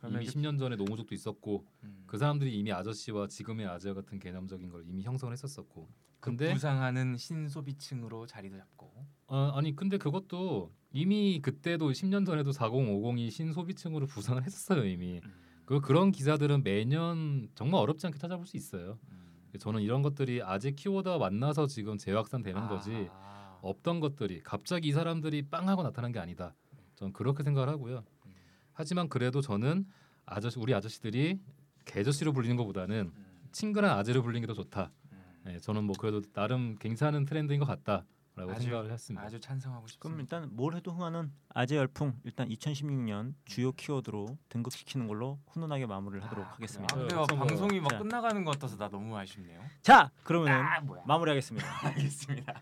이미 0.08 0.24
이제- 0.24 0.32
10년 0.32 0.58
전에 0.60 0.76
노무족도 0.78 1.14
있었고 1.14 1.66
음. 1.84 2.04
그 2.06 2.18
사람들이 2.18 2.58
이미 2.58 2.72
아저씨와 2.72 3.28
지금의 3.28 3.66
아재 3.66 3.94
같은 3.94 4.20
개념적인 4.20 4.70
걸 4.70 4.86
이미 4.88 5.04
형성을 5.04 5.32
했었었고 5.34 5.90
그 6.22 6.30
근데 6.32 6.54
부상하는 6.54 7.18
신소비층으로 7.18 8.26
자리도 8.28 8.58
잡고 8.58 8.94
아, 9.28 9.52
아니 9.56 9.76
근데 9.76 9.98
그것도 9.98 10.72
이미 10.92 11.40
그때도 11.42 11.92
10년 11.92 12.26
전에도 12.26 12.52
4050이 12.52 13.30
신소비층으로 13.32 14.08
부상을 14.08 14.44
했었어요 14.44 14.86
이미 14.86 15.22
음. 15.24 15.34
그 15.66 15.82
그런 15.82 16.12
기사들은 16.12 16.64
매년 16.64 17.48
정말 17.54 17.82
어렵지 17.82 18.08
않게 18.08 18.18
찾아볼 18.18 18.48
수 18.48 18.58
있어요. 18.58 18.98
음. 19.12 19.54
저는 19.60 19.82
이런 19.82 20.02
것들이 20.02 20.42
아직 20.42 20.76
키워드와 20.76 21.20
만나서 21.20 21.68
지금 21.68 21.98
재확산되는 21.98 22.68
거지 22.68 23.08
아. 23.12 23.60
없던 23.62 24.00
것들이 24.00 24.42
갑자기 24.42 24.88
이 24.88 24.92
사람들이 24.92 25.44
빵 25.44 25.70
하고 25.70 25.84
나타난 25.84 26.12
게 26.12 26.18
아니다. 26.18 26.56
저는 26.96 27.14
그렇게 27.14 27.44
생각을 27.44 27.70
하고요. 27.70 28.04
음. 28.26 28.34
하지만 28.74 29.10
그래도 29.10 29.42
저는 29.42 29.86
아저씨 30.26 30.60
우리 30.60 30.74
아저씨들이 30.74 31.40
개저씨로 31.86 32.34
불리는 32.34 32.56
것보다는 32.58 33.12
음. 33.16 33.26
친근한 33.52 33.92
아재로 33.92 34.24
불리는 34.24 34.48
게 34.48 34.52
더 34.52 34.60
좋다. 34.60 34.92
음. 35.12 35.22
네, 35.46 35.60
저는 35.60 35.84
뭐 35.84 35.96
그래도 36.00 36.22
나름 36.34 36.78
괜찮은 36.80 37.26
트렌드인 37.26 37.60
것 37.60 37.68
같다 37.68 38.06
라고 38.40 38.52
아주- 38.52 38.64
생각을 38.64 38.92
했습니다. 38.92 39.26
아주 39.26 39.40
찬성하고 39.40 39.82
그럼 39.82 39.88
싶습니다. 39.90 40.38
일단 40.38 40.50
뭘 40.56 40.76
해도 40.76 40.92
흥하는 40.92 41.32
아재 41.54 41.76
열풍 41.78 42.14
일단 42.24 42.48
2016년 42.50 43.34
주요 43.46 43.72
키워드로 43.74 44.38
등극시키는 44.50 45.08
걸로 45.08 45.40
훈훈하게 45.50 45.86
마무리를 45.86 46.24
하도록 46.26 46.46
아, 46.46 46.52
하겠습니다. 46.54 46.96
아. 46.96 46.98
근데 47.00 47.16
뭐- 47.16 47.26
방송이 47.28 47.80
막 47.80 47.90
자. 47.90 47.98
끝나가는 47.98 48.44
것 48.46 48.52
같아서 48.52 48.78
나 48.78 48.88
너무 48.90 49.18
아쉽네요. 49.18 49.60
자, 49.82 50.10
그러면 50.24 50.54
아? 50.54 50.82
마무리하겠습니다. 51.06 51.68
알겠습니다. 51.88 52.62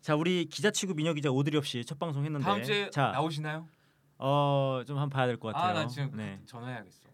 자, 0.00 0.16
우리 0.16 0.46
기자 0.46 0.70
치고 0.70 0.94
미녀 0.94 1.12
기자 1.12 1.30
오드리 1.30 1.56
없이 1.56 1.84
첫 1.84 1.98
방송 1.98 2.24
했는데 2.24 2.44
다음 2.44 2.62
주에 2.62 2.90
자, 2.90 3.12
나오시나요? 3.12 3.68
어, 4.18 4.82
좀 4.86 4.96
한번 4.98 5.10
봐야 5.10 5.26
될 5.26 5.36
것 5.38 5.52
같아요. 5.52 5.70
아 5.70 5.72
나 5.82 5.86
지금 5.86 6.10
네. 6.16 6.40
전화해야겠어. 6.46 7.08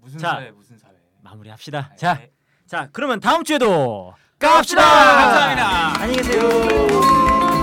무슨 0.00 0.18
자. 0.18 0.30
사회 0.32 0.50
무슨 0.50 0.78
사회? 0.78 0.94
마무리합시다. 1.22 1.90
아, 1.92 1.96
자, 1.96 2.14
네. 2.14 2.32
자, 2.66 2.88
그러면 2.92 3.20
다음 3.20 3.42
주에도 3.44 4.14
갑시다. 4.38 4.82
감사합니다. 4.82 6.00
안녕히 6.02 6.16
계세요. 6.16 7.55